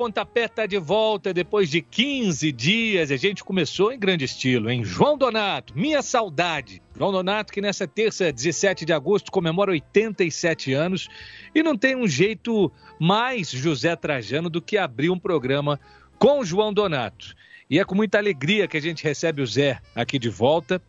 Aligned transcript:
Pontapé 0.00 0.48
tá 0.48 0.64
de 0.64 0.78
volta 0.78 1.30
depois 1.30 1.68
de 1.68 1.82
15 1.82 2.50
dias. 2.52 3.10
A 3.10 3.18
gente 3.18 3.44
começou 3.44 3.92
em 3.92 3.98
grande 3.98 4.24
estilo, 4.24 4.70
hein? 4.70 4.82
João 4.82 5.18
Donato, 5.18 5.78
minha 5.78 6.00
saudade. 6.00 6.80
João 6.96 7.12
Donato, 7.12 7.52
que 7.52 7.60
nessa 7.60 7.86
terça, 7.86 8.32
17 8.32 8.86
de 8.86 8.94
agosto, 8.94 9.30
comemora 9.30 9.72
87 9.72 10.72
anos 10.72 11.06
e 11.54 11.62
não 11.62 11.76
tem 11.76 11.94
um 11.94 12.08
jeito 12.08 12.72
mais 12.98 13.50
José 13.50 13.94
Trajano 13.94 14.48
do 14.48 14.62
que 14.62 14.78
abrir 14.78 15.10
um 15.10 15.18
programa 15.18 15.78
com 16.18 16.42
João 16.42 16.72
Donato. 16.72 17.36
E 17.68 17.78
é 17.78 17.84
com 17.84 17.94
muita 17.94 18.16
alegria 18.16 18.66
que 18.66 18.78
a 18.78 18.80
gente 18.80 19.04
recebe 19.04 19.42
o 19.42 19.46
Zé 19.46 19.82
aqui 19.94 20.18
de 20.18 20.30
volta. 20.30 20.80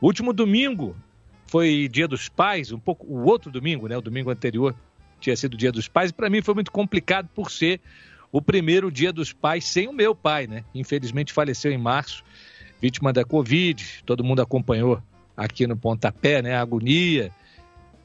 último 0.00 0.32
domingo 0.32 0.94
foi 1.48 1.88
Dia 1.88 2.06
dos 2.06 2.28
Pais, 2.28 2.70
um 2.70 2.78
pouco 2.78 3.08
o 3.08 3.24
outro 3.24 3.50
domingo, 3.50 3.88
né? 3.88 3.98
O 3.98 4.00
domingo 4.00 4.30
anterior 4.30 4.72
tinha 5.18 5.34
sido 5.34 5.56
Dia 5.56 5.72
dos 5.72 5.88
Pais, 5.88 6.12
para 6.12 6.30
mim 6.30 6.40
foi 6.42 6.54
muito 6.54 6.70
complicado 6.70 7.28
por 7.34 7.50
ser 7.50 7.80
o 8.32 8.40
primeiro 8.40 8.90
Dia 8.90 9.12
dos 9.12 9.32
Pais 9.32 9.64
sem 9.64 9.86
o 9.86 9.92
meu 9.92 10.14
pai, 10.14 10.46
né? 10.46 10.64
Infelizmente 10.74 11.32
faleceu 11.32 11.70
em 11.70 11.78
março, 11.78 12.24
vítima 12.80 13.12
da 13.12 13.24
Covid, 13.24 14.02
todo 14.04 14.24
mundo 14.24 14.40
acompanhou 14.40 15.00
aqui 15.36 15.66
no 15.66 15.76
pontapé, 15.76 16.40
né? 16.40 16.56
A 16.56 16.62
agonia, 16.62 17.30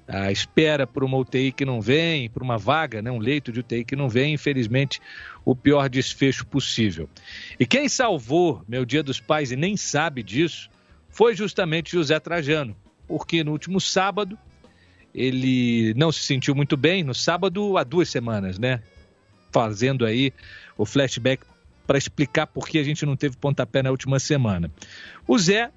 a 0.08 0.32
espera 0.32 0.88
por 0.88 1.04
uma 1.04 1.18
UTI 1.18 1.52
que 1.52 1.66
não 1.66 1.82
vem, 1.82 2.30
por 2.30 2.42
uma 2.42 2.58
vaga, 2.58 3.02
né? 3.02 3.12
um 3.12 3.20
leito 3.20 3.52
de 3.52 3.60
UTI 3.60 3.84
que 3.84 3.96
não 3.96 4.08
vem, 4.08 4.34
infelizmente, 4.34 5.02
o 5.44 5.56
pior 5.56 5.90
desfecho 5.90 6.46
possível. 6.46 7.10
E 7.60 7.66
quem 7.66 7.90
salvou 7.90 8.64
meu 8.68 8.86
Dia 8.86 9.04
dos 9.04 9.20
Pais 9.20 9.52
e 9.52 9.56
nem 9.56 9.76
sabe 9.76 10.24
disso 10.24 10.70
foi 11.10 11.36
justamente 11.36 11.92
José 11.92 12.20
Trajano, 12.20 12.76
porque 13.08 13.44
no 13.44 13.52
último 13.52 13.82
sábado 13.82 14.38
ele 15.14 15.94
não 15.96 16.12
se 16.12 16.22
sentiu 16.22 16.54
muito 16.54 16.78
bem 16.78 17.04
no 17.04 17.14
sábado 17.14 17.78
há 17.78 17.84
duas 17.84 18.10
semanas, 18.10 18.58
né? 18.60 18.82
Fazendo 19.52 20.06
aí 20.06 20.34
o 20.78 20.86
flashback 20.86 21.44
para 21.86 21.98
explicar 21.98 22.48
por 22.48 22.68
que 22.68 22.78
a 22.78 22.84
gente 22.84 23.06
não 23.06 23.16
teve 23.16 23.38
pontapé 23.38 23.82
na 23.82 23.90
última 23.92 24.20
semana. 24.20 24.70
O 25.26 25.38
Zé 25.38 25.72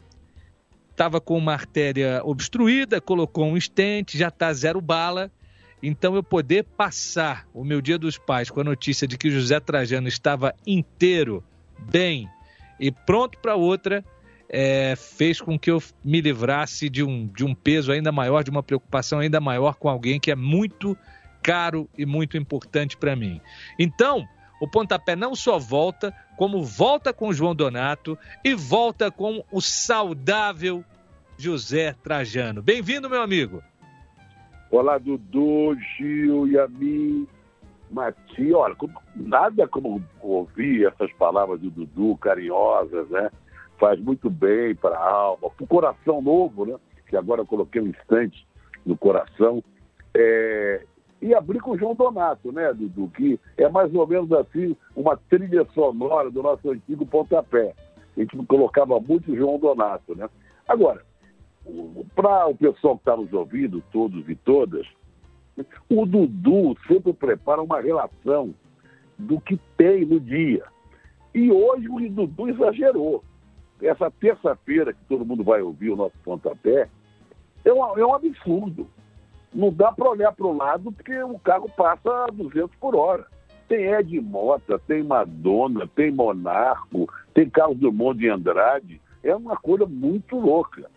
estava 0.90 1.20
com 1.20 1.38
uma 1.38 1.52
artéria 1.52 2.20
obstruída, 2.24 3.00
colocou 3.00 3.46
um 3.46 3.56
estente, 3.56 4.18
já 4.18 4.28
está 4.28 4.52
zero 4.52 4.80
bala. 4.80 5.30
Então 5.82 6.14
eu 6.14 6.22
poder 6.22 6.64
passar 6.76 7.46
o 7.54 7.64
meu 7.64 7.80
dia 7.80 7.96
dos 7.96 8.18
pais 8.18 8.50
com 8.50 8.60
a 8.60 8.64
notícia 8.64 9.08
de 9.08 9.16
que 9.16 9.30
José 9.30 9.58
Trajano 9.60 10.08
estava 10.08 10.54
inteiro, 10.66 11.42
bem 11.78 12.28
e 12.78 12.91
pronto 12.91 13.38
para 13.38 13.54
outra, 13.54 14.04
é, 14.48 14.94
fez 14.96 15.41
com 15.41 15.58
que 15.58 15.70
eu 15.70 15.82
me 16.04 16.20
livrasse 16.20 16.91
de 16.91 17.02
um, 17.02 17.26
de 17.28 17.44
um 17.44 17.54
peso 17.54 17.92
ainda 17.92 18.10
maior, 18.10 18.42
de 18.42 18.50
uma 18.50 18.62
preocupação 18.62 19.20
ainda 19.20 19.41
maior 19.41 19.76
com 19.76 19.88
alguém 19.88 20.18
que 20.18 20.30
é 20.30 20.36
muito 20.36 20.96
caro 21.42 21.88
e 21.96 22.05
muito 22.05 22.36
importante 22.36 22.96
para 22.96 23.16
mim. 23.16 23.41
Então, 23.78 24.27
o 24.60 24.69
pontapé 24.69 25.16
não 25.16 25.34
só 25.34 25.58
volta, 25.58 26.14
como 26.36 26.62
volta 26.62 27.12
com 27.12 27.32
João 27.32 27.55
Donato 27.55 28.19
e 28.44 28.55
volta 28.55 29.10
com 29.10 29.44
o 29.50 29.60
saudável 29.60 30.84
José 31.38 31.94
Trajano. 32.02 32.62
Bem-vindo, 32.62 33.08
meu 33.08 33.22
amigo. 33.22 33.62
Olá, 34.70 34.98
Dudu, 34.98 35.77
Gil 35.97 36.62
a 36.62 36.69
mim. 36.69 37.26
Mati, 37.91 38.53
olha, 38.53 38.76
nada 39.16 39.66
como 39.66 40.00
ouvir 40.20 40.87
essas 40.87 41.12
palavras 41.14 41.60
do 41.60 41.70
Dudu, 41.70 42.16
carinhosas, 42.19 43.09
né? 43.10 43.31
faz 43.81 43.98
muito 43.98 44.28
bem 44.28 44.75
para 44.75 44.97
a 44.97 45.10
alma, 45.10 45.50
para 45.50 45.64
o 45.64 45.66
coração 45.66 46.20
novo, 46.20 46.66
né? 46.66 46.76
que 47.09 47.16
agora 47.16 47.41
eu 47.41 47.47
coloquei 47.47 47.81
um 47.81 47.88
instante 47.88 48.47
no 48.84 48.97
coração. 48.97 49.64
É... 50.14 50.84
E 51.20 51.34
abrir 51.34 51.60
com 51.60 51.72
o 51.72 51.78
João 51.78 51.94
Donato, 51.94 52.50
né, 52.50 52.72
Dudu? 52.72 53.10
Que 53.14 53.38
é 53.56 53.69
mais 53.69 53.94
ou 53.94 54.06
menos 54.06 54.32
assim 54.32 54.76
uma 54.97 55.16
trilha 55.16 55.66
sonora 55.75 56.31
do 56.31 56.42
nosso 56.42 56.70
antigo 56.70 57.04
pontapé. 57.04 57.75
A 58.16 58.20
gente 58.20 58.36
colocava 58.47 58.98
muito 58.98 59.32
o 59.32 59.36
João 59.36 59.58
Donato, 59.58 60.16
né? 60.16 60.28
Agora, 60.66 61.03
para 62.14 62.47
o 62.47 62.54
pessoal 62.54 62.97
que 62.97 63.03
está 63.03 63.16
nos 63.16 63.32
ouvindo, 63.32 63.82
todos 63.92 64.26
e 64.28 64.34
todas, 64.34 64.86
o 65.88 66.06
Dudu 66.06 66.76
sempre 66.88 67.12
prepara 67.12 67.60
uma 67.60 67.81
relação 67.81 68.54
do 69.19 69.41
que 69.41 69.58
tem 69.76 70.04
no 70.04 70.19
dia. 70.19 70.64
E 71.34 71.52
hoje 71.52 71.88
o 71.88 72.10
Dudu 72.10 72.48
exagerou 72.48 73.22
essa 73.82 74.10
terça-feira 74.10 74.92
que 74.92 75.04
todo 75.08 75.25
mundo 75.25 75.44
vai 75.44 75.62
ouvir 75.62 75.91
o 75.91 75.97
nosso 75.97 76.16
pontapé, 76.25 76.88
é 77.64 77.72
um, 77.72 77.98
é 77.98 78.04
um 78.04 78.14
absurdo. 78.14 78.88
Não 79.53 79.72
dá 79.72 79.91
para 79.91 80.11
olhar 80.11 80.33
para 80.33 80.47
o 80.47 80.56
lado 80.56 80.93
porque 80.93 81.22
o 81.22 81.38
carro 81.38 81.69
passa 81.77 82.25
a 82.25 82.27
200 82.28 82.75
por 82.77 82.94
hora. 82.94 83.27
Tem 83.69 83.93
Ed 83.93 84.21
Mota, 84.21 84.78
tem 84.78 85.03
Madonna, 85.03 85.88
tem 85.94 86.11
Monarco, 86.11 87.09
tem 87.34 87.49
Carlos 87.49 87.78
Drummond 87.78 88.19
de 88.19 88.28
Andrade. 88.28 89.00
É 89.22 89.34
uma 89.34 89.56
coisa 89.56 89.87
muito 89.87 90.38
louca. 90.38 90.91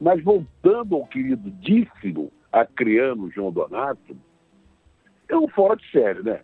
Mas 0.00 0.22
voltando 0.22 0.94
ao 0.94 1.06
querido 1.06 1.50
Dífilo, 1.50 2.30
acriano 2.52 3.30
João 3.30 3.50
Donato, 3.50 4.16
é 5.28 5.36
um 5.36 5.48
fora 5.48 5.76
de 5.76 5.90
série, 5.90 6.22
né? 6.22 6.40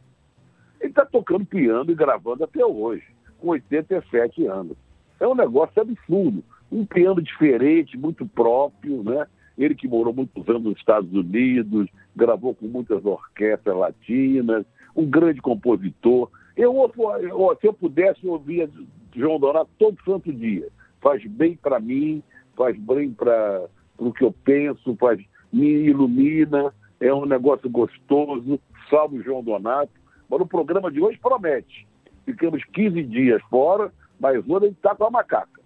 Ele 0.80 0.90
está 0.90 1.06
tocando 1.06 1.46
piano 1.46 1.90
e 1.90 1.94
gravando 1.94 2.44
até 2.44 2.64
hoje, 2.64 3.06
com 3.38 3.48
87 3.48 4.46
anos. 4.46 4.76
É 5.20 5.26
um 5.26 5.34
negócio 5.34 5.80
absurdo. 5.80 6.42
Um 6.70 6.84
piano 6.84 7.22
diferente, 7.22 7.96
muito 7.96 8.26
próprio, 8.26 9.02
né? 9.04 9.26
Ele 9.56 9.74
que 9.74 9.88
morou 9.88 10.14
muitos 10.14 10.48
anos 10.48 10.62
nos 10.62 10.78
Estados 10.78 11.12
Unidos, 11.12 11.88
gravou 12.16 12.54
com 12.54 12.66
muitas 12.66 13.04
orquestras 13.04 13.76
latinas, 13.76 14.64
um 14.96 15.06
grande 15.06 15.40
compositor. 15.40 16.30
Eu, 16.56 16.74
eu 17.20 17.58
se 17.60 17.66
eu 17.66 17.72
pudesse, 17.72 18.24
eu 18.24 18.32
ouvia 18.32 18.68
João 19.14 19.38
Donato 19.38 19.70
todo 19.78 20.02
santo 20.04 20.32
dia. 20.32 20.68
Faz 21.00 21.24
bem 21.26 21.56
para 21.56 21.80
mim, 21.80 22.22
faz 22.56 22.78
bem 22.78 23.12
para 23.12 23.66
o 23.98 24.12
que 24.12 24.24
eu 24.24 24.34
penso, 24.44 24.96
faz, 24.96 25.20
me 25.52 25.66
ilumina, 25.66 26.72
é 27.00 27.12
um 27.12 27.26
negócio 27.26 27.68
gostoso. 27.68 28.60
Salve 28.88 29.22
João 29.22 29.42
Donato. 29.42 29.92
Mas 30.28 30.40
o 30.40 30.46
programa 30.46 30.90
de 30.90 31.00
hoje 31.00 31.18
promete. 31.18 31.86
Ficamos 32.24 32.64
15 32.72 33.02
dias 33.04 33.42
fora, 33.50 33.92
mas 34.18 34.38
hoje 34.48 34.66
ele 34.66 34.74
está 34.74 34.94
com 34.94 35.04
a 35.04 35.10
macaca. 35.10 35.61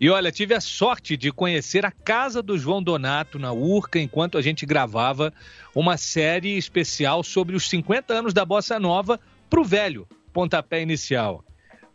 E 0.00 0.08
olha, 0.08 0.30
tive 0.30 0.54
a 0.54 0.60
sorte 0.60 1.16
de 1.16 1.32
conhecer 1.32 1.84
a 1.84 1.90
casa 1.90 2.40
do 2.40 2.56
João 2.56 2.80
Donato 2.80 3.38
na 3.38 3.52
Urca 3.52 3.98
enquanto 3.98 4.38
a 4.38 4.42
gente 4.42 4.64
gravava 4.64 5.32
uma 5.74 5.96
série 5.96 6.56
especial 6.56 7.24
sobre 7.24 7.56
os 7.56 7.68
50 7.68 8.14
anos 8.14 8.32
da 8.32 8.44
Bossa 8.44 8.78
Nova 8.78 9.18
para 9.50 9.60
o 9.60 9.64
velho 9.64 10.06
pontapé 10.32 10.80
inicial. 10.80 11.44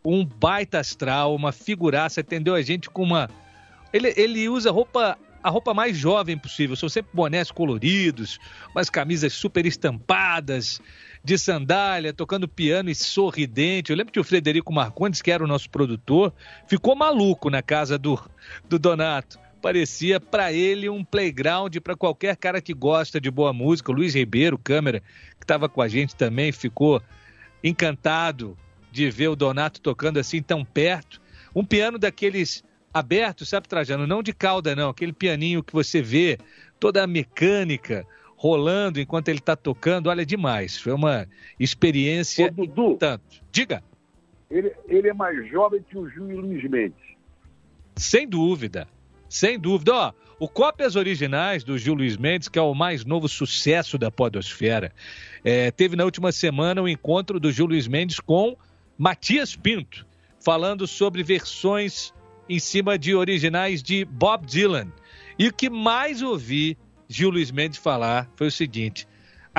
Um 0.04 0.26
baita 0.26 0.80
astral, 0.80 1.34
uma 1.34 1.54
figuraça, 1.54 2.20
atendeu 2.20 2.56
a 2.56 2.62
gente 2.62 2.90
com 2.90 3.04
uma. 3.04 3.30
Ele, 3.94 4.14
ele 4.18 4.50
usa 4.50 4.70
roupa 4.70 5.18
a 5.44 5.50
roupa 5.50 5.74
mais 5.74 5.98
jovem 5.98 6.38
possível. 6.38 6.76
São 6.76 6.90
sempre 6.90 7.12
bonés 7.14 7.52
coloridos, 7.52 8.40
umas 8.74 8.90
camisas 8.90 9.34
super 9.34 9.66
estampadas, 9.66 10.82
de 11.24 11.38
sandália, 11.38 12.12
tocando 12.12 12.48
piano 12.48 12.90
e 12.90 12.96
sorridente. 12.96 13.92
Eu 13.92 13.98
lembro 13.98 14.12
que 14.12 14.20
o 14.20 14.24
Frederico 14.24 14.74
Marcondes, 14.74 15.22
que 15.22 15.32
era 15.32 15.44
o 15.44 15.48
nosso 15.48 15.70
produtor, 15.70 16.34
ficou 16.68 16.96
maluco 16.96 17.50
na 17.50 17.62
casa 17.62 17.98
do, 17.98 18.20
do 18.68 18.78
Donato. 18.78 19.40
Parecia 19.62 20.20
para 20.20 20.52
ele 20.52 20.90
um 20.90 21.06
playground 21.06 21.78
para 21.78 21.96
qualquer 21.96 22.36
cara 22.36 22.62
que 22.62 22.74
gosta 22.74 23.22
de 23.22 23.32
boa 23.32 23.54
música. 23.54 23.92
O 23.92 23.96
Luiz 23.96 24.14
Ribeiro, 24.14 24.58
câmera, 24.58 25.00
que 25.40 25.46
estava 25.46 25.70
com 25.70 25.82
a 25.82 25.88
gente 25.88 26.14
também, 26.14 26.52
ficou 26.52 27.02
encantado 27.64 28.58
de 28.92 29.10
ver 29.10 29.30
o 29.30 29.36
Donato 29.36 29.80
tocando 29.80 30.20
assim 30.20 30.42
tão 30.42 30.66
perto. 30.66 31.22
Um 31.56 31.64
piano 31.64 31.98
daqueles 31.98 32.62
abertos, 32.94 33.48
sabe, 33.48 33.70
Trajano? 33.70 34.06
Não 34.06 34.22
de 34.22 34.34
cauda, 34.34 34.76
não. 34.76 34.90
Aquele 34.90 35.14
pianinho 35.14 35.64
que 35.64 35.72
você 35.72 36.02
vê, 36.02 36.38
toda 36.78 37.02
a 37.02 37.08
mecânica, 37.08 38.06
rolando 38.44 39.00
enquanto 39.00 39.30
ele 39.30 39.40
está 39.40 39.56
tocando, 39.56 40.08
olha, 40.08 40.26
demais. 40.26 40.78
Foi 40.78 40.92
uma 40.92 41.26
experiência. 41.58 42.48
Ô, 42.48 42.52
Dudu, 42.52 42.98
tanto. 42.98 43.42
Diga. 43.50 43.82
Ele, 44.52 44.70
ele 44.90 45.08
é 45.08 45.14
mais 45.14 45.50
jovem 45.50 45.82
que 45.90 45.98
o 45.98 46.10
Júlio 46.10 46.42
Luiz 46.42 46.62
Mendes. 46.70 47.00
Sem 47.96 48.28
dúvida. 48.28 48.86
Sem 49.30 49.58
dúvida. 49.58 49.94
Ó, 49.94 50.14
o 50.38 50.50
Cópias 50.50 50.98
Originais 50.98 51.64
do 51.64 51.78
Gil 51.78 51.94
Luiz 51.94 52.18
Mendes, 52.18 52.50
que 52.50 52.60
é 52.60 52.62
o 52.62 52.74
mais 52.74 53.06
novo 53.06 53.30
sucesso 53.30 53.98
da 53.98 54.12
Podosfera, 54.12 54.92
é, 55.42 55.72
teve 55.72 55.96
na 55.96 56.04
última 56.04 56.34
semana 56.34 56.82
o 56.82 56.84
um 56.84 56.88
encontro 56.90 57.40
do 57.40 57.50
Gil 57.50 57.68
Luiz 57.68 57.88
Mendes 57.88 58.20
com 58.20 58.58
Matias 58.98 59.56
Pinto, 59.56 60.06
falando 60.44 60.86
sobre 60.86 61.24
versões 61.24 62.14
em 62.50 62.60
cima 62.60 63.00
de 63.00 63.16
originais 63.16 63.82
de 63.82 64.04
Bob 64.04 64.46
Dylan. 64.46 64.92
E 65.40 65.48
o 65.48 65.54
que 65.54 65.70
mais 65.70 66.22
ouvi 66.22 66.78
Gil 67.08 67.30
Luiz 67.30 67.52
Mendes 67.52 67.78
falar 67.78 68.30
foi 68.36 68.48
o 68.48 68.52
seguinte: 68.52 69.08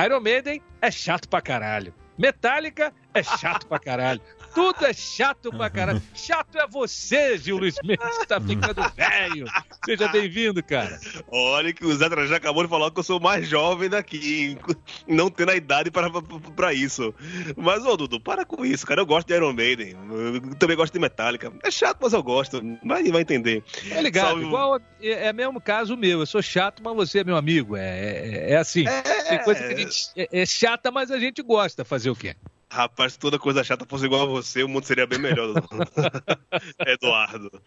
Iron 0.03 0.19
Maiden 0.19 0.61
é 0.81 0.91
chato 0.91 1.27
pra 1.29 1.41
caralho. 1.41 1.93
Metallica 2.17 2.93
é 3.13 3.23
chato 3.23 3.67
pra 3.67 3.79
caralho. 3.79 4.21
Tudo 4.55 4.85
é 4.85 4.93
chato 4.93 5.51
pra 5.51 5.69
caralho. 5.69 6.01
Chato 6.13 6.57
é 6.57 6.65
você, 6.65 7.37
Gil 7.37 7.57
Luiz 7.57 7.75
Mendes, 7.83 8.17
que 8.17 8.25
tá 8.25 8.39
ficando 8.39 8.89
velho. 8.95 9.45
Seja 9.83 10.07
bem-vindo, 10.07 10.63
cara. 10.63 10.97
Olha 11.29 11.73
que 11.73 11.85
o 11.85 11.93
Zé 11.93 12.07
já 12.25 12.37
acabou 12.37 12.63
de 12.63 12.69
falar 12.69 12.89
que 12.89 12.97
eu 12.97 13.03
sou 13.03 13.19
o 13.19 13.21
mais 13.21 13.47
jovem 13.49 13.89
daqui, 13.89 14.57
não 15.05 15.29
tendo 15.29 15.51
a 15.51 15.55
idade 15.55 15.91
para, 15.91 16.09
para 16.55 16.73
isso. 16.73 17.13
Mas, 17.57 17.85
ô 17.85 17.97
Dudu, 17.97 18.17
para 18.17 18.45
com 18.45 18.65
isso, 18.65 18.87
cara. 18.87 19.01
Eu 19.01 19.05
gosto 19.05 19.27
de 19.27 19.33
Iron 19.33 19.51
Maiden. 19.51 19.95
Eu 20.09 20.55
também 20.55 20.77
gosto 20.77 20.93
de 20.93 20.99
Metallica. 20.99 21.51
É 21.61 21.69
chato, 21.69 21.97
mas 22.01 22.13
eu 22.13 22.23
gosto. 22.23 22.61
Mas 22.81 23.09
vai 23.11 23.21
entender. 23.21 23.61
É 23.91 24.01
ligado. 24.01 24.27
Salve... 24.27 24.45
Igual 24.45 24.79
é, 25.01 25.27
é 25.27 25.33
mesmo 25.33 25.59
caso 25.59 25.97
meu. 25.97 26.21
Eu 26.21 26.25
sou 26.25 26.41
chato, 26.41 26.81
mas 26.81 26.95
você 26.95 27.19
é 27.19 27.23
meu 27.25 27.35
amigo. 27.35 27.75
É, 27.75 27.89
é, 27.89 28.51
é 28.51 28.57
assim. 28.57 28.87
É... 28.87 29.01
Tem 29.01 29.43
coisa 29.43 29.59
que 29.67 29.73
a 29.73 29.77
gente 29.77 30.11
é, 30.15 30.41
é 30.41 30.45
chata, 30.45 30.91
mas 30.91 31.11
a 31.11 31.19
gente 31.19 31.41
gosta. 31.41 31.83
Fazer 31.83 32.09
o 32.09 32.15
quê? 32.15 32.35
Rapaz, 32.69 33.13
se 33.13 33.19
toda 33.19 33.39
coisa 33.39 33.63
chata 33.63 33.85
fosse 33.87 34.05
igual 34.05 34.23
a 34.23 34.25
você, 34.25 34.63
o 34.63 34.67
mundo 34.67 34.85
seria 34.85 35.07
bem 35.07 35.19
melhor. 35.19 35.53
Eduardo. 36.85 37.61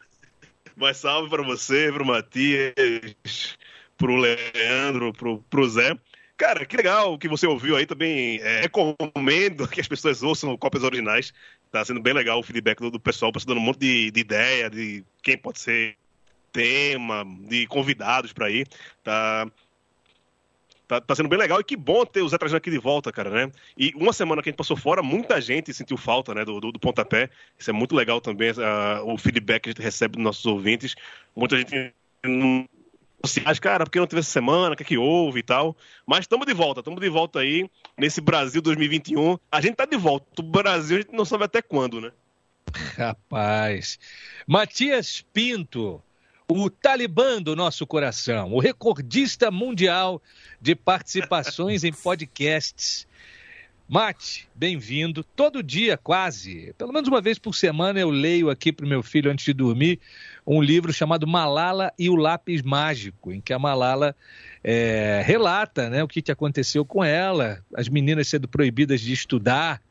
Mas 0.77 0.99
salve 0.99 1.29
para 1.29 1.43
você, 1.43 1.91
pro 1.93 2.05
Matias, 2.05 3.57
pro 3.97 4.17
Leandro, 4.17 5.13
pro, 5.13 5.43
pro 5.51 5.69
Zé. 5.69 5.97
Cara, 6.37 6.65
que 6.65 6.77
legal 6.77 7.19
que 7.19 7.29
você 7.29 7.47
ouviu 7.47 7.77
aí 7.77 7.85
também. 7.85 8.39
É, 8.41 8.61
recomendo 8.61 9.67
que 9.67 9.81
as 9.81 9.89
pessoas 9.89 10.23
ouçam 10.23 10.57
cópias 10.57 10.85
originais. 10.85 11.33
Tá 11.73 11.85
sendo 11.85 12.01
bem 12.01 12.15
legal 12.15 12.39
o 12.39 12.43
feedback 12.43 12.79
do, 12.79 12.91
do 12.93 13.01
pessoal, 13.01 13.33
passando 13.33 13.49
dando 13.49 13.59
um 13.61 13.65
monte 13.65 13.81
de, 13.81 14.11
de 14.13 14.21
ideia 14.21 14.71
de 14.71 15.05
quem 15.23 15.37
pode 15.37 15.59
ser 15.59 15.97
tema, 16.53 17.25
de 17.41 17.67
convidados 17.67 18.33
para 18.33 18.49
ir. 18.51 18.69
Tá 19.03 19.51
Tá, 20.89 21.03
tá, 21.03 21.15
sendo 21.15 21.29
bem 21.29 21.39
legal 21.39 21.61
e 21.61 21.65
que 21.65 21.77
bom 21.77 22.03
ter 22.07 22.23
o 22.23 22.29
Zé 22.31 22.39
Trajano 22.39 22.57
aqui 22.57 22.71
de 22.71 22.79
volta, 22.79 23.13
cara, 23.13 23.29
né? 23.29 23.53
E 23.77 23.93
uma 23.95 24.11
semana 24.11 24.43
que 24.43 24.49
a 24.49 24.51
gente 24.51 24.57
passou 24.57 24.75
fora, 24.75 25.03
muita 25.03 25.39
gente 25.39 25.75
sentiu 25.75 25.99
falta, 25.99 26.35
né, 26.35 26.47
do, 26.47 26.59
do, 26.59 26.73
do 26.73 26.81
pontapé. 26.81 27.29
Isso 27.59 27.69
é 27.69 27.75
muito 27.75 27.95
legal 27.95 28.23
também, 28.23 28.51
o 29.05 29.19
feedback 29.19 29.65
que 29.65 29.69
a 29.69 29.73
gente 29.73 29.83
recebe 29.83 30.17
dos 30.17 30.25
nossos 30.25 30.47
ouvintes. 30.47 30.95
Muita 31.37 31.59
gente 31.59 31.93
não 32.25 32.67
acha, 33.45 33.61
cara, 33.61 33.85
porque 33.85 33.99
não 33.99 34.07
teve 34.07 34.21
essa 34.21 34.31
semana, 34.31 34.73
o 34.73 34.77
que 34.77 34.83
é 34.83 34.87
que 34.87 34.97
houve 34.97 35.41
e 35.41 35.43
tal. 35.43 35.77
Mas 36.07 36.21
estamos 36.21 36.47
de 36.47 36.55
volta, 36.55 36.81
estamos 36.81 37.01
de 37.01 37.09
volta 37.11 37.41
aí 37.41 37.69
nesse 37.95 38.23
Brasil 38.23 38.63
2021. 38.63 39.39
A 39.53 39.61
gente 39.61 39.77
tá 39.77 39.85
de 39.85 39.97
volta. 39.99 40.27
O 40.41 40.43
Brasil 40.43 40.97
a 40.97 41.01
gente 41.03 41.13
não 41.13 41.27
sabe 41.27 41.45
até 41.45 41.61
quando, 41.61 42.01
né? 42.01 42.13
Rapaz. 42.97 43.99
Matias 44.47 45.23
Pinto, 45.35 46.03
o 46.51 46.71
Talibã 46.71 47.43
do 47.43 47.55
nosso 47.55 47.87
coração, 47.87 48.55
o 48.55 48.59
recordista 48.59 49.51
mundial 49.51 50.23
de 50.59 50.75
participações 50.75 51.85
em 51.85 51.93
podcasts. 51.93 53.07
Mate, 53.87 54.49
bem-vindo. 54.55 55.23
Todo 55.23 55.63
dia, 55.63 55.99
quase, 55.99 56.75
pelo 56.79 56.91
menos 56.91 57.07
uma 57.07 57.21
vez 57.21 57.39
por 57.39 57.55
semana, 57.55 58.01
eu 58.01 58.09
leio 58.09 58.49
aqui 58.49 58.73
para 58.73 58.87
o 58.87 58.89
meu 58.89 59.03
filho 59.03 59.31
antes 59.31 59.45
de 59.45 59.53
dormir 59.53 60.01
um 60.47 60.63
livro 60.63 60.91
chamado 60.91 61.27
Malala 61.27 61.93
e 61.99 62.09
o 62.09 62.17
Lápis 62.17 62.63
Mágico, 62.63 63.31
em 63.31 63.43
que 63.43 63.53
a 63.53 63.59
Malala 63.59 64.17
é, 64.65 65.23
relata 65.27 65.91
né, 65.91 66.03
o 66.03 66.09
que, 66.09 66.23
que 66.23 66.33
aconteceu 66.33 66.83
com 66.83 67.05
ela, 67.05 67.63
as 67.75 67.91
meninas 67.91 68.27
sendo 68.27 68.49
proibidas 68.49 69.03
de 69.03 69.13
estudar. 69.13 69.83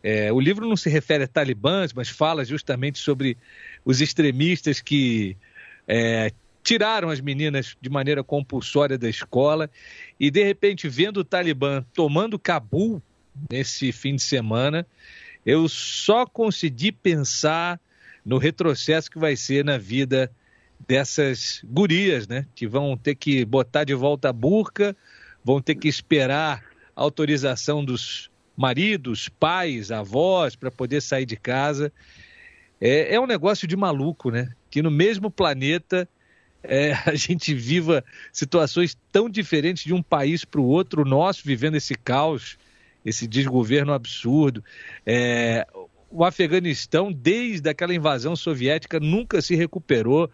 É, 0.00 0.32
o 0.32 0.38
livro 0.38 0.68
não 0.68 0.76
se 0.76 0.88
refere 0.88 1.24
a 1.24 1.28
talibãs, 1.28 1.92
mas 1.92 2.08
fala 2.08 2.44
justamente 2.44 3.00
sobre 3.00 3.36
os 3.84 4.00
extremistas 4.00 4.80
que 4.80 5.36
é, 5.88 6.30
tiraram 6.62 7.08
as 7.08 7.18
meninas 7.18 7.74
de 7.80 7.88
maneira 7.88 8.22
compulsória 8.22 8.98
da 8.98 9.08
escola 9.08 9.70
e, 10.20 10.30
de 10.30 10.44
repente, 10.44 10.86
vendo 10.86 11.20
o 11.20 11.24
Talibã 11.24 11.82
tomando 11.94 12.38
Cabul 12.38 13.02
nesse 13.50 13.90
fim 13.90 14.16
de 14.16 14.22
semana, 14.22 14.86
eu 15.46 15.66
só 15.66 16.26
consegui 16.26 16.92
pensar 16.92 17.80
no 18.24 18.36
retrocesso 18.36 19.10
que 19.10 19.18
vai 19.18 19.34
ser 19.34 19.64
na 19.64 19.78
vida 19.78 20.30
dessas 20.86 21.62
gurias, 21.64 22.28
né? 22.28 22.46
Que 22.54 22.66
vão 22.66 22.96
ter 22.96 23.14
que 23.14 23.44
botar 23.44 23.84
de 23.84 23.94
volta 23.94 24.28
a 24.28 24.32
burca, 24.32 24.94
vão 25.42 25.62
ter 25.62 25.74
que 25.74 25.88
esperar 25.88 26.62
a 26.94 27.02
autorização 27.02 27.82
dos 27.82 28.30
maridos, 28.54 29.28
pais, 29.28 29.90
avós 29.90 30.54
para 30.54 30.70
poder 30.70 31.00
sair 31.00 31.24
de 31.24 31.36
casa. 31.36 31.90
É, 32.80 33.14
é 33.14 33.20
um 33.20 33.26
negócio 33.26 33.66
de 33.66 33.76
maluco, 33.76 34.30
né? 34.30 34.52
Que 34.70 34.82
no 34.82 34.90
mesmo 34.90 35.30
planeta 35.30 36.08
é, 36.62 36.92
a 37.06 37.14
gente 37.14 37.54
viva 37.54 38.04
situações 38.32 38.96
tão 39.12 39.28
diferentes 39.28 39.84
de 39.84 39.94
um 39.94 40.02
país 40.02 40.44
para 40.44 40.60
o 40.60 40.66
outro, 40.66 41.04
nosso 41.04 41.42
vivendo 41.44 41.76
esse 41.76 41.94
caos, 41.94 42.58
esse 43.04 43.26
desgoverno 43.26 43.92
absurdo. 43.92 44.62
É, 45.06 45.66
o 46.10 46.24
Afeganistão, 46.24 47.12
desde 47.12 47.68
aquela 47.68 47.94
invasão 47.94 48.34
soviética, 48.34 48.98
nunca 48.98 49.40
se 49.42 49.54
recuperou. 49.54 50.30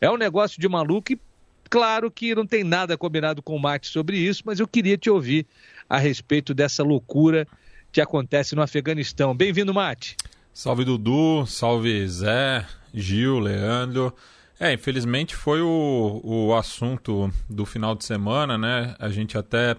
É 0.00 0.10
um 0.10 0.16
negócio 0.16 0.60
de 0.60 0.68
maluco 0.68 1.12
e, 1.12 1.20
claro 1.68 2.10
que 2.10 2.34
não 2.34 2.46
tem 2.46 2.62
nada 2.62 2.96
combinado 2.96 3.42
com 3.42 3.56
o 3.56 3.60
Mate 3.60 3.88
sobre 3.88 4.18
isso, 4.18 4.42
mas 4.44 4.60
eu 4.60 4.68
queria 4.68 4.96
te 4.96 5.10
ouvir 5.10 5.46
a 5.88 5.98
respeito 5.98 6.54
dessa 6.54 6.82
loucura 6.82 7.46
que 7.90 8.00
acontece 8.00 8.54
no 8.54 8.62
Afeganistão. 8.62 9.34
Bem-vindo, 9.34 9.72
Mate. 9.72 10.16
Salve, 10.52 10.84
Dudu. 10.84 11.46
Salve, 11.46 12.06
Zé. 12.08 12.66
Gil, 12.96 13.38
Leandro. 13.38 14.14
É, 14.58 14.72
infelizmente 14.72 15.36
foi 15.36 15.60
o, 15.60 16.20
o 16.24 16.54
assunto 16.54 17.30
do 17.48 17.66
final 17.66 17.94
de 17.94 18.04
semana, 18.04 18.56
né? 18.56 18.96
A 18.98 19.10
gente 19.10 19.36
até 19.36 19.76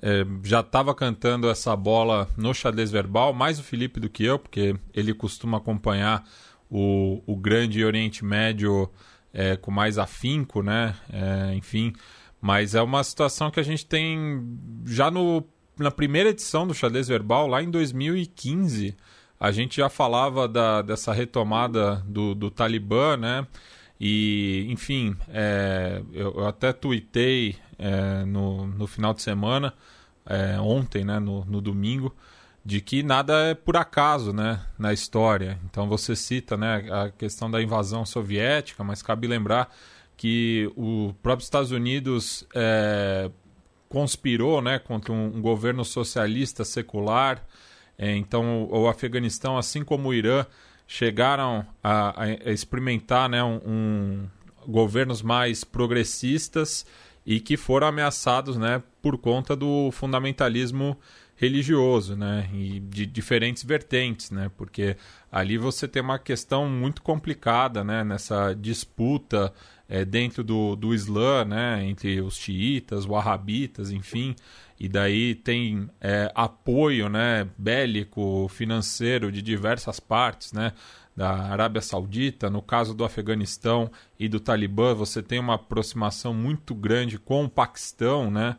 é, 0.00 0.24
já 0.42 0.60
estava 0.60 0.94
cantando 0.94 1.48
essa 1.48 1.76
bola 1.76 2.26
no 2.36 2.54
xadrez 2.54 2.90
verbal, 2.90 3.34
mais 3.34 3.58
o 3.58 3.62
Felipe 3.62 4.00
do 4.00 4.08
que 4.08 4.24
eu, 4.24 4.38
porque 4.38 4.74
ele 4.94 5.12
costuma 5.12 5.58
acompanhar 5.58 6.24
o, 6.70 7.22
o 7.26 7.36
grande 7.36 7.84
Oriente 7.84 8.24
Médio 8.24 8.90
é, 9.32 9.56
com 9.56 9.70
mais 9.70 9.98
afinco, 9.98 10.62
né? 10.62 10.94
É, 11.12 11.54
enfim, 11.54 11.92
mas 12.40 12.74
é 12.74 12.80
uma 12.80 13.04
situação 13.04 13.50
que 13.50 13.60
a 13.60 13.62
gente 13.62 13.84
tem 13.84 14.42
já 14.86 15.10
no, 15.10 15.44
na 15.78 15.90
primeira 15.90 16.30
edição 16.30 16.66
do 16.66 16.72
xadrez 16.72 17.08
verbal, 17.08 17.46
lá 17.46 17.62
em 17.62 17.70
2015 17.70 18.96
a 19.44 19.52
gente 19.52 19.76
já 19.76 19.90
falava 19.90 20.48
da, 20.48 20.80
dessa 20.80 21.12
retomada 21.12 21.96
do, 22.06 22.34
do 22.34 22.50
Talibã, 22.50 23.14
né? 23.14 23.46
E, 24.00 24.66
enfim, 24.70 25.14
é, 25.28 26.02
eu, 26.14 26.32
eu, 26.38 26.46
até 26.46 26.72
tuitei 26.72 27.56
é, 27.78 28.24
no, 28.24 28.66
no 28.66 28.86
final 28.86 29.12
de 29.12 29.20
semana, 29.20 29.74
é, 30.24 30.58
ontem, 30.58 31.04
né, 31.04 31.18
no, 31.18 31.44
no 31.44 31.60
domingo, 31.60 32.16
de 32.64 32.80
que 32.80 33.02
nada 33.02 33.50
é 33.50 33.54
por 33.54 33.76
acaso 33.76 34.32
né, 34.32 34.62
na 34.78 34.94
história. 34.94 35.58
Então 35.66 35.90
você 35.90 36.16
cita 36.16 36.56
né, 36.56 36.88
a 36.90 37.10
questão 37.10 37.50
da 37.50 37.62
invasão 37.62 38.06
soviética, 38.06 38.82
mas 38.82 39.02
cabe 39.02 39.26
lembrar 39.26 39.70
que 40.16 40.72
o 40.74 41.14
próprio 41.22 41.44
Estados 41.44 41.70
Unidos 41.70 42.46
é, 42.54 43.30
conspirou 43.90 44.62
né, 44.62 44.78
contra 44.78 45.12
um, 45.12 45.36
um 45.36 45.42
governo 45.42 45.84
socialista 45.84 46.64
secular 46.64 47.44
então, 47.98 48.68
o, 48.70 48.88
Afeganistão, 48.88 49.56
assim 49.56 49.84
como 49.84 50.08
o 50.08 50.14
Irã, 50.14 50.44
chegaram 50.86 51.64
a, 51.82 52.24
a 52.24 52.52
experimentar 52.52 53.28
né, 53.28 53.42
um, 53.42 53.60
um, 53.64 54.28
governos 54.66 55.22
mais 55.22 55.64
progressistas 55.64 56.84
e 57.24 57.40
que 57.40 57.56
foram 57.56 57.86
ameaçados 57.86 58.56
né, 58.56 58.82
por 59.00 59.16
conta 59.16 59.56
do 59.56 59.90
fundamentalismo 59.92 60.98
religioso, 61.36 62.14
né, 62.16 62.48
e 62.52 62.78
de 62.78 63.06
diferentes 63.06 63.64
vertentes, 63.64 64.30
né, 64.30 64.50
porque 64.56 64.96
ali 65.32 65.58
você 65.58 65.88
tem 65.88 66.00
uma 66.00 66.18
questão 66.18 66.68
muito 66.68 67.02
complicada, 67.02 67.82
né, 67.82 68.04
nessa 68.04 68.54
disputa 68.54 69.52
é, 69.88 70.04
dentro 70.04 70.44
do, 70.44 70.76
do 70.76 70.94
Islã, 70.94 71.44
né, 71.44 71.84
entre 71.84 72.20
os 72.20 72.36
xiitas, 72.36 73.04
wahhabitas, 73.04 73.90
enfim, 73.90 74.36
e 74.78 74.88
daí 74.88 75.34
tem 75.34 75.88
é, 76.00 76.30
apoio 76.34 77.08
né, 77.08 77.46
bélico, 77.56 78.48
financeiro 78.48 79.30
de 79.30 79.40
diversas 79.40 80.00
partes, 80.00 80.52
né, 80.52 80.72
da 81.16 81.30
Arábia 81.30 81.80
Saudita, 81.80 82.50
no 82.50 82.60
caso 82.60 82.92
do 82.92 83.04
Afeganistão 83.04 83.90
e 84.18 84.28
do 84.28 84.40
Talibã, 84.40 84.94
você 84.94 85.22
tem 85.22 85.38
uma 85.38 85.54
aproximação 85.54 86.34
muito 86.34 86.74
grande 86.74 87.18
com 87.18 87.44
o 87.44 87.48
Paquistão, 87.48 88.30
né, 88.30 88.56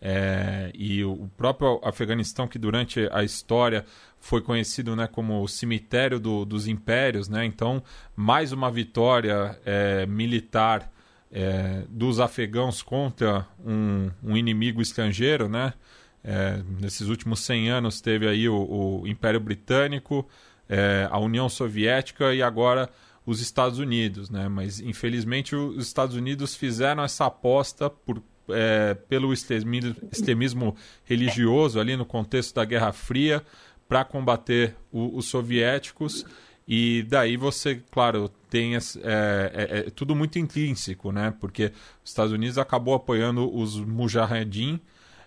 é, 0.00 0.70
e 0.74 1.02
o 1.04 1.28
próprio 1.36 1.80
Afeganistão, 1.82 2.46
que 2.46 2.58
durante 2.58 3.08
a 3.10 3.24
história 3.24 3.84
foi 4.20 4.40
conhecido 4.40 4.94
né, 4.94 5.06
como 5.06 5.42
o 5.42 5.48
cemitério 5.48 6.20
do, 6.20 6.44
dos 6.44 6.68
impérios, 6.68 7.28
né, 7.28 7.44
então 7.44 7.82
mais 8.14 8.52
uma 8.52 8.70
vitória 8.70 9.58
é, 9.64 10.06
militar 10.06 10.92
é, 11.30 11.82
dos 11.88 12.20
afegãos 12.20 12.82
contra 12.82 13.46
um, 13.64 14.10
um 14.22 14.36
inimigo 14.36 14.80
estrangeiro, 14.80 15.48
né? 15.48 15.74
É, 16.22 16.60
nesses 16.80 17.08
últimos 17.08 17.40
100 17.40 17.70
anos 17.70 18.00
teve 18.00 18.26
aí 18.26 18.48
o, 18.48 19.00
o 19.02 19.06
Império 19.06 19.38
Britânico, 19.38 20.26
é, 20.68 21.06
a 21.10 21.18
União 21.18 21.48
Soviética 21.48 22.34
e 22.34 22.42
agora 22.42 22.90
os 23.24 23.40
Estados 23.40 23.78
Unidos, 23.78 24.30
né? 24.30 24.48
Mas 24.48 24.80
infelizmente 24.80 25.54
os 25.54 25.86
Estados 25.86 26.16
Unidos 26.16 26.54
fizeram 26.54 27.02
essa 27.02 27.26
aposta 27.26 27.90
por, 27.90 28.22
é, 28.48 28.94
pelo 28.94 29.32
extremismo, 29.32 29.94
extremismo 30.10 30.76
religioso 31.04 31.78
ali 31.78 31.96
no 31.96 32.04
contexto 32.04 32.54
da 32.54 32.64
Guerra 32.64 32.92
Fria 32.92 33.42
para 33.88 34.04
combater 34.04 34.76
o, 34.90 35.16
os 35.16 35.26
soviéticos 35.26 36.24
E 36.66 37.04
daí 37.08 37.36
você, 37.36 37.82
claro, 37.90 38.28
tem 38.50 38.74
é, 38.74 38.78
é, 39.04 39.78
é, 39.78 39.90
tudo 39.90 40.16
muito 40.16 40.38
intrínseco, 40.38 41.12
né? 41.12 41.32
Porque 41.40 41.72
os 42.04 42.10
Estados 42.10 42.32
Unidos 42.32 42.58
acabou 42.58 42.94
apoiando 42.94 43.54
os 43.54 43.76
Mujahedin 43.78 44.80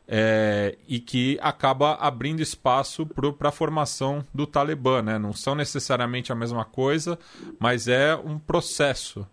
é, 0.06 0.76
e 0.88 1.00
que 1.00 1.38
acaba 1.42 1.94
abrindo 1.94 2.42
espaço 2.42 3.06
para 3.06 3.50
a 3.50 3.52
formação 3.52 4.26
do 4.34 4.46
Talibã, 4.46 5.02
né? 5.02 5.18
Não 5.18 5.32
são 5.32 5.56
necessariamente 5.56 6.32
a 6.32 6.36
mesma 6.36 6.66
coisa, 6.66 7.18
mas 7.60 7.88
é 7.88 8.16
um 8.16 8.38
processo. 8.38 9.26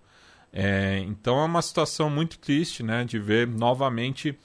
É, 0.53 0.99
então 1.01 1.41
é 1.41 1.45
uma 1.45 1.63
situação 1.63 2.09
muito 2.09 2.39
triste, 2.39 2.83
né? 2.83 3.05
De 3.05 3.19
ver 3.19 3.49
novamente 3.49 4.39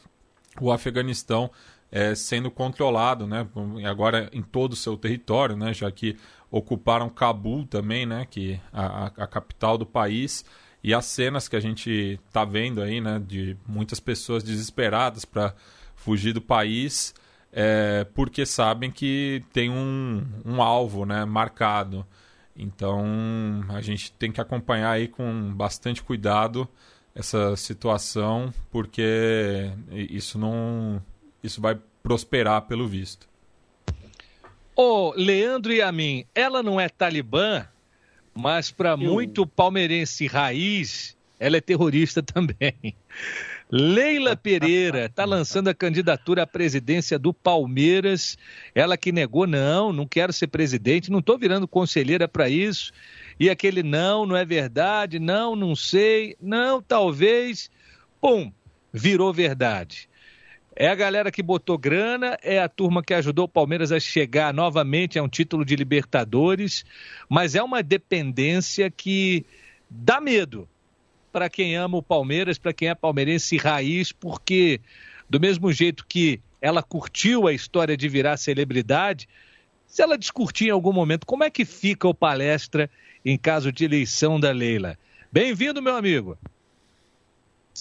o 0.59 0.71
Afeganistão 0.71 1.51
é, 1.91 2.15
sendo 2.15 2.49
controlado, 2.49 3.27
né? 3.27 3.45
Agora 3.85 4.29
em 4.31 4.41
todo 4.41 4.73
o 4.73 4.77
seu 4.77 4.95
território, 4.95 5.55
né? 5.55 5.73
Já 5.73 5.91
que 5.91 6.17
ocuparam 6.51 7.09
Cabul 7.09 7.65
também, 7.65 8.05
né? 8.05 8.27
Que 8.29 8.59
a, 8.73 9.05
a 9.05 9.27
capital 9.27 9.77
do 9.77 9.85
país 9.85 10.43
e 10.83 10.93
as 10.93 11.05
cenas 11.05 11.47
que 11.47 11.55
a 11.55 11.59
gente 11.59 12.19
está 12.27 12.43
vendo 12.43 12.81
aí, 12.81 12.99
né? 12.99 13.19
De 13.25 13.57
muitas 13.65 13.99
pessoas 13.99 14.43
desesperadas 14.43 15.23
para 15.23 15.55
fugir 15.95 16.33
do 16.33 16.41
país, 16.41 17.13
é, 17.53 18.05
porque 18.13 18.45
sabem 18.45 18.91
que 18.91 19.43
tem 19.53 19.69
um, 19.69 20.25
um 20.45 20.61
alvo, 20.61 21.05
né? 21.05 21.23
Marcado. 21.23 22.05
Então 22.55 23.63
a 23.69 23.79
gente 23.81 24.11
tem 24.11 24.31
que 24.31 24.41
acompanhar 24.41 24.91
aí 24.91 25.07
com 25.07 25.53
bastante 25.53 26.03
cuidado 26.03 26.67
essa 27.15 27.55
situação, 27.55 28.53
porque 28.69 29.71
isso 29.89 30.37
não 30.37 31.01
isso 31.43 31.61
vai 31.61 31.79
prosperar 32.03 32.63
pelo 32.63 32.87
visto. 32.87 33.30
Ô, 34.75 35.13
Leandro 35.15 35.73
e 35.73 35.81
a 35.81 35.91
mim, 35.91 36.25
ela 36.33 36.63
não 36.63 36.79
é 36.79 36.87
talibã, 36.87 37.65
mas 38.33 38.71
para 38.71 38.95
muito 38.95 39.45
palmeirense 39.45 40.27
raiz, 40.27 41.17
ela 41.39 41.57
é 41.57 41.61
terrorista 41.61 42.21
também. 42.23 42.95
Leila 43.69 44.35
Pereira 44.35 45.05
está 45.05 45.23
lançando 45.23 45.69
a 45.69 45.73
candidatura 45.73 46.43
à 46.43 46.47
presidência 46.47 47.17
do 47.17 47.33
Palmeiras. 47.33 48.37
Ela 48.75 48.97
que 48.97 49.13
negou, 49.13 49.47
não, 49.47 49.93
não 49.93 50.05
quero 50.05 50.33
ser 50.33 50.47
presidente, 50.47 51.09
não 51.09 51.19
estou 51.19 51.37
virando 51.37 51.67
conselheira 51.67 52.27
para 52.27 52.49
isso. 52.49 52.91
E 53.39 53.49
aquele 53.49 53.81
não, 53.81 54.25
não 54.25 54.35
é 54.35 54.43
verdade, 54.43 55.19
não, 55.19 55.55
não 55.55 55.73
sei, 55.73 56.35
não, 56.41 56.81
talvez. 56.81 57.71
Pum, 58.19 58.51
virou 58.91 59.33
verdade. 59.33 60.09
É 60.75 60.87
a 60.87 60.95
galera 60.95 61.31
que 61.31 61.43
botou 61.43 61.77
grana, 61.77 62.37
é 62.41 62.59
a 62.59 62.69
turma 62.69 63.03
que 63.03 63.13
ajudou 63.13 63.45
o 63.45 63.49
Palmeiras 63.49 63.91
a 63.91 63.99
chegar 63.99 64.53
novamente 64.53 65.19
a 65.19 65.23
um 65.23 65.27
título 65.27 65.65
de 65.65 65.75
Libertadores, 65.75 66.85
mas 67.27 67.55
é 67.55 67.61
uma 67.61 67.83
dependência 67.83 68.89
que 68.89 69.45
dá 69.89 70.21
medo 70.21 70.67
para 71.31 71.49
quem 71.49 71.75
ama 71.75 71.97
o 71.97 72.03
Palmeiras, 72.03 72.57
para 72.57 72.73
quem 72.73 72.87
é 72.87 72.95
palmeirense 72.95 73.57
raiz, 73.57 74.11
porque 74.11 74.79
do 75.29 75.39
mesmo 75.39 75.71
jeito 75.71 76.05
que 76.07 76.41
ela 76.61 76.81
curtiu 76.81 77.47
a 77.47 77.53
história 77.53 77.97
de 77.97 78.07
virar 78.07 78.37
celebridade, 78.37 79.27
se 79.85 80.01
ela 80.01 80.17
descurtir 80.17 80.67
em 80.67 80.71
algum 80.71 80.93
momento, 80.93 81.25
como 81.25 81.43
é 81.43 81.49
que 81.49 81.65
fica 81.65 82.07
o 82.07 82.13
palestra 82.13 82.89
em 83.25 83.37
caso 83.37 83.71
de 83.71 83.83
eleição 83.83 84.39
da 84.39 84.51
Leila? 84.51 84.97
Bem-vindo, 85.31 85.81
meu 85.81 85.95
amigo. 85.95 86.37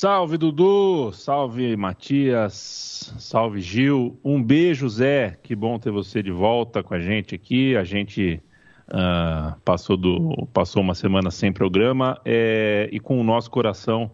Salve 0.00 0.38
Dudu, 0.38 1.12
salve 1.12 1.76
Matias, 1.76 3.14
salve 3.18 3.60
Gil, 3.60 4.18
um 4.24 4.42
beijo 4.42 4.88
Zé, 4.88 5.36
que 5.42 5.54
bom 5.54 5.78
ter 5.78 5.90
você 5.90 6.22
de 6.22 6.30
volta 6.30 6.82
com 6.82 6.94
a 6.94 6.98
gente 6.98 7.34
aqui. 7.34 7.76
A 7.76 7.84
gente 7.84 8.42
uh, 8.88 9.60
passou, 9.62 9.98
do, 9.98 10.48
passou 10.54 10.80
uma 10.80 10.94
semana 10.94 11.30
sem 11.30 11.52
programa 11.52 12.18
é, 12.24 12.88
e 12.90 12.98
com 12.98 13.20
o 13.20 13.22
nosso 13.22 13.50
coração 13.50 14.10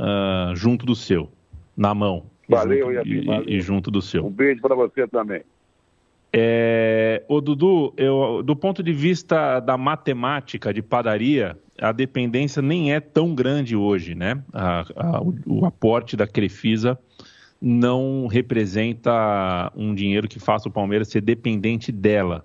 uh, 0.00 0.52
junto 0.56 0.84
do 0.84 0.96
seu, 0.96 1.30
na 1.76 1.94
mão. 1.94 2.24
Valeu, 2.48 2.90
e, 2.90 3.24
valeu. 3.24 3.44
e 3.46 3.60
junto 3.60 3.88
do 3.88 4.02
seu. 4.02 4.26
Um 4.26 4.30
beijo 4.30 4.60
para 4.60 4.74
você 4.74 5.06
também. 5.06 5.42
É, 6.32 7.22
o 7.28 7.40
Dudu, 7.40 7.94
eu, 7.96 8.42
do 8.42 8.56
ponto 8.56 8.82
de 8.82 8.92
vista 8.92 9.60
da 9.60 9.78
matemática 9.78 10.74
de 10.74 10.82
padaria, 10.82 11.56
a 11.80 11.92
dependência 11.92 12.60
nem 12.60 12.92
é 12.92 13.00
tão 13.00 13.34
grande 13.34 13.74
hoje, 13.74 14.14
né? 14.14 14.42
A, 14.52 14.84
a, 14.96 15.20
o, 15.22 15.34
o, 15.46 15.64
aporte 15.66 16.16
da 16.16 16.26
Crefisa 16.26 16.98
não 17.60 18.26
representa 18.26 19.72
um 19.74 19.94
dinheiro 19.94 20.28
que 20.28 20.38
faça 20.38 20.68
o 20.68 20.72
Palmeiras 20.72 21.08
ser 21.08 21.20
dependente 21.20 21.90
dela, 21.90 22.44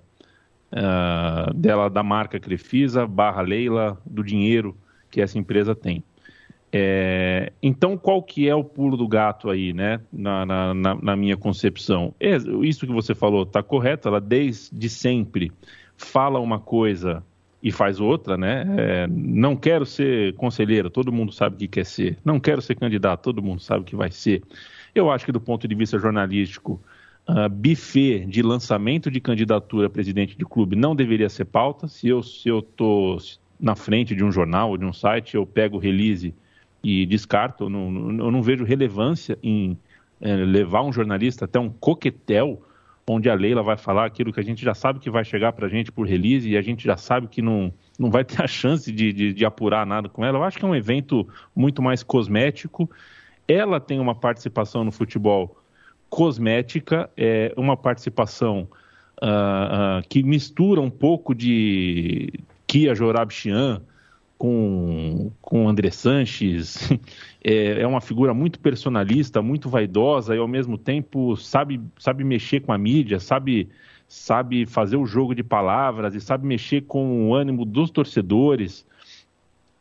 uh, 0.72 1.54
dela 1.54 1.90
da 1.90 2.02
marca 2.02 2.40
Crefisa 2.40 3.06
barra 3.06 3.42
Leila, 3.42 4.02
do 4.06 4.24
dinheiro 4.24 4.76
que 5.12 5.22
essa 5.22 5.38
empresa 5.38 5.76
tem. 5.76 6.04
É, 6.78 7.54
então, 7.64 7.98
qual 7.98 8.22
que 8.22 8.50
é 8.50 8.56
o 8.56 8.64
pulo 8.64 8.98
do 8.98 9.08
gato 9.08 9.50
aí, 9.50 9.72
né? 9.72 10.02
Na, 10.12 10.46
na, 10.46 10.74
na 10.74 11.16
minha 11.16 11.38
concepção. 11.38 12.14
É, 12.20 12.36
isso 12.64 12.86
que 12.86 12.92
você 12.92 13.16
falou 13.16 13.44
está 13.44 13.64
correto, 13.64 14.10
ela 14.10 14.20
desde 14.20 14.90
sempre 14.90 15.54
fala 15.96 16.40
uma 16.40 16.60
coisa 16.60 17.24
e 17.66 17.72
faz 17.72 18.00
outra, 18.00 18.38
né? 18.38 18.64
É, 18.78 19.08
não 19.08 19.56
quero 19.56 19.88
ser 19.88 20.36
conselheiro, 20.36 20.88
todo 20.88 21.12
mundo 21.12 21.32
sabe 21.32 21.56
o 21.56 21.58
que 21.58 21.68
quer 21.68 21.84
ser. 21.84 22.16
Não 22.24 22.40
quero 22.40 22.62
ser 22.62 22.76
candidato, 22.76 23.24
todo 23.24 23.42
mundo 23.42 23.60
sabe 23.60 23.82
o 23.82 23.84
que 23.84 23.96
vai 23.96 24.12
ser. 24.12 24.44
Eu 24.94 25.10
acho 25.10 25.26
que 25.26 25.32
do 25.32 25.42
ponto 25.42 25.68
de 25.68 25.74
vista 25.74 25.98
jornalístico, 25.98 26.80
uh, 27.28 27.50
buffet 27.50 28.24
de 28.28 28.44
lançamento 28.44 29.10
de 29.10 29.20
candidatura 29.20 29.88
a 29.88 29.90
presidente 29.90 30.38
de 30.38 30.46
clube 30.46 30.76
não 30.76 30.96
deveria 30.96 31.28
ser 31.28 31.46
pauta. 31.46 31.88
Se 31.88 32.08
eu 32.08 32.22
se 32.22 32.48
eu 32.48 32.62
tô 32.62 33.18
na 33.60 33.76
frente 33.76 34.16
de 34.16 34.24
um 34.24 34.32
jornal 34.32 34.70
ou 34.70 34.78
de 34.78 34.86
um 34.86 34.94
site, 34.94 35.34
eu 35.34 35.44
pego 35.44 35.78
o 35.78 35.80
release 35.80 36.36
e 36.84 37.04
descarto. 37.08 37.64
Eu 37.64 37.70
não, 37.72 38.26
eu 38.26 38.30
não 38.30 38.44
vejo 38.44 38.64
relevância 38.64 39.40
em 39.42 39.76
é, 40.22 40.36
levar 40.36 40.84
um 40.84 40.94
jornalista 40.94 41.46
até 41.46 41.60
um 41.60 41.72
coquetel 41.72 42.62
onde 43.08 43.30
a 43.30 43.36
Leila 43.36 43.62
vai 43.62 43.78
falar 43.78 44.06
aquilo 44.06 44.34
que 44.34 44.40
a 44.40 44.44
gente 44.44 44.64
já 44.64 44.74
sabe 44.74 45.00
que 45.00 45.10
vai 45.10 45.24
chegar 45.24 45.54
para 45.54 45.68
a 45.68 45.70
gente 45.70 45.92
por 45.92 46.08
release 46.08 46.50
e 46.50 46.58
a 46.58 46.62
gente 46.62 46.84
já 46.84 46.98
sabe 46.98 47.28
que 47.28 47.42
não, 47.42 47.72
não 48.00 48.10
vai 48.10 48.24
ter 48.26 48.42
a 48.42 48.48
chance 48.48 48.92
de, 48.92 49.14
de, 49.14 49.34
de, 49.34 49.46
apurar 49.46 49.86
nada 49.86 50.10
com 50.10 50.26
ela. 50.26 50.40
Eu 50.40 50.44
acho 50.44 50.58
que 50.58 50.66
é 50.66 50.68
um 50.68 50.76
evento 50.76 51.28
muito 51.56 51.82
mais 51.82 52.02
cosmético. 52.02 52.90
Ela 53.48 53.80
tem 53.80 54.00
uma 54.00 54.16
participação 54.16 54.84
no 54.84 54.92
futebol 54.92 55.56
cosmética, 56.10 57.10
é 57.16 57.54
uma 57.56 57.78
participação 57.78 58.68
uh, 59.22 60.00
uh, 60.00 60.08
que 60.10 60.24
mistura 60.24 60.82
um 60.82 60.90
pouco 60.90 61.36
de 61.36 62.34
Kia 62.66 62.96
Jorabchian, 62.96 63.82
com, 64.38 65.32
com 65.42 65.68
André 65.68 65.92
Sanches, 65.92 66.90
é, 67.44 67.82
é, 67.82 67.88
uma 67.88 68.02
figura 68.02 68.34
muito 68.34 68.60
personalista, 68.60 69.42
muito 69.42 69.70
vaidosa 69.70 70.36
e 70.36 70.40
ao 70.40 70.48
mesmo 70.48 70.78
tempo 70.78 71.36
sabe, 71.38 71.82
sabe 71.98 72.24
mexer 72.24 72.62
com 72.62 72.74
a 72.74 72.78
mídia, 72.78 73.20
sabe, 73.20 73.70
sabe 74.08 74.66
fazer 74.66 74.98
o 74.98 75.06
jogo 75.06 75.34
de 75.34 75.44
palavras 75.44 76.16
e 76.16 76.22
sabe 76.22 76.46
mexer 76.46 76.82
com 76.82 77.30
o 77.30 77.36
ânimo 77.36 77.66
dos 77.66 77.90
torcedores. 77.90 78.86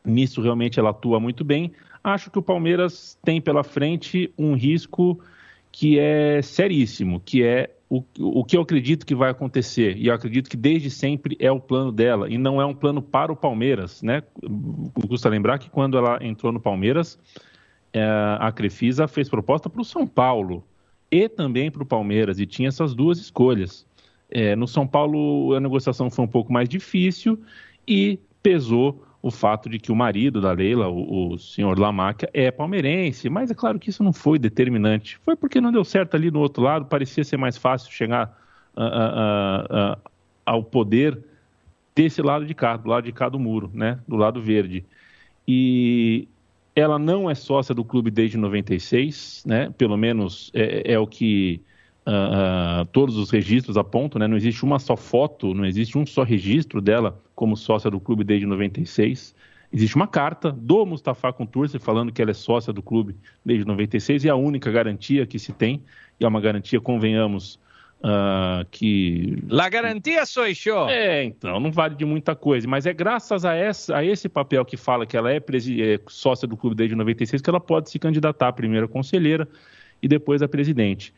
Nisso 0.04 0.40
realmente 0.40 0.78
ela 0.78 0.90
atua 0.90 1.18
muito 1.18 1.44
bem. 1.44 1.72
Acho 2.02 2.30
que 2.30 2.38
o 2.38 2.42
Palmeiras 2.42 3.18
tem 3.24 3.40
pela 3.40 3.64
frente 3.64 4.32
um 4.38 4.54
risco 4.54 5.18
que 5.72 5.98
é 5.98 6.40
seríssimo, 6.42 7.20
que 7.24 7.42
é 7.42 7.70
o, 7.94 8.40
o 8.40 8.44
que 8.44 8.56
eu 8.56 8.62
acredito 8.62 9.06
que 9.06 9.14
vai 9.14 9.30
acontecer, 9.30 9.96
e 9.96 10.08
eu 10.08 10.14
acredito 10.14 10.50
que 10.50 10.56
desde 10.56 10.90
sempre 10.90 11.36
é 11.38 11.52
o 11.52 11.60
plano 11.60 11.92
dela, 11.92 12.28
e 12.28 12.36
não 12.36 12.60
é 12.60 12.66
um 12.66 12.74
plano 12.74 13.00
para 13.00 13.32
o 13.32 13.36
Palmeiras, 13.36 14.02
né? 14.02 14.22
Custa 15.08 15.28
lembrar 15.28 15.58
que 15.58 15.70
quando 15.70 15.96
ela 15.96 16.18
entrou 16.20 16.52
no 16.52 16.60
Palmeiras, 16.60 17.18
é, 17.92 18.02
a 18.40 18.50
Crefisa 18.50 19.06
fez 19.06 19.28
proposta 19.28 19.70
para 19.70 19.80
o 19.80 19.84
São 19.84 20.06
Paulo 20.06 20.64
e 21.10 21.28
também 21.28 21.70
para 21.70 21.82
o 21.82 21.86
Palmeiras, 21.86 22.40
e 22.40 22.46
tinha 22.46 22.68
essas 22.68 22.94
duas 22.94 23.18
escolhas. 23.18 23.86
É, 24.28 24.56
no 24.56 24.66
São 24.66 24.86
Paulo, 24.86 25.54
a 25.54 25.60
negociação 25.60 26.10
foi 26.10 26.24
um 26.24 26.28
pouco 26.28 26.52
mais 26.52 26.68
difícil 26.68 27.38
e 27.86 28.18
pesou 28.42 29.03
o 29.24 29.30
fato 29.30 29.70
de 29.70 29.78
que 29.78 29.90
o 29.90 29.96
marido 29.96 30.38
da 30.38 30.52
Leila, 30.52 30.86
o, 30.86 31.32
o 31.32 31.38
senhor 31.38 31.78
Lamáquia, 31.78 32.28
é 32.34 32.50
palmeirense, 32.50 33.30
mas 33.30 33.50
é 33.50 33.54
claro 33.54 33.78
que 33.78 33.88
isso 33.88 34.04
não 34.04 34.12
foi 34.12 34.38
determinante. 34.38 35.18
Foi 35.24 35.34
porque 35.34 35.62
não 35.62 35.72
deu 35.72 35.82
certo 35.82 36.14
ali 36.14 36.30
no 36.30 36.40
outro 36.40 36.62
lado, 36.62 36.84
parecia 36.84 37.24
ser 37.24 37.38
mais 37.38 37.56
fácil 37.56 37.90
chegar 37.90 38.38
uh, 38.76 38.82
uh, 38.82 39.94
uh, 39.94 40.10
ao 40.44 40.62
poder 40.62 41.18
desse 41.94 42.20
lado 42.20 42.44
de 42.44 42.52
cá, 42.52 42.76
do 42.76 42.86
lado 42.86 43.04
de 43.04 43.12
cá 43.12 43.30
do 43.30 43.38
muro, 43.38 43.70
né, 43.72 43.98
do 44.06 44.14
lado 44.14 44.42
verde. 44.42 44.84
E 45.48 46.28
ela 46.76 46.98
não 46.98 47.30
é 47.30 47.34
sócia 47.34 47.74
do 47.74 47.82
clube 47.82 48.10
desde 48.10 48.36
96, 48.36 49.42
né, 49.46 49.72
pelo 49.78 49.96
menos 49.96 50.50
é, 50.52 50.92
é 50.92 50.98
o 50.98 51.06
que 51.06 51.62
Uh, 52.06 52.84
todos 52.92 53.16
os 53.16 53.30
registros 53.30 53.78
apontam, 53.78 54.18
né? 54.18 54.28
não 54.28 54.36
existe 54.36 54.62
uma 54.62 54.78
só 54.78 54.94
foto, 54.94 55.54
não 55.54 55.64
existe 55.64 55.96
um 55.96 56.04
só 56.04 56.22
registro 56.22 56.82
dela 56.82 57.18
como 57.34 57.56
sócia 57.56 57.90
do 57.90 57.98
clube 57.98 58.22
desde 58.22 58.46
96. 58.46 59.34
Existe 59.72 59.96
uma 59.96 60.06
carta 60.06 60.52
do 60.52 60.84
Mustafa 60.84 61.32
Contursi 61.32 61.78
falando 61.78 62.12
que 62.12 62.20
ela 62.20 62.30
é 62.30 62.34
sócia 62.34 62.72
do 62.72 62.82
clube 62.82 63.16
desde 63.44 63.66
96 63.66 64.24
e 64.24 64.28
a 64.28 64.36
única 64.36 64.70
garantia 64.70 65.26
que 65.26 65.38
se 65.38 65.52
tem, 65.52 65.82
e 66.20 66.24
é 66.24 66.28
uma 66.28 66.40
garantia, 66.40 66.80
convenhamos, 66.80 67.58
Uh, 68.04 68.66
que. 68.70 69.42
La 69.48 69.66
garantia 69.70 70.24
eu. 70.66 70.88
É, 70.90 71.24
então, 71.24 71.58
não 71.58 71.72
vale 71.72 71.94
de 71.94 72.04
muita 72.04 72.36
coisa. 72.36 72.68
Mas 72.68 72.84
é 72.84 72.92
graças 72.92 73.46
a, 73.46 73.54
essa, 73.54 73.96
a 73.96 74.04
esse 74.04 74.28
papel 74.28 74.62
que 74.62 74.76
fala 74.76 75.06
que 75.06 75.16
ela 75.16 75.32
é, 75.32 75.38
é, 75.38 76.00
sócia 76.08 76.46
do 76.46 76.54
clube 76.54 76.76
desde 76.76 76.94
96 76.94 77.40
que 77.40 77.48
ela 77.48 77.60
pode 77.60 77.88
se 77.88 77.98
candidatar 77.98 78.48
a 78.48 78.52
primeira 78.52 78.86
conselheira 78.86 79.48
e 80.02 80.06
depois 80.06 80.42
a 80.42 80.48
presidente. 80.48 81.14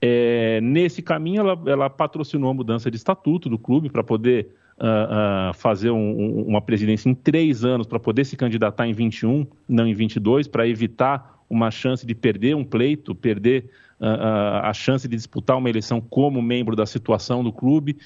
É, 0.00 0.60
nesse 0.60 1.00
caminho, 1.00 1.40
ela, 1.40 1.62
ela, 1.66 1.90
patrocinou 1.90 2.50
a 2.50 2.54
mudança 2.54 2.90
de 2.90 2.96
estatuto 2.96 3.48
do 3.48 3.58
clube 3.58 3.88
para 3.88 4.04
poder 4.04 4.48
uh, 4.78 5.50
uh, 5.50 5.54
fazer 5.54 5.90
um, 5.90 5.96
um, 5.96 6.42
uma 6.42 6.60
presidência 6.60 7.08
em 7.08 7.14
três 7.14 7.64
anos, 7.64 7.86
para 7.86 7.98
poder 7.98 8.24
se 8.24 8.36
candidatar 8.36 8.86
em 8.86 8.92
21, 8.92 9.46
não 9.68 9.86
em 9.86 9.94
22, 9.94 10.48
para 10.48 10.68
evitar 10.68 11.40
uma 11.48 11.70
chance 11.70 12.04
de 12.04 12.14
perder 12.14 12.54
um 12.54 12.64
pleito, 12.64 13.14
perder 13.14 13.70
a 13.98 14.72
chance 14.74 15.08
de 15.08 15.16
disputar 15.16 15.56
uma 15.56 15.70
eleição 15.70 16.00
como 16.00 16.42
membro 16.42 16.76
da 16.76 16.84
situação 16.84 17.42
do 17.42 17.52
clube. 17.52 17.96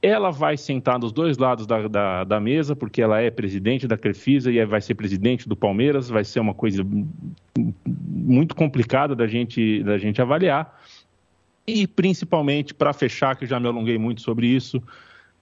Ela 0.00 0.30
vai 0.30 0.56
sentar 0.56 0.98
dos 0.98 1.12
dois 1.12 1.38
lados 1.38 1.66
da, 1.66 1.86
da, 1.88 2.24
da 2.24 2.40
mesa, 2.40 2.74
porque 2.74 3.00
ela 3.00 3.20
é 3.20 3.30
presidente 3.30 3.86
da 3.86 3.96
Crefisa 3.96 4.50
e 4.50 4.64
vai 4.64 4.80
ser 4.80 4.94
presidente 4.94 5.48
do 5.48 5.56
Palmeiras. 5.56 6.08
Vai 6.08 6.24
ser 6.24 6.40
uma 6.40 6.54
coisa 6.54 6.84
muito 7.56 8.54
complicada 8.54 9.14
da 9.14 9.26
gente, 9.26 9.82
da 9.82 9.98
gente 9.98 10.20
avaliar. 10.20 10.76
E 11.66 11.86
principalmente, 11.86 12.74
para 12.74 12.92
fechar, 12.92 13.36
que 13.36 13.46
já 13.46 13.60
me 13.60 13.66
alonguei 13.66 13.98
muito 13.98 14.20
sobre 14.20 14.46
isso, 14.46 14.82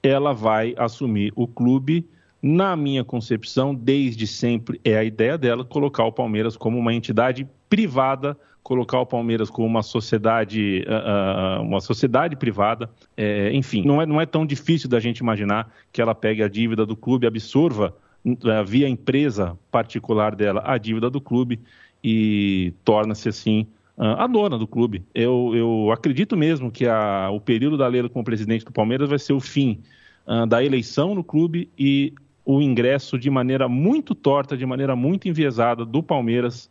ela 0.03 0.33
vai 0.33 0.75
assumir 0.77 1.33
o 1.35 1.47
clube. 1.47 2.07
Na 2.43 2.75
minha 2.77 3.05
concepção, 3.05 3.75
desde 3.75 4.27
sempre 4.27 4.81
é 4.85 4.97
a 4.97 5.05
ideia 5.05 5.37
dela 5.37 5.65
colocar 5.65 6.05
o 6.05 6.13
Palmeiras 6.13 6.57
como 6.57 6.79
uma 6.79 6.95
entidade 6.95 7.47
privada 7.69 8.37
colocar 8.63 9.01
o 9.01 9.07
Palmeiras 9.07 9.51
como 9.51 9.67
uma 9.67 9.83
sociedade, 9.83 10.85
uh, 10.87 11.63
uma 11.63 11.81
sociedade 11.81 12.37
privada. 12.37 12.91
É, 13.17 13.53
enfim, 13.53 13.83
não 13.85 14.01
é, 14.01 14.07
não 14.07 14.21
é 14.21 14.27
tão 14.27 14.47
difícil 14.47 14.89
da 14.89 15.01
gente 15.01 15.19
imaginar 15.19 15.73
que 15.93 16.01
ela 16.01 16.15
pegue 16.15 16.43
a 16.43 16.49
dívida 16.49 16.87
do 16.87 16.97
clube, 16.97 17.27
absorva 17.27 17.95
uh, 18.25 18.65
via 18.65 18.89
empresa 18.89 19.59
particular 19.71 20.35
dela 20.35 20.63
a 20.65 20.79
dívida 20.79 21.11
do 21.11 21.21
clube 21.21 21.61
e 22.03 22.73
torna-se 22.85 23.29
assim 23.29 23.67
a 24.03 24.27
dona 24.27 24.57
do 24.57 24.67
clube. 24.67 25.05
Eu, 25.15 25.53
eu 25.55 25.93
acredito 25.93 26.35
mesmo 26.37 26.71
que 26.71 26.87
a, 26.87 27.29
o 27.31 27.41
período 27.41 27.77
da 27.77 27.87
Leila 27.87 28.09
como 28.09 28.25
presidente 28.25 28.65
do 28.65 28.73
Palmeiras 28.73 29.11
vai 29.11 29.19
ser 29.19 29.35
o 29.35 29.41
fim 29.41 29.83
uh, 30.27 30.47
da 30.47 30.65
eleição 30.65 31.15
no 31.15 31.23
clube 31.23 31.69
e 31.79 32.15
o 32.45 32.63
ingresso 32.63 33.19
de 33.19 33.29
maneira 33.29 33.69
muito 33.69 34.15
torta, 34.15 34.57
de 34.57 34.65
maneira 34.65 34.97
muito 34.97 35.29
enviesada 35.29 35.85
do 35.85 36.03
Palmeiras 36.03 36.71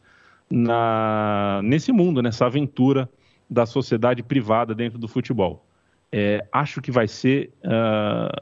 na, 0.50 1.62
nesse 1.64 1.92
mundo, 1.92 2.22
nessa 2.24 2.48
aventura 2.48 3.08
da 3.48 3.66
sociedade 3.66 4.24
privada 4.24 4.74
dentro 4.74 4.98
do 4.98 5.08
futebol. 5.08 5.64
É, 6.12 6.44
acho 6.52 6.82
que 6.82 6.92
vai 6.92 7.08
ser 7.08 7.52
uh, 7.64 8.42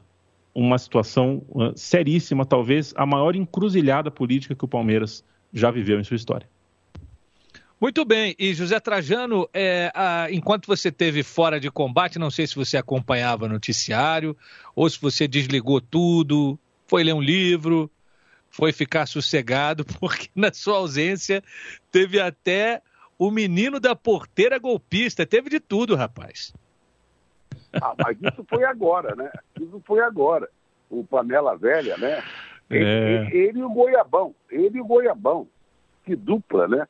uma 0.54 0.78
situação 0.78 1.42
uh, 1.50 1.76
seríssima, 1.76 2.46
talvez 2.46 2.94
a 2.96 3.04
maior 3.04 3.36
encruzilhada 3.36 4.10
política 4.10 4.54
que 4.54 4.64
o 4.64 4.68
Palmeiras 4.68 5.22
já 5.52 5.70
viveu 5.70 6.00
em 6.00 6.04
sua 6.04 6.16
história. 6.16 6.48
Muito 7.80 8.04
bem, 8.04 8.34
e 8.40 8.52
José 8.54 8.80
Trajano, 8.80 9.48
é, 9.54 9.92
a, 9.94 10.26
enquanto 10.32 10.66
você 10.66 10.90
teve 10.90 11.22
fora 11.22 11.60
de 11.60 11.70
combate, 11.70 12.18
não 12.18 12.30
sei 12.30 12.44
se 12.44 12.56
você 12.56 12.76
acompanhava 12.76 13.46
noticiário 13.46 14.36
ou 14.74 14.90
se 14.90 15.00
você 15.00 15.28
desligou 15.28 15.80
tudo, 15.80 16.58
foi 16.88 17.04
ler 17.04 17.14
um 17.14 17.20
livro, 17.20 17.88
foi 18.50 18.72
ficar 18.72 19.06
sossegado, 19.06 19.84
porque 20.00 20.28
na 20.34 20.52
sua 20.52 20.78
ausência 20.78 21.40
teve 21.92 22.20
até 22.20 22.82
o 23.16 23.30
menino 23.30 23.78
da 23.78 23.94
porteira 23.94 24.58
golpista, 24.58 25.24
teve 25.24 25.48
de 25.48 25.60
tudo, 25.60 25.94
rapaz. 25.94 26.52
Ah, 27.80 27.94
mas 27.96 28.16
isso 28.20 28.44
foi 28.48 28.64
agora, 28.64 29.14
né? 29.14 29.30
Isso 29.60 29.80
foi 29.86 30.00
agora. 30.00 30.48
O 30.90 31.04
Panela 31.04 31.56
Velha, 31.56 31.96
né? 31.96 32.24
Ele, 32.68 32.84
é... 32.84 33.36
ele, 33.36 33.60
e 33.60 33.62
o 33.62 33.70
Goiabão, 33.70 34.34
ele 34.50 34.78
e 34.78 34.80
o 34.80 34.84
Goiabão. 34.84 35.46
Que 36.04 36.16
dupla, 36.16 36.66
né? 36.66 36.88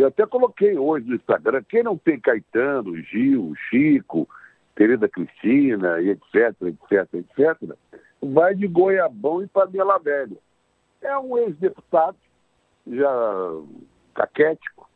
Eu 0.00 0.06
até 0.06 0.24
coloquei 0.24 0.78
hoje 0.78 1.06
no 1.06 1.14
Instagram, 1.14 1.62
quem 1.68 1.82
não 1.82 1.94
tem 1.94 2.18
Caetano, 2.18 2.96
Gil, 3.02 3.52
Chico, 3.68 4.26
querida 4.74 5.06
Cristina, 5.06 6.00
etc, 6.00 6.56
etc, 6.62 7.14
etc, 7.16 7.76
vai 8.22 8.54
de 8.54 8.66
Goiabão 8.66 9.42
e 9.42 9.46
Panela 9.46 9.98
Velha. 9.98 10.38
É 11.02 11.18
um 11.18 11.36
ex-deputado, 11.36 12.16
já 12.86 13.10
caquético, 14.14 14.88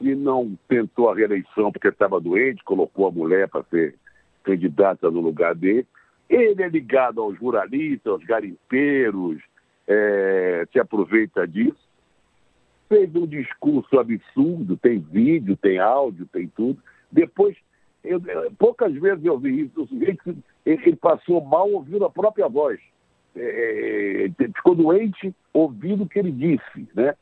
que 0.00 0.12
não 0.16 0.58
tentou 0.66 1.08
a 1.08 1.14
reeleição 1.14 1.70
porque 1.70 1.86
estava 1.86 2.20
doente, 2.20 2.64
colocou 2.64 3.06
a 3.06 3.12
mulher 3.12 3.48
para 3.48 3.62
ser 3.70 3.94
candidata 4.42 5.08
no 5.08 5.20
lugar 5.20 5.54
dele. 5.54 5.86
Ele 6.28 6.64
é 6.64 6.68
ligado 6.68 7.22
aos 7.22 7.38
jornalistas, 7.38 8.12
aos 8.12 8.24
garimpeiros, 8.24 9.40
é, 9.86 10.66
se 10.72 10.80
aproveita 10.80 11.46
disso. 11.46 11.91
Fez 12.92 13.14
um 13.16 13.26
discurso 13.26 13.98
absurdo, 13.98 14.76
tem 14.76 14.98
vídeo, 14.98 15.56
tem 15.56 15.78
áudio, 15.78 16.28
tem 16.30 16.46
tudo. 16.48 16.78
Depois, 17.10 17.56
eu, 18.04 18.20
poucas 18.58 18.92
vezes 18.92 19.24
eu 19.24 19.38
vi 19.38 19.62
isso, 19.62 19.88
ele, 19.92 20.18
ele 20.66 20.96
passou 20.96 21.40
mal 21.42 21.70
ouvindo 21.70 22.04
a 22.04 22.10
própria 22.10 22.48
voz 22.48 22.78
é, 23.34 24.26
é, 24.26 24.48
ficou 24.48 24.74
doente 24.74 25.34
ouvindo 25.52 26.04
o 26.04 26.08
que 26.08 26.18
ele 26.18 26.32
disse, 26.32 26.88
né? 26.94 27.14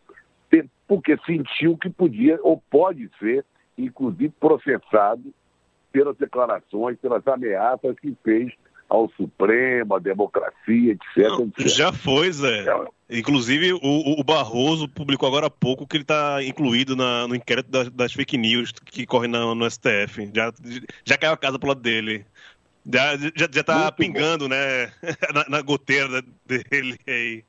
Porque 0.86 1.16
sentiu 1.24 1.76
que 1.76 1.88
podia 1.88 2.38
ou 2.42 2.60
pode 2.68 3.08
ser, 3.20 3.44
inclusive, 3.78 4.32
processado 4.40 5.32
pelas 5.92 6.16
declarações, 6.16 6.98
pelas 6.98 7.26
ameaças 7.28 7.96
que 8.00 8.16
fez 8.24 8.52
ao 8.90 9.08
Supremo, 9.10 9.94
à 9.94 9.98
democracia, 10.00 10.92
etc. 10.92 11.38
Etc. 11.56 11.68
Já 11.68 11.92
foi, 11.92 12.30
Zé. 12.32 12.64
Inclusive, 13.08 13.72
o, 13.72 14.20
o, 14.20 14.24
Barroso 14.24 14.88
publicou 14.88 15.28
agora 15.28 15.46
há 15.46 15.50
pouco 15.50 15.86
que 15.86 15.96
ele 15.96 16.02
está 16.02 16.42
incluído 16.42 16.96
na, 16.96 17.26
no 17.26 17.34
inquérito 17.34 17.70
das, 17.70 17.88
das, 17.90 18.12
fake 18.12 18.36
news 18.36 18.72
que 18.72 19.06
corre 19.06 19.28
no, 19.28 19.54
no 19.54 19.70
STF. 19.70 20.30
Já, 20.34 20.52
já 21.04 21.16
caiu 21.16 21.32
a 21.32 21.36
casa 21.36 21.58
pro 21.58 21.68
lado 21.68 21.80
dele. 21.80 22.26
Já, 22.92 23.16
já, 23.16 23.48
já 23.52 23.62
tá 23.62 23.92
pingando, 23.92 24.44
bom. 24.44 24.54
né? 24.54 24.92
Na, 25.32 25.48
na, 25.48 25.62
goteira 25.62 26.22
dele 26.44 26.98
aí. 27.06 27.44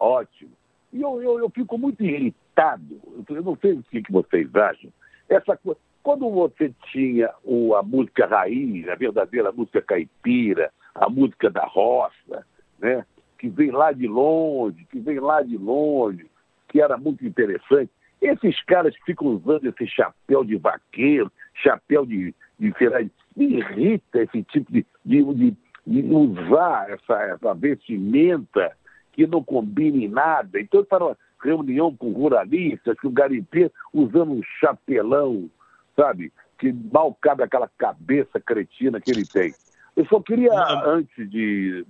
Ótimo. 0.00 0.52
E 0.92 1.02
eu, 1.02 1.22
eu, 1.22 1.38
eu 1.40 1.50
fico 1.50 1.76
muito 1.76 2.02
irritado. 2.02 3.00
Eu 3.28 3.42
não 3.42 3.58
sei 3.60 3.72
o 3.72 3.82
que 3.82 4.12
vocês 4.12 4.54
acham. 4.54 4.90
Essa 5.28 5.56
coisa. 5.56 5.80
Quando 6.04 6.30
você 6.30 6.70
tinha 6.92 7.28
a 7.28 7.82
música 7.82 8.26
raiz, 8.26 8.86
a 8.90 8.94
verdadeira 8.94 9.50
música 9.50 9.80
caipira, 9.80 10.70
a 10.94 11.08
música 11.08 11.48
da 11.50 11.64
roça, 11.64 12.46
né? 12.78 13.06
Que 13.38 13.48
vem 13.48 13.70
lá 13.70 13.90
de 13.90 14.06
longe, 14.06 14.84
que 14.90 15.00
vem 15.00 15.18
lá 15.18 15.40
de 15.40 15.56
longe, 15.56 16.26
que 16.68 16.78
era 16.78 16.98
muito 16.98 17.26
interessante. 17.26 17.90
Esses 18.20 18.62
caras 18.64 18.94
que 18.94 19.04
ficam 19.06 19.28
usando 19.28 19.64
esse 19.64 19.86
chapéu 19.86 20.44
de 20.44 20.56
vaqueiro, 20.56 21.32
chapéu 21.54 22.04
de, 22.04 22.34
de 22.58 22.72
feira, 22.72 23.00
me 23.34 23.46
irrita 23.46 24.22
esse 24.22 24.42
tipo 24.42 24.70
de, 24.70 24.84
de, 25.02 25.24
de, 25.34 25.56
de 25.86 26.14
usar 26.14 26.90
essa, 26.90 27.18
essa 27.22 27.54
vestimenta 27.54 28.76
que 29.14 29.26
não 29.26 29.42
combina 29.42 29.96
em 29.96 30.08
nada. 30.08 30.60
Então, 30.60 30.84
para 30.84 31.02
uma 31.02 31.16
reunião 31.42 31.96
com 31.96 32.12
ruralistas, 32.12 33.00
com 33.00 33.10
garimpeiro, 33.10 33.72
usando 33.90 34.32
um 34.32 34.42
chapelão, 34.60 35.48
sabe? 35.96 36.32
Que 36.58 36.72
mal 36.72 37.16
cabe 37.20 37.42
aquela 37.42 37.68
cabeça 37.78 38.40
cretina 38.40 39.00
que 39.00 39.10
ele 39.10 39.26
tem. 39.26 39.54
Eu 39.96 40.06
só 40.06 40.20
queria, 40.20 40.52
antes 40.84 41.30
de, 41.30 41.86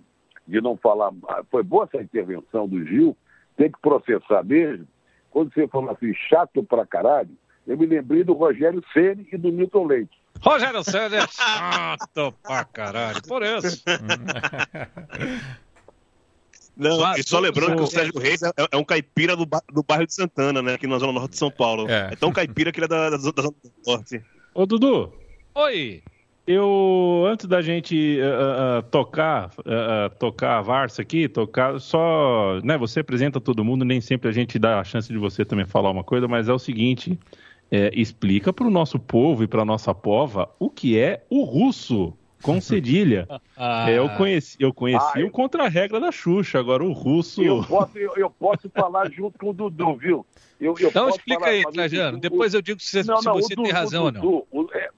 de 0.47 0.61
não 0.61 0.77
falar, 0.77 1.11
foi 1.51 1.62
boa 1.62 1.85
essa 1.85 2.03
intervenção 2.03 2.69
do 2.69 2.85
Gil, 2.85 3.17
tem 3.57 3.71
que 3.71 3.81
processar 3.81 4.43
mesmo. 4.45 4.87
Quando 5.31 5.53
você 5.53 5.67
falou 5.69 5.90
assim, 5.90 6.12
chato 6.14 6.62
pra 6.62 6.87
caralho, 6.87 7.31
eu 7.67 7.77
me 7.79 7.87
lembrei 7.87 8.23
do 8.23 8.35
Rogério 8.35 8.83
Ceni 8.93 9.27
e 9.33 9.38
do 9.38 9.51
Milton 9.51 9.87
Leite. 9.87 10.17
Rogério 10.40 10.85
Ceni 10.85 11.17
é 11.17 11.27
chato 11.27 12.35
pra 12.43 12.64
caralho, 12.64 13.23
por 13.27 13.43
isso. 13.43 13.83
Não, 16.77 17.01
Mas, 17.01 17.21
e 17.21 17.29
só 17.29 17.39
lembrando 17.39 17.77
que 17.77 17.83
o 17.83 17.87
Sérgio 17.87 18.19
Reis 18.19 18.43
é, 18.43 18.51
é, 18.73 18.77
um 18.77 18.85
caipira 18.85 19.37
do, 19.37 19.47
do, 19.73 19.83
bairro 19.83 20.07
de 20.07 20.15
Santana, 20.15 20.61
né? 20.61 20.75
Aqui 20.75 20.87
na 20.87 20.99
Zona 20.99 21.13
Norte 21.13 21.31
de 21.31 21.39
São 21.39 21.51
Paulo. 21.51 21.89
É, 21.89 22.11
é 22.13 22.17
tão 22.17 22.33
caipira 22.33 22.73
que 22.73 22.81
ele 22.81 22.87
é 22.87 22.89
da, 22.89 23.11
da, 23.11 23.17
da 23.17 23.43
Zona 23.43 23.55
Norte. 23.87 24.23
Ô, 24.53 24.67
Dudu. 24.67 25.13
Oi. 25.55 26.03
Eu, 26.47 27.25
antes 27.27 27.47
da 27.47 27.63
gente 27.63 28.19
uh, 28.19 28.81
uh, 28.81 28.83
tocar, 28.83 29.51
uh, 29.61 30.15
tocar 30.19 30.59
a 30.59 30.61
Varsa 30.61 31.01
aqui, 31.01 31.27
tocar, 31.27 31.81
só, 31.81 32.61
né, 32.63 32.77
você 32.77 33.01
apresenta 33.01 33.41
todo 33.41 33.65
mundo, 33.65 33.83
nem 33.83 33.99
sempre 33.99 34.29
a 34.29 34.33
gente 34.33 34.59
dá 34.59 34.79
a 34.79 34.85
chance 34.85 35.11
de 35.11 35.17
você 35.17 35.43
também 35.43 35.65
falar 35.65 35.91
uma 35.91 36.05
coisa, 36.05 36.29
mas 36.29 36.47
é 36.47 36.53
o 36.53 36.59
seguinte, 36.59 37.19
é, 37.71 37.91
explica 37.95 38.53
para 38.53 38.67
o 38.67 38.71
nosso 38.71 38.99
povo 38.99 39.43
e 39.43 39.47
para 39.47 39.63
a 39.63 39.65
nossa 39.65 39.95
pova 39.95 40.51
o 40.59 40.69
que 40.69 40.99
é 40.99 41.25
o 41.31 41.45
russo 41.45 42.13
com 42.45 42.61
cedilha. 42.63 43.27
ah. 43.57 43.91
é, 43.91 43.99
eu 43.99 44.09
conheci, 44.11 44.57
eu 44.61 44.73
conheci 44.73 45.23
ah, 45.23 45.27
o 45.27 45.31
contra-regra 45.31 45.99
da 45.99 46.13
Xuxa, 46.13 46.61
agora 46.61 46.85
o 46.85 46.93
russo. 46.93 47.43
Eu 47.43 47.65
posso, 47.65 47.99
eu, 47.99 48.13
eu 48.17 48.31
posso 48.31 48.69
falar 48.71 49.11
junto 49.11 49.39
com 49.39 49.51
o 49.51 49.53
Dudu, 49.53 49.97
viu? 49.97 50.27
Eu, 50.61 50.75
eu 50.79 50.89
então 50.89 51.09
explica 51.09 51.47
aí, 51.47 51.63
Trajano. 51.73 52.19
Depois 52.19 52.55
eu 52.55 52.63
digo 52.63 52.81
se, 52.81 53.03
não, 53.05 53.19
se 53.19 53.27
não, 53.27 53.35
você 53.35 53.55
Dudu, 53.55 53.65
tem 53.65 53.73
razão 53.73 54.05
ou 54.05 54.13
não. 54.13 54.47
O, 54.53 54.69
é, 54.73 54.91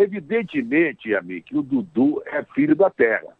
Evidentemente, 0.00 1.14
amigo, 1.14 1.44
que 1.44 1.56
o 1.56 1.62
Dudu 1.62 2.22
é 2.24 2.42
filho 2.42 2.74
da 2.74 2.88
terra. 2.88 3.36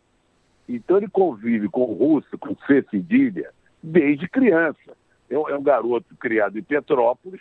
Então 0.69 0.99
ele 0.99 1.09
convive 1.09 1.69
com 1.69 1.83
o 1.83 1.95
russo, 1.95 2.37
com 2.39 2.55
C 2.67 2.85
cedilha, 2.91 3.51
desde 3.83 4.29
criança. 4.29 4.97
É 5.31 5.39
um, 5.39 5.49
é 5.49 5.57
um, 5.57 5.63
garoto 5.63 6.15
criado 6.17 6.59
em 6.59 6.63
Petrópolis, 6.63 7.41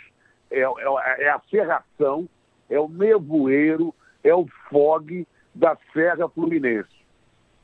é, 0.50 0.62
é, 0.62 1.26
é 1.26 1.30
a 1.30 1.42
serração, 1.50 2.28
é 2.70 2.80
o 2.80 2.88
nevoeiro, 2.88 3.94
é 4.24 4.34
o 4.34 4.48
fog 4.70 5.28
da 5.56 5.78
Serra 5.94 6.28
Fluminense. 6.30 6.90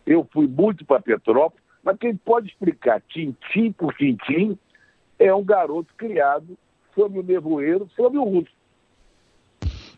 Eu 0.05 0.27
fui 0.31 0.47
muito 0.47 0.85
para 0.85 1.01
Petrópolis, 1.01 1.63
mas 1.83 1.97
quem 1.97 2.15
pode 2.15 2.47
explicar 2.47 3.01
tintim 3.01 3.71
por 3.71 3.93
tintim 3.93 4.57
é 5.19 5.33
um 5.33 5.43
garoto 5.43 5.93
criado 5.95 6.57
sob 6.95 7.19
o 7.19 7.23
nevoeiro, 7.23 7.89
sob 7.95 8.17
o 8.17 8.23
russo. 8.23 8.61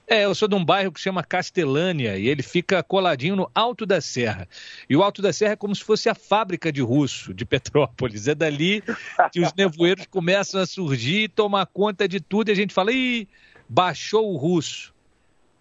É, 0.06 0.26
eu 0.26 0.36
sou 0.36 0.50
de 0.50 0.56
um 0.56 0.64
bairro 0.64 0.92
que 0.92 1.00
chama 1.00 1.24
Castelânia 1.24 2.18
e 2.18 2.28
ele 2.28 2.44
fica 2.44 2.84
coladinho 2.84 3.38
no 3.38 3.50
Alto 3.56 3.86
da 3.86 4.02
Serra. 4.02 4.48
E 4.90 4.98
o 4.98 5.02
Alto 5.02 5.22
da 5.22 5.32
Serra 5.32 5.54
é 5.54 5.56
como 5.56 5.74
se 5.74 5.84
fosse 5.84 6.10
a 6.10 6.16
fábrica 6.16 6.72
de 6.74 6.82
russo 6.82 7.34
de 7.34 7.46
Petrópolis. 7.46 8.28
É 8.28 8.36
dali 8.36 8.84
que 9.32 9.40
os 9.40 9.54
nevoeiros 9.54 10.06
começam 10.08 10.60
a 10.60 10.66
surgir, 10.66 11.30
tomar 11.30 11.66
conta 11.68 12.08
de 12.08 12.20
tudo 12.20 12.50
e 12.50 12.52
a 12.52 12.56
gente 12.56 12.74
fala, 12.74 12.92
ih, 12.92 13.28
baixou 13.70 14.34
o 14.34 14.38
russo. 14.38 14.94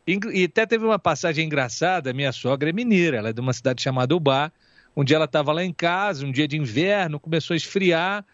E 0.07 0.45
até 0.45 0.67
teve 0.67 0.85
uma 0.85 0.99
passagem 0.99 1.47
engraçada, 1.47 2.13
minha 2.13 2.33
sogra 2.33 2.71
é 2.71 2.73
mineira, 2.73 3.19
ela 3.19 3.29
é 3.29 3.33
de 3.33 3.41
uma 3.41 3.53
cidade 3.53 3.83
chamada 3.83 4.15
Ubá. 4.17 4.51
Um 4.97 5.05
dia 5.05 5.17
ela 5.17 5.27
estava 5.27 5.53
lá 5.53 5.65
em 5.65 5.73
casa, 5.73 6.27
um 6.27 6.33
dia 6.33 6.49
de 6.49 6.57
inverno, 6.57 7.21
começou 7.21 7.55
a 7.55 7.57
esfriar. 7.57 8.25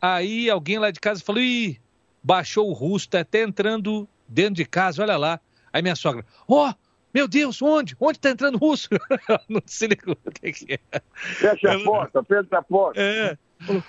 Aí 0.00 0.48
alguém 0.48 0.78
lá 0.78 0.90
de 0.90 1.00
casa 1.00 1.22
falou, 1.22 1.42
ih, 1.42 1.78
baixou 2.22 2.70
o 2.70 2.72
russo, 2.72 3.08
tá 3.08 3.20
até 3.20 3.42
entrando 3.42 4.08
dentro 4.28 4.54
de 4.54 4.64
casa, 4.64 5.02
olha 5.02 5.16
lá. 5.16 5.40
Aí 5.72 5.82
minha 5.82 5.96
sogra, 5.96 6.24
ó, 6.48 6.70
oh, 6.70 6.74
meu 7.12 7.26
Deus, 7.26 7.60
onde? 7.60 7.96
Onde 7.98 8.18
está 8.18 8.30
entrando 8.30 8.56
russo? 8.56 8.88
não 9.48 9.60
se 9.66 9.88
ligou 9.88 10.16
o 10.24 10.30
que, 10.30 10.52
que 10.52 10.74
é. 10.74 11.00
Fecha 11.12 11.72
a 11.72 11.80
porta, 11.80 12.22
fecha 12.22 12.58
a 12.58 12.62
porta. 12.62 13.00
É. 13.00 13.36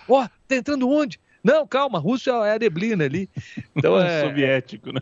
Ó, 0.07 0.23
oh, 0.23 0.29
tá 0.47 0.55
entrando 0.55 0.89
onde? 0.89 1.19
Não, 1.43 1.65
calma, 1.65 1.99
russo 1.99 2.29
é 2.29 2.55
a 2.55 2.59
neblina 2.59 3.05
ali. 3.05 3.29
Então 3.75 3.99
é 3.99 4.21
soviético, 4.21 4.91
né? 4.91 5.01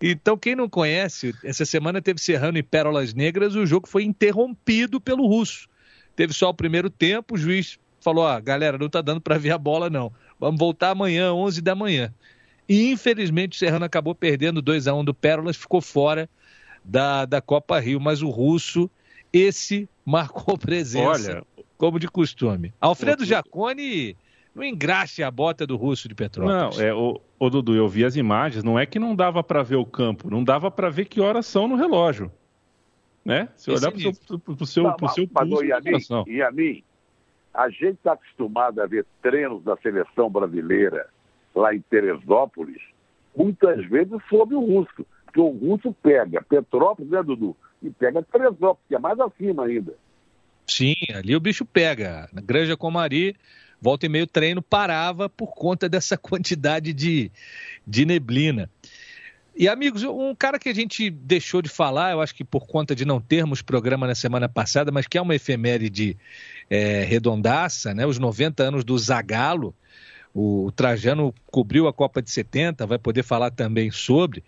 Então, 0.00 0.36
quem 0.36 0.54
não 0.54 0.68
conhece, 0.68 1.34
essa 1.42 1.64
semana 1.64 2.00
teve 2.00 2.20
Serrano 2.20 2.56
e 2.56 2.62
Pérolas 2.62 3.12
Negras, 3.12 3.56
o 3.56 3.66
jogo 3.66 3.88
foi 3.88 4.04
interrompido 4.04 5.00
pelo 5.00 5.26
russo. 5.26 5.68
Teve 6.14 6.32
só 6.32 6.50
o 6.50 6.54
primeiro 6.54 6.88
tempo, 6.88 7.34
o 7.34 7.38
juiz 7.38 7.78
falou: 8.00 8.24
ó, 8.24 8.40
galera, 8.40 8.78
não 8.78 8.88
tá 8.88 9.00
dando 9.00 9.20
para 9.20 9.38
ver 9.38 9.50
a 9.50 9.58
bola, 9.58 9.90
não. 9.90 10.12
Vamos 10.38 10.58
voltar 10.58 10.90
amanhã, 10.90 11.32
11 11.32 11.60
da 11.60 11.74
manhã. 11.74 12.14
E 12.68 12.90
infelizmente 12.90 13.56
o 13.56 13.58
Serrano 13.58 13.84
acabou 13.84 14.14
perdendo 14.14 14.62
2 14.62 14.86
a 14.86 14.94
1 14.94 14.98
um 14.98 15.04
do 15.04 15.14
Pérolas, 15.14 15.56
ficou 15.56 15.80
fora 15.80 16.28
da, 16.84 17.24
da 17.24 17.40
Copa 17.40 17.78
Rio. 17.80 18.00
Mas 18.00 18.22
o 18.22 18.28
russo, 18.28 18.90
esse 19.32 19.88
marcou 20.04 20.56
presença, 20.58 21.08
Olha, 21.08 21.44
como 21.76 21.98
de 21.98 22.08
costume. 22.08 22.72
Alfredo 22.80 23.24
Jacone 23.24 24.16
não 24.54 24.64
engraxe 24.64 25.22
a 25.22 25.30
bota 25.30 25.66
do 25.66 25.76
russo 25.76 26.08
de 26.08 26.14
Petrópolis. 26.14 26.76
Não, 26.78 26.84
é, 26.84 26.92
o, 26.92 27.20
o 27.38 27.50
Dudu, 27.50 27.74
eu 27.74 27.88
vi 27.88 28.04
as 28.04 28.16
imagens, 28.16 28.64
não 28.64 28.78
é 28.78 28.84
que 28.86 28.98
não 28.98 29.14
dava 29.14 29.42
para 29.42 29.62
ver 29.62 29.76
o 29.76 29.86
campo, 29.86 30.30
não 30.30 30.42
dava 30.42 30.70
para 30.70 30.90
ver 30.90 31.04
que 31.04 31.20
horas 31.20 31.46
são 31.46 31.68
no 31.68 31.76
relógio. 31.76 32.30
Né? 33.24 33.48
Se 33.56 33.70
olhar 33.70 33.90
para 33.90 33.98
o 33.98 34.00
seu, 34.00 34.38
pro 34.38 34.66
seu, 34.66 34.82
não, 34.84 34.96
pro 34.96 35.08
seu 35.10 35.28
pulso, 35.28 35.64
e, 35.64 35.72
a 35.72 35.80
mim, 35.80 35.98
e 36.26 36.42
a 36.42 36.50
mim, 36.50 36.82
a 37.52 37.68
gente 37.68 37.94
está 37.94 38.12
acostumado 38.12 38.80
a 38.80 38.86
ver 38.86 39.04
treinos 39.20 39.62
da 39.62 39.76
seleção 39.76 40.30
brasileira 40.30 41.08
lá 41.54 41.74
em 41.74 41.80
Teresópolis, 41.80 42.80
muitas 43.36 43.84
vezes 43.86 44.16
sob 44.28 44.54
o 44.54 44.60
russo, 44.60 45.06
porque 45.24 45.40
o 45.40 45.48
russo 45.48 45.92
pega 46.02 46.42
Petrópolis, 46.42 47.10
né, 47.10 47.22
Dudu? 47.22 47.56
E 47.82 47.90
pega 47.90 48.22
Teresópolis, 48.22 48.84
que 48.88 48.94
é 48.94 48.98
mais 48.98 49.20
acima 49.20 49.66
ainda. 49.66 49.94
Sim, 50.66 50.94
ali 51.14 51.34
o 51.34 51.40
bicho 51.40 51.64
pega. 51.64 52.28
Na 52.32 52.40
Granja 52.40 52.76
Comari, 52.76 53.36
volta 53.80 54.06
e 54.06 54.08
meio 54.08 54.26
treino 54.26 54.62
parava 54.62 55.28
por 55.28 55.54
conta 55.54 55.88
dessa 55.88 56.16
quantidade 56.18 56.92
de, 56.92 57.30
de 57.86 58.04
neblina. 58.04 58.70
E, 59.58 59.66
amigos, 59.66 60.04
um 60.04 60.36
cara 60.36 60.56
que 60.56 60.68
a 60.68 60.74
gente 60.74 61.10
deixou 61.10 61.60
de 61.60 61.68
falar, 61.68 62.12
eu 62.12 62.20
acho 62.20 62.32
que 62.32 62.44
por 62.44 62.64
conta 62.64 62.94
de 62.94 63.04
não 63.04 63.20
termos 63.20 63.60
programa 63.60 64.06
na 64.06 64.14
semana 64.14 64.48
passada, 64.48 64.92
mas 64.92 65.08
que 65.08 65.18
é 65.18 65.20
uma 65.20 65.34
efeméride 65.34 66.16
é, 66.70 67.02
redondaça, 67.02 67.92
né? 67.92 68.06
Os 68.06 68.20
90 68.20 68.62
anos 68.62 68.84
do 68.84 68.96
Zagalo. 68.96 69.74
O 70.32 70.70
Trajano 70.70 71.34
cobriu 71.46 71.88
a 71.88 71.92
Copa 71.92 72.22
de 72.22 72.30
70, 72.30 72.86
vai 72.86 72.98
poder 72.98 73.24
falar 73.24 73.50
também 73.50 73.90
sobre. 73.90 74.44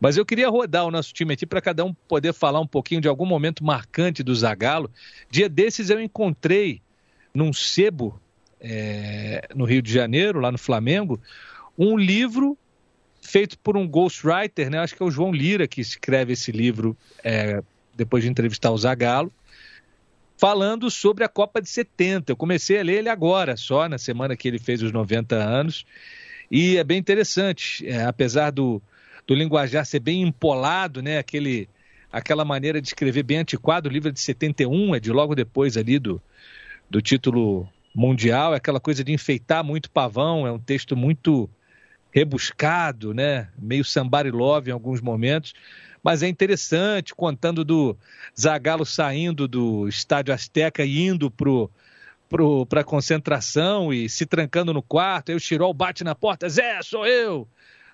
Mas 0.00 0.16
eu 0.16 0.24
queria 0.24 0.48
rodar 0.48 0.86
o 0.86 0.90
nosso 0.90 1.12
time 1.12 1.34
aqui 1.34 1.44
para 1.44 1.60
cada 1.60 1.84
um 1.84 1.92
poder 1.92 2.32
falar 2.32 2.60
um 2.60 2.66
pouquinho 2.66 3.02
de 3.02 3.08
algum 3.08 3.26
momento 3.26 3.62
marcante 3.62 4.22
do 4.22 4.34
Zagalo. 4.34 4.90
Dia 5.30 5.46
desses 5.46 5.90
eu 5.90 6.00
encontrei 6.00 6.80
num 7.34 7.52
sebo 7.52 8.18
é, 8.66 9.46
no 9.54 9.66
Rio 9.66 9.82
de 9.82 9.92
Janeiro, 9.92 10.40
lá 10.40 10.50
no 10.50 10.56
Flamengo, 10.56 11.20
um 11.78 11.98
livro 11.98 12.56
feito 13.20 13.58
por 13.58 13.76
um 13.76 13.86
ghostwriter, 13.86 14.70
né? 14.70 14.78
Acho 14.78 14.96
que 14.96 15.02
é 15.02 15.06
o 15.06 15.10
João 15.10 15.30
Lira 15.30 15.68
que 15.68 15.82
escreve 15.82 16.32
esse 16.32 16.50
livro 16.50 16.96
é, 17.22 17.62
depois 17.94 18.24
de 18.24 18.30
entrevistar 18.30 18.70
o 18.70 18.78
Zagalo 18.78 19.30
falando 20.36 20.90
sobre 20.90 21.24
a 21.24 21.28
Copa 21.28 21.60
de 21.60 21.68
70. 21.68 22.32
Eu 22.32 22.36
comecei 22.36 22.78
a 22.78 22.82
ler 22.82 22.98
ele 22.98 23.08
agora, 23.08 23.56
só 23.56 23.88
na 23.88 23.98
semana 23.98 24.36
que 24.36 24.48
ele 24.48 24.58
fez 24.58 24.82
os 24.82 24.92
90 24.92 25.36
anos. 25.36 25.84
E 26.50 26.76
é 26.76 26.84
bem 26.84 26.98
interessante, 26.98 27.86
é, 27.86 28.04
apesar 28.04 28.50
do, 28.50 28.82
do 29.26 29.34
linguajar 29.34 29.84
ser 29.84 30.00
bem 30.00 30.22
empolado, 30.22 31.02
né? 31.02 31.18
Aquele, 31.18 31.68
aquela 32.10 32.44
maneira 32.44 32.80
de 32.80 32.88
escrever 32.88 33.22
bem 33.22 33.38
antiquado. 33.38 33.88
O 33.88 33.92
livro 33.92 34.08
é 34.08 34.12
de 34.12 34.20
71, 34.20 34.94
é 34.94 35.00
de 35.00 35.12
logo 35.12 35.34
depois 35.34 35.76
ali 35.76 35.98
do, 35.98 36.20
do 36.88 37.02
título 37.02 37.68
mundial. 37.94 38.54
É 38.54 38.56
aquela 38.56 38.80
coisa 38.80 39.04
de 39.04 39.12
enfeitar 39.12 39.64
muito 39.64 39.90
pavão, 39.90 40.46
é 40.46 40.52
um 40.52 40.58
texto 40.58 40.96
muito 40.96 41.48
rebuscado, 42.10 43.12
né? 43.14 43.48
Meio 43.58 43.84
somebody 43.84 44.30
love 44.30 44.70
em 44.70 44.72
alguns 44.72 45.00
momentos 45.00 45.54
mas 46.04 46.22
é 46.22 46.28
interessante, 46.28 47.14
contando 47.14 47.64
do 47.64 47.96
Zagallo 48.38 48.84
saindo 48.84 49.48
do 49.48 49.88
Estádio 49.88 50.34
Azteca 50.34 50.84
e 50.84 51.06
indo 51.06 51.30
pro 51.30 51.70
para 52.68 52.82
concentração 52.82 53.92
e 53.92 54.08
se 54.08 54.26
trancando 54.26 54.74
no 54.74 54.82
quarto, 54.82 55.28
aí 55.30 55.36
o 55.36 55.40
Chirol 55.40 55.72
bate 55.72 56.02
na 56.02 56.16
porta, 56.16 56.48
Zé, 56.48 56.82
sou 56.82 57.06
eu! 57.06 57.46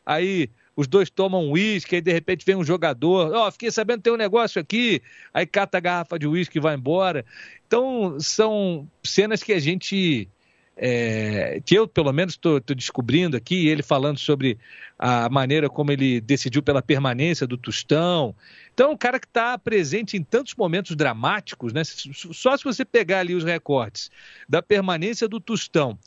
Aí 0.04 0.48
os 0.80 0.86
dois 0.86 1.10
tomam 1.10 1.50
uísque, 1.50 1.96
aí 1.96 2.00
de 2.00 2.10
repente 2.10 2.46
vem 2.46 2.56
um 2.56 2.64
jogador, 2.64 3.34
ó, 3.34 3.46
oh, 3.46 3.52
fiquei 3.52 3.70
sabendo 3.70 3.98
que 3.98 4.04
tem 4.04 4.12
um 4.14 4.16
negócio 4.16 4.58
aqui, 4.58 5.02
aí 5.32 5.44
cata 5.44 5.76
a 5.76 5.80
garrafa 5.80 6.18
de 6.18 6.26
uísque 6.26 6.56
e 6.56 6.60
vai 6.60 6.74
embora. 6.74 7.22
Então, 7.66 8.18
são 8.18 8.88
cenas 9.04 9.42
que 9.42 9.52
a 9.52 9.58
gente 9.58 10.26
é, 10.74 11.60
que 11.66 11.74
eu, 11.74 11.86
pelo 11.86 12.10
menos, 12.14 12.32
estou 12.32 12.58
descobrindo 12.74 13.36
aqui, 13.36 13.68
ele 13.68 13.82
falando 13.82 14.18
sobre 14.18 14.56
a 14.98 15.28
maneira 15.28 15.68
como 15.68 15.92
ele 15.92 16.18
decidiu 16.18 16.62
pela 16.62 16.80
permanência 16.80 17.46
do 17.46 17.58
Tostão. 17.58 18.34
Então, 18.72 18.88
é 18.88 18.94
um 18.94 18.96
cara 18.96 19.20
que 19.20 19.26
está 19.26 19.58
presente 19.58 20.16
em 20.16 20.22
tantos 20.22 20.54
momentos 20.54 20.96
dramáticos, 20.96 21.74
né? 21.74 21.82
Só 21.84 22.56
se 22.56 22.64
você 22.64 22.86
pegar 22.86 23.18
ali 23.18 23.34
os 23.34 23.44
recortes 23.44 24.10
da 24.48 24.62
permanência 24.62 25.28
do 25.28 25.38
Tostão 25.38 25.98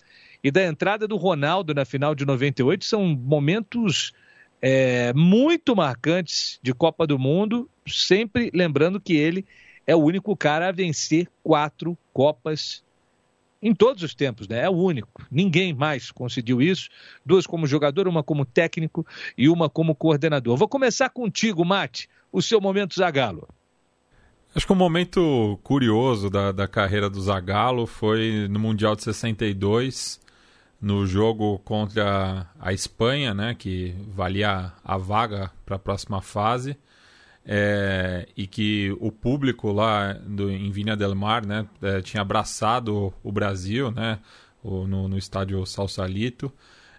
e 0.44 0.50
da 0.50 0.66
entrada 0.66 1.08
do 1.08 1.16
Ronaldo 1.16 1.76
na 1.76 1.86
final 1.86 2.16
de 2.16 2.26
98, 2.26 2.84
são 2.84 3.06
momentos 3.06 4.12
é, 4.66 5.12
muito 5.14 5.76
marcantes 5.76 6.58
de 6.64 6.74
Copa 6.74 7.06
do 7.06 7.20
Mundo, 7.20 7.70
sempre 7.86 8.50
lembrando 8.54 8.98
que 8.98 9.14
ele 9.14 9.46
é 9.86 9.94
o 9.94 10.00
único 10.00 10.38
cara 10.38 10.70
a 10.70 10.72
vencer 10.72 11.28
quatro 11.44 11.98
Copas 12.14 12.82
em 13.62 13.76
todos 13.76 14.04
os 14.04 14.16
tempos, 14.16 14.48
né? 14.48 14.62
É 14.62 14.70
o 14.70 14.74
único. 14.74 15.28
Ninguém 15.30 15.74
mais 15.74 16.12
conseguiu 16.12 16.62
isso. 16.62 16.88
Duas 17.26 17.46
como 17.46 17.68
jogador, 17.68 18.08
uma 18.08 18.24
como 18.24 18.46
técnico 18.46 19.06
e 19.38 19.50
uma 19.50 19.70
como 19.70 19.94
coordenador. 19.94 20.56
Vou 20.56 20.68
começar 20.70 21.10
contigo, 21.10 21.66
Mate, 21.66 22.10
o 22.32 22.42
seu 22.42 22.62
momento 22.62 22.96
Zagalo. 22.96 23.46
Acho 24.56 24.66
que 24.66 24.72
um 24.72 24.78
momento 24.78 25.60
curioso 25.62 26.30
da, 26.30 26.54
da 26.54 26.70
carreira 26.70 27.10
do 27.10 27.22
Zagallo 27.22 27.86
foi 27.86 28.48
no 28.50 28.60
Mundial 28.60 28.96
de 28.96 29.04
62, 29.04 30.22
no 30.84 31.06
jogo 31.06 31.60
contra 31.60 32.46
a 32.60 32.74
Espanha, 32.74 33.34
né, 33.34 33.56
que 33.56 33.96
valia 34.10 34.74
a 34.84 34.98
vaga 34.98 35.50
para 35.66 35.78
a 35.78 35.80
próxima 35.80 36.22
fase 36.22 36.78
é, 37.46 38.28
e 38.36 38.46
que 38.46 38.94
o 39.00 39.10
público 39.10 39.72
lá 39.72 40.12
do, 40.12 40.52
em 40.52 40.70
Vinha 40.72 40.98
del 40.98 41.16
Mar 41.16 41.46
né, 41.46 41.66
é, 41.82 42.02
tinha 42.02 42.20
abraçado 42.20 43.14
o 43.24 43.32
Brasil 43.32 43.92
né, 43.92 44.20
o, 44.62 44.86
no, 44.86 45.08
no 45.08 45.18
estádio 45.18 45.66
Salsalito. 45.66 46.52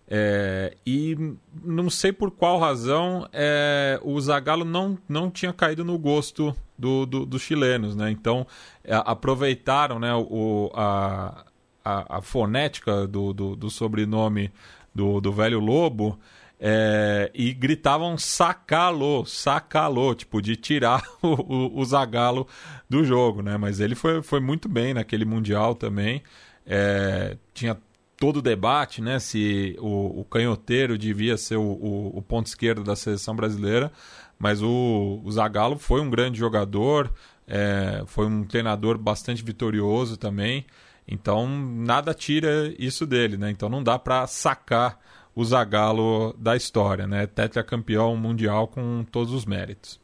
É, 0.09 0.77
e 0.87 1.17
não 1.63 1.91
sei 1.91 2.11
por 2.11 2.31
qual 2.31 2.59
razão 2.59 3.29
é, 3.35 4.01
o 4.03 4.19
Zagallo 4.19 4.65
não, 4.65 4.97
não 5.07 5.31
tinha 5.31 5.53
caído 5.53 5.85
no 5.85 5.99
gosto 5.99 6.57
do, 6.79 7.05
do, 7.05 7.27
dos 7.27 7.43
chilenos. 7.43 7.95
Né? 7.95 8.11
Então 8.11 8.47
é, 8.83 8.95
aproveitaram 8.95 9.99
né, 9.99 10.15
o, 10.15 10.71
a, 10.75 11.45
a, 11.85 12.19
a 12.19 12.23
fonética 12.23 13.07
do, 13.07 13.33
do, 13.33 13.55
do 13.55 13.71
sobrenome 13.71 14.51
do, 14.95 15.21
do 15.21 15.33
velho 15.33 15.59
Lobo 15.59 16.19
É, 16.67 17.31
e 17.35 17.53
gritavam 17.53 18.17
sacalo, 18.17 19.27
sacalo, 19.27 20.15
tipo, 20.15 20.41
de 20.41 20.57
tirar 20.57 21.03
o, 21.21 21.29
o, 21.29 21.81
o 21.81 21.85
Zagallo 21.85 22.47
do 22.89 23.05
jogo, 23.05 23.43
né? 23.43 23.57
Mas 23.59 23.81
ele 23.81 23.95
foi, 23.95 24.23
foi 24.23 24.41
muito 24.41 24.69
bem 24.69 24.95
naquele 24.95 25.25
Mundial 25.25 25.75
também. 25.75 26.23
É, 26.65 27.37
tinha 27.53 27.77
todo 28.17 28.39
o 28.39 28.43
debate, 28.43 29.03
né? 29.03 29.19
Se 29.19 29.77
o, 29.79 30.21
o 30.21 30.25
canhoteiro 30.25 30.97
devia 30.97 31.37
ser 31.37 31.57
o, 31.57 32.11
o, 32.15 32.23
ponto 32.23 32.47
esquerdo 32.47 32.83
da 32.83 32.97
seleção 32.97 33.35
brasileira, 33.35 33.93
mas 34.39 34.63
o, 34.63 35.21
o 35.23 35.33
Zagallo 35.33 35.77
foi 35.77 36.01
um 36.01 36.09
grande 36.09 36.39
jogador, 36.39 37.13
é, 37.47 38.03
foi 38.07 38.27
um 38.27 38.45
treinador 38.45 38.97
bastante 38.97 39.43
vitorioso 39.43 40.17
também. 40.17 40.65
Então 41.07 41.47
nada 41.47 42.15
tira 42.15 42.75
isso 42.79 43.07
dele, 43.07 43.37
né? 43.37 43.51
Então 43.51 43.69
não 43.69 43.83
dá 43.83 43.99
para 43.99 44.27
sacar 44.27 44.99
o 45.35 45.45
Zagallo 45.45 46.35
da 46.39 46.57
história, 46.57 47.07
né? 47.07 47.27
Tetracampeão 47.27 48.17
mundial 48.17 48.69
com 48.69 49.05
todos 49.11 49.33
os 49.33 49.45
méritos. 49.45 50.01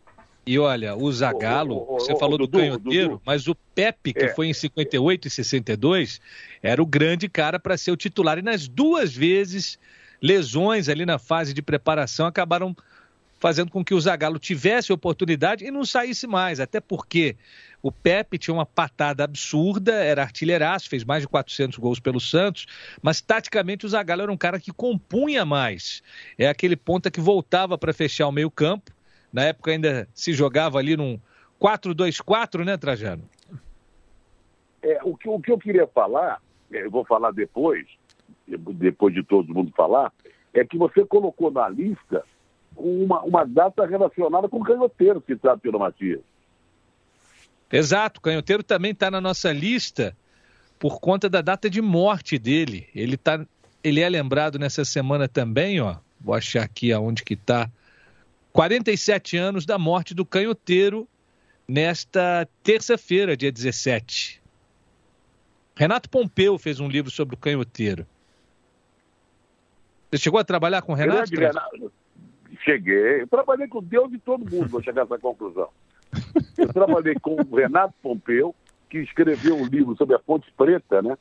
E 0.46 0.58
olha, 0.58 0.96
o 0.96 1.12
Zagallo, 1.12 1.86
você 1.86 2.16
falou 2.18 2.36
do 2.36 2.48
canhoteiro, 2.48 3.20
mas 3.24 3.46
o 3.46 3.54
Pepe, 3.54 4.12
que 4.12 4.24
é. 4.24 4.34
foi 4.34 4.48
em 4.48 4.54
58 4.54 5.28
e 5.28 5.30
62, 5.30 6.20
era 6.62 6.82
o 6.82 6.86
grande 6.86 7.28
cara 7.28 7.60
para 7.60 7.76
ser 7.76 7.92
o 7.92 7.96
titular. 7.96 8.38
E 8.38 8.42
nas 8.42 8.66
duas 8.66 9.14
vezes, 9.14 9.78
lesões 10.20 10.88
ali 10.88 11.06
na 11.06 11.18
fase 11.18 11.54
de 11.54 11.62
preparação 11.62 12.26
acabaram 12.26 12.74
fazendo 13.38 13.70
com 13.70 13.84
que 13.84 13.94
o 13.94 14.00
Zagallo 14.00 14.38
tivesse 14.38 14.92
oportunidade 14.92 15.64
e 15.64 15.70
não 15.70 15.84
saísse 15.84 16.26
mais. 16.26 16.58
Até 16.58 16.80
porque 16.80 17.36
o 17.82 17.90
Pepe 17.90 18.38
tinha 18.38 18.54
uma 18.54 18.66
patada 18.66 19.24
absurda, 19.24 19.92
era 19.92 20.22
artilheiraço, 20.22 20.88
fez 20.88 21.04
mais 21.04 21.22
de 21.22 21.28
400 21.28 21.78
gols 21.78 22.00
pelo 22.00 22.20
Santos, 22.20 22.66
mas 23.02 23.20
taticamente 23.20 23.86
o 23.86 23.88
Zagallo 23.88 24.22
era 24.22 24.32
um 24.32 24.36
cara 24.36 24.60
que 24.60 24.72
compunha 24.72 25.44
mais. 25.44 26.02
É 26.38 26.48
aquele 26.48 26.76
ponta 26.76 27.10
que 27.10 27.20
voltava 27.20 27.78
para 27.78 27.92
fechar 27.92 28.28
o 28.28 28.32
meio-campo. 28.32 28.90
Na 29.32 29.44
época 29.44 29.70
ainda 29.70 30.08
se 30.12 30.32
jogava 30.32 30.78
ali 30.78 30.96
num 30.96 31.18
4-2-4, 31.60 32.64
né, 32.64 32.76
Trajano? 32.76 33.22
É, 34.82 34.98
o, 35.02 35.16
que, 35.16 35.28
o 35.28 35.40
que 35.40 35.52
eu 35.52 35.58
queria 35.58 35.86
falar, 35.86 36.40
é, 36.72 36.84
eu 36.84 36.90
vou 36.90 37.04
falar 37.04 37.32
depois, 37.32 37.86
depois 38.46 39.14
de 39.14 39.22
todo 39.22 39.54
mundo 39.54 39.72
falar, 39.76 40.12
é 40.52 40.64
que 40.64 40.76
você 40.76 41.04
colocou 41.04 41.50
na 41.50 41.68
lista 41.68 42.24
uma, 42.76 43.22
uma 43.22 43.44
data 43.44 43.86
relacionada 43.86 44.48
com 44.48 44.58
o 44.58 44.64
canhoteiro 44.64 45.22
citado 45.26 45.60
pelo 45.60 45.78
Matias. 45.78 46.20
Exato, 47.72 48.20
canhoteiro 48.20 48.62
também 48.62 48.90
está 48.90 49.10
na 49.10 49.20
nossa 49.20 49.52
lista 49.52 50.16
por 50.78 50.98
conta 50.98 51.28
da 51.28 51.40
data 51.40 51.68
de 51.68 51.80
morte 51.80 52.38
dele. 52.38 52.88
Ele, 52.94 53.16
tá, 53.16 53.44
ele 53.84 54.00
é 54.00 54.08
lembrado 54.08 54.58
nessa 54.58 54.84
semana 54.84 55.28
também, 55.28 55.80
ó. 55.80 55.96
Vou 56.20 56.34
achar 56.34 56.62
aqui 56.62 56.92
aonde 56.92 57.22
que 57.22 57.34
está. 57.34 57.70
47 58.52 59.36
anos 59.36 59.64
da 59.64 59.78
morte 59.78 60.14
do 60.14 60.24
canhoteiro 60.24 61.06
nesta 61.68 62.48
terça-feira, 62.62 63.36
dia 63.36 63.52
17. 63.52 64.40
Renato 65.76 66.10
Pompeu 66.10 66.58
fez 66.58 66.80
um 66.80 66.88
livro 66.88 67.10
sobre 67.10 67.36
o 67.36 67.38
canhoteiro. 67.38 68.06
Você 70.10 70.18
chegou 70.18 70.40
a 70.40 70.44
trabalhar 70.44 70.82
com 70.82 70.92
o 70.92 70.94
Renato? 70.96 71.30
Renato? 71.32 71.92
Cheguei. 72.64 73.22
Eu 73.22 73.28
trabalhei 73.28 73.68
com 73.68 73.82
Deus 73.82 74.12
e 74.12 74.18
todo 74.18 74.40
mundo, 74.40 74.68
vou 74.68 74.82
chegar 74.82 75.02
a 75.02 75.04
essa 75.04 75.18
conclusão. 75.18 75.68
Eu 76.56 76.72
trabalhei 76.72 77.14
com 77.20 77.36
o 77.36 77.56
Renato 77.56 77.94
Pompeu, 78.02 78.54
que 78.88 78.98
escreveu 78.98 79.56
um 79.56 79.66
livro 79.66 79.96
sobre 79.96 80.14
a 80.14 80.18
Ponte 80.18 80.52
Preta, 80.56 81.00
né? 81.02 81.16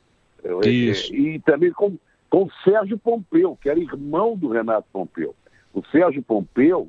Isso. 0.64 1.14
E, 1.14 1.34
e 1.34 1.38
também 1.40 1.72
com, 1.72 1.96
com 2.28 2.44
o 2.44 2.50
Sérgio 2.64 2.98
Pompeu, 2.98 3.56
que 3.60 3.68
era 3.68 3.78
irmão 3.78 4.36
do 4.36 4.48
Renato 4.48 4.88
Pompeu. 4.92 5.34
O 5.72 5.84
Sérgio 5.86 6.22
Pompeu 6.22 6.88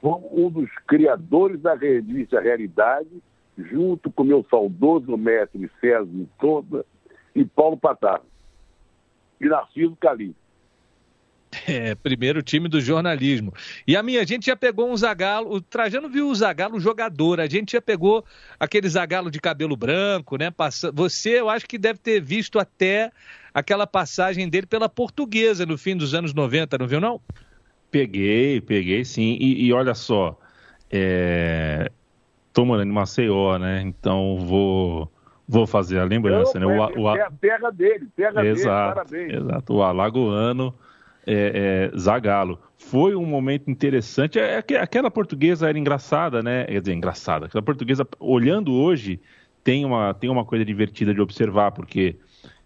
foi 0.00 0.12
um 0.32 0.50
dos 0.50 0.70
criadores 0.86 1.60
da 1.60 1.74
revista 1.74 2.40
Realidade, 2.40 3.22
junto 3.56 4.10
com 4.10 4.24
meu 4.24 4.44
saudoso 4.48 5.16
mestre 5.16 5.70
César 5.80 6.08
Toda 6.38 6.84
e 7.34 7.44
Paulo 7.44 7.76
Patar. 7.76 8.20
E 9.40 9.46
Narciso 9.46 9.96
Calim. 10.00 10.34
É, 11.66 11.94
primeiro 11.94 12.42
time 12.42 12.68
do 12.68 12.80
jornalismo. 12.80 13.52
E 13.86 13.96
a 13.96 14.02
minha, 14.02 14.20
a 14.20 14.24
gente 14.24 14.46
já 14.46 14.56
pegou 14.56 14.90
um 14.90 14.96
Zagalo, 14.96 15.52
o 15.52 15.60
Trajano 15.60 16.08
viu 16.08 16.28
o 16.28 16.34
Zagalo 16.34 16.80
jogador, 16.80 17.40
a 17.40 17.46
gente 17.46 17.72
já 17.72 17.80
pegou 17.80 18.24
aquele 18.58 18.88
Zagalo 18.88 19.30
de 19.30 19.40
cabelo 19.40 19.76
branco, 19.76 20.36
né? 20.36 20.50
Passa... 20.50 20.90
Você, 20.92 21.40
eu 21.40 21.48
acho 21.48 21.66
que 21.66 21.78
deve 21.78 21.98
ter 21.98 22.20
visto 22.20 22.58
até 22.58 23.10
aquela 23.52 23.86
passagem 23.86 24.48
dele 24.48 24.66
pela 24.66 24.88
portuguesa 24.88 25.66
no 25.66 25.76
fim 25.76 25.96
dos 25.96 26.14
anos 26.14 26.32
90, 26.32 26.78
não 26.78 26.86
viu 26.86 27.00
não? 27.00 27.20
Peguei, 27.90 28.60
peguei 28.60 29.04
sim. 29.04 29.36
E, 29.40 29.66
e 29.66 29.72
olha 29.72 29.94
só, 29.94 30.38
é... 30.90 31.90
tô 32.52 32.64
morando 32.64 32.90
em 32.90 32.94
Maceió, 32.94 33.58
né? 33.58 33.82
Então 33.82 34.38
vou 34.38 35.10
vou 35.50 35.66
fazer 35.66 35.98
a 35.98 36.04
lembrança, 36.04 36.60
Não, 36.60 36.68
né? 36.68 36.90
O, 36.94 37.04
o, 37.04 37.16
é 37.16 37.22
a 37.22 37.30
terra 37.30 37.70
dele, 37.70 38.06
terra 38.14 38.44
exato, 38.44 39.10
dele, 39.10 39.32
parabéns. 39.32 39.32
Exato, 39.32 39.74
o 39.74 39.82
Alagoano 39.82 40.74
é, 41.28 41.90
é, 41.94 41.98
Zagalo. 41.98 42.58
Foi 42.78 43.14
um 43.14 43.26
momento 43.26 43.70
interessante. 43.70 44.38
É, 44.38 44.64
é, 44.66 44.76
aquela 44.80 45.10
portuguesa 45.10 45.68
era 45.68 45.78
engraçada, 45.78 46.42
né? 46.42 46.64
Quer 46.64 46.80
dizer, 46.80 46.94
engraçada. 46.94 47.46
Aquela 47.46 47.62
portuguesa, 47.62 48.08
olhando 48.18 48.72
hoje, 48.72 49.20
tem 49.62 49.84
uma, 49.84 50.14
tem 50.14 50.30
uma 50.30 50.44
coisa 50.44 50.64
divertida 50.64 51.12
de 51.12 51.20
observar, 51.20 51.72
porque 51.72 52.16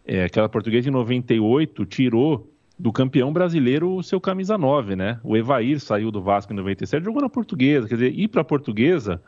é, 0.06 0.24
aquela 0.24 0.48
portuguesa 0.48 0.88
em 0.88 0.92
98 0.92 1.84
tirou 1.86 2.48
do 2.78 2.92
campeão 2.92 3.32
brasileiro 3.32 3.96
o 3.96 4.02
seu 4.02 4.20
camisa 4.20 4.56
9, 4.56 4.94
né? 4.94 5.18
O 5.24 5.36
Evair 5.36 5.80
saiu 5.80 6.12
do 6.12 6.22
Vasco 6.22 6.52
em 6.52 6.56
97, 6.56 7.04
jogou 7.04 7.22
na 7.22 7.28
portuguesa. 7.28 7.88
Quer 7.88 7.94
dizer, 7.94 8.14
ir 8.16 8.28
para 8.28 8.42
a 8.42 8.44
portuguesa 8.44 9.20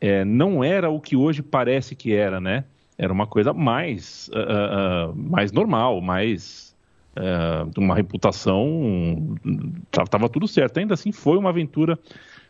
é, 0.00 0.24
não 0.24 0.64
era 0.64 0.88
o 0.88 0.98
que 1.00 1.16
hoje 1.16 1.42
parece 1.42 1.94
que 1.94 2.14
era, 2.14 2.40
né? 2.40 2.64
Era 2.96 3.12
uma 3.12 3.26
coisa 3.26 3.52
mais, 3.52 4.28
uh, 4.28 5.10
uh, 5.10 5.16
mais 5.16 5.52
normal, 5.52 6.00
mais 6.00 6.70
é, 7.16 7.66
uma 7.76 7.94
reputação, 7.94 9.36
estava 9.92 10.28
tudo 10.28 10.46
certo. 10.46 10.78
Ainda 10.78 10.94
assim, 10.94 11.12
foi 11.12 11.36
uma 11.36 11.50
aventura 11.50 11.98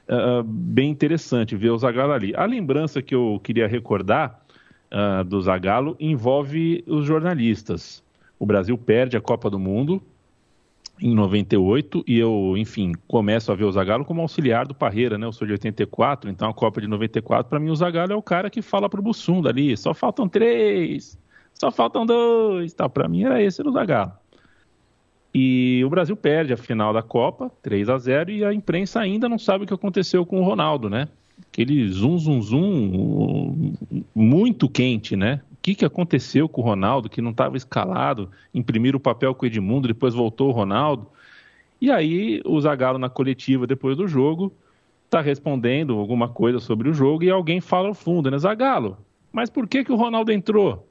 uh, 0.08 0.42
bem 0.42 0.90
interessante 0.90 1.56
ver 1.56 1.70
o 1.70 1.78
Zagallo 1.78 2.12
ali. 2.12 2.34
A 2.34 2.44
lembrança 2.44 3.00
que 3.00 3.14
eu 3.14 3.40
queria 3.42 3.66
recordar 3.66 4.40
uh, 4.90 5.24
do 5.24 5.40
Zagallo 5.40 5.96
envolve 5.98 6.84
os 6.86 7.06
jornalistas. 7.06 8.02
O 8.38 8.46
Brasil 8.46 8.76
perde 8.76 9.16
a 9.16 9.20
Copa 9.20 9.48
do 9.48 9.58
Mundo 9.58 10.02
em 11.00 11.14
98 11.14 12.04
e 12.06 12.18
eu, 12.18 12.54
enfim, 12.58 12.92
começo 13.08 13.50
a 13.50 13.54
ver 13.54 13.64
o 13.64 13.72
Zagallo 13.72 14.04
como 14.04 14.20
auxiliar 14.20 14.66
do 14.66 14.74
Parreira, 14.74 15.16
né? 15.16 15.26
Eu 15.26 15.32
sou 15.32 15.46
de 15.46 15.52
84, 15.52 16.30
então 16.30 16.50
a 16.50 16.54
Copa 16.54 16.80
de 16.80 16.86
94, 16.86 17.48
para 17.48 17.58
mim 17.58 17.70
o 17.70 17.76
Zagallo 17.76 18.12
é 18.12 18.16
o 18.16 18.22
cara 18.22 18.50
que 18.50 18.60
fala 18.60 18.88
pro 18.88 19.00
Bussunda 19.00 19.48
ali, 19.48 19.74
só 19.76 19.94
faltam 19.94 20.28
três, 20.28 21.18
só 21.54 21.70
faltam 21.70 22.04
dois, 22.04 22.74
tal. 22.74 22.90
Para 22.90 23.08
mim 23.08 23.24
era 23.24 23.42
esse 23.42 23.62
o 23.62 23.72
Zagallo. 23.72 24.12
E 25.32 25.82
o 25.84 25.90
Brasil 25.90 26.16
perde 26.16 26.52
a 26.52 26.56
final 26.56 26.92
da 26.92 27.02
Copa, 27.02 27.50
3 27.62 27.88
a 27.88 27.98
0 27.98 28.30
e 28.30 28.44
a 28.44 28.52
imprensa 28.52 29.00
ainda 29.00 29.28
não 29.28 29.38
sabe 29.38 29.64
o 29.64 29.66
que 29.66 29.74
aconteceu 29.74 30.26
com 30.26 30.40
o 30.40 30.44
Ronaldo, 30.44 30.90
né? 30.90 31.08
Aquele 31.52 31.88
zum, 31.88 32.18
zum, 32.18 32.42
zum 32.42 33.74
muito 34.14 34.68
quente, 34.68 35.14
né? 35.16 35.40
O 35.52 35.56
que, 35.62 35.74
que 35.74 35.84
aconteceu 35.84 36.48
com 36.48 36.62
o 36.62 36.64
Ronaldo, 36.64 37.08
que 37.08 37.22
não 37.22 37.30
estava 37.30 37.56
escalado? 37.56 38.30
Imprimiram 38.52 38.96
o 38.96 39.00
papel 39.00 39.34
com 39.34 39.44
o 39.44 39.46
Edmundo, 39.46 39.86
depois 39.86 40.14
voltou 40.14 40.48
o 40.48 40.52
Ronaldo. 40.52 41.06
E 41.80 41.90
aí 41.90 42.42
o 42.44 42.60
Zagallo 42.60 42.98
na 42.98 43.08
coletiva 43.08 43.66
depois 43.66 43.96
do 43.96 44.08
jogo 44.08 44.52
está 45.04 45.20
respondendo 45.20 45.98
alguma 45.98 46.28
coisa 46.28 46.58
sobre 46.60 46.88
o 46.88 46.94
jogo 46.94 47.24
e 47.24 47.30
alguém 47.30 47.60
fala 47.60 47.88
ao 47.88 47.94
fundo, 47.94 48.30
né? 48.30 48.38
Zagallo, 48.38 48.96
mas 49.32 49.48
por 49.48 49.66
que, 49.68 49.84
que 49.84 49.92
o 49.92 49.96
Ronaldo 49.96 50.32
entrou? 50.32 50.88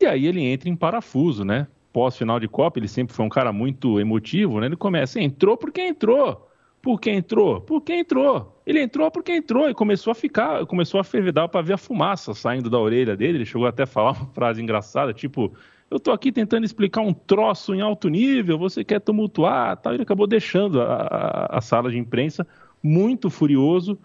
E 0.00 0.04
aí 0.04 0.26
ele 0.26 0.42
entra 0.42 0.68
em 0.68 0.76
parafuso, 0.76 1.44
né? 1.44 1.66
Pós-final 1.96 2.38
de 2.38 2.46
Copa, 2.46 2.78
ele 2.78 2.88
sempre 2.88 3.16
foi 3.16 3.24
um 3.24 3.28
cara 3.30 3.54
muito 3.54 3.98
emotivo, 3.98 4.60
né? 4.60 4.66
Ele 4.66 4.76
começa, 4.76 5.18
entrou 5.18 5.56
porque 5.56 5.80
entrou. 5.80 6.46
Por 6.82 7.00
que 7.00 7.08
entrou? 7.08 7.62
Porque 7.62 7.94
entrou. 7.94 8.60
Ele 8.66 8.82
entrou 8.82 9.10
porque 9.10 9.32
entrou 9.32 9.70
e 9.70 9.72
começou 9.72 10.10
a 10.10 10.14
ficar, 10.14 10.66
começou 10.66 11.00
a 11.00 11.04
ferver, 11.04 11.32
para 11.32 11.62
ver 11.62 11.72
a 11.72 11.78
fumaça 11.78 12.34
saindo 12.34 12.68
da 12.68 12.78
orelha 12.78 13.16
dele. 13.16 13.38
Ele 13.38 13.46
chegou 13.46 13.66
até 13.66 13.84
a 13.84 13.86
falar 13.86 14.10
uma 14.20 14.26
frase 14.26 14.62
engraçada, 14.62 15.14
tipo, 15.14 15.54
eu 15.90 15.98
tô 15.98 16.12
aqui 16.12 16.30
tentando 16.30 16.66
explicar 16.66 17.00
um 17.00 17.14
troço 17.14 17.74
em 17.74 17.80
alto 17.80 18.10
nível, 18.10 18.58
você 18.58 18.84
quer 18.84 19.00
tumultuar, 19.00 19.74
tal. 19.78 19.94
Ele 19.94 20.02
acabou 20.02 20.26
deixando 20.26 20.82
a, 20.82 20.84
a, 20.84 21.56
a 21.56 21.60
sala 21.62 21.90
de 21.90 21.96
imprensa 21.96 22.46
muito 22.82 23.30
furioso 23.30 23.98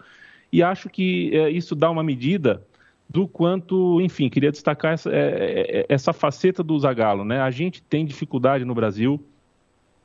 e 0.50 0.62
acho 0.62 0.88
que 0.88 1.30
é, 1.36 1.50
isso 1.50 1.74
dá 1.74 1.90
uma 1.90 2.02
medida 2.02 2.66
do 3.12 3.28
quanto, 3.28 4.00
enfim, 4.00 4.30
queria 4.30 4.50
destacar 4.50 4.94
essa, 4.94 5.10
é, 5.10 5.14
é, 5.14 5.80
é, 5.80 5.86
essa 5.86 6.14
faceta 6.14 6.62
do 6.62 6.78
Zagallo, 6.78 7.26
né? 7.26 7.42
A 7.42 7.50
gente 7.50 7.82
tem 7.82 8.06
dificuldade 8.06 8.64
no 8.64 8.74
Brasil, 8.74 9.22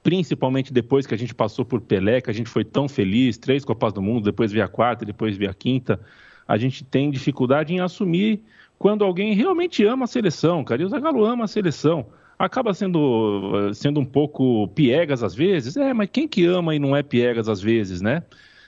principalmente 0.04 0.74
depois 0.74 1.08
que 1.08 1.14
a 1.14 1.18
gente 1.18 1.34
passou 1.34 1.64
por 1.64 1.80
Pelé, 1.80 2.20
que 2.20 2.30
a 2.30 2.34
gente 2.34 2.50
foi 2.50 2.66
tão 2.66 2.90
feliz, 2.90 3.38
três 3.38 3.64
Copas 3.64 3.94
do 3.94 4.02
Mundo, 4.02 4.26
depois 4.26 4.52
veio 4.52 4.66
a 4.66 4.68
quarta, 4.68 5.06
depois 5.06 5.38
veio 5.38 5.50
a 5.50 5.54
quinta, 5.54 6.02
a 6.46 6.58
gente 6.58 6.84
tem 6.84 7.10
dificuldade 7.10 7.74
em 7.74 7.80
assumir 7.80 8.42
quando 8.78 9.06
alguém 9.06 9.34
realmente 9.34 9.86
ama 9.86 10.04
a 10.04 10.08
seleção, 10.08 10.62
cara, 10.66 10.82
e 10.82 10.86
o 10.86 10.90
Zagallo 10.90 11.24
ama 11.24 11.46
a 11.46 11.48
seleção. 11.48 12.08
acaba 12.38 12.74
sendo, 12.74 13.74
sendo 13.74 14.02
um 14.02 14.06
pouco 14.06 14.68
piegas 14.76 15.24
às 15.24 15.34
vezes. 15.34 15.78
É, 15.78 15.94
mas 15.94 16.10
quem 16.12 16.28
que 16.28 16.46
ama 16.46 16.76
e 16.76 16.80
não 16.80 16.94
é 16.94 17.02
piegas 17.02 17.48
às 17.48 17.62
vezes, 17.62 18.02
né? 18.02 18.22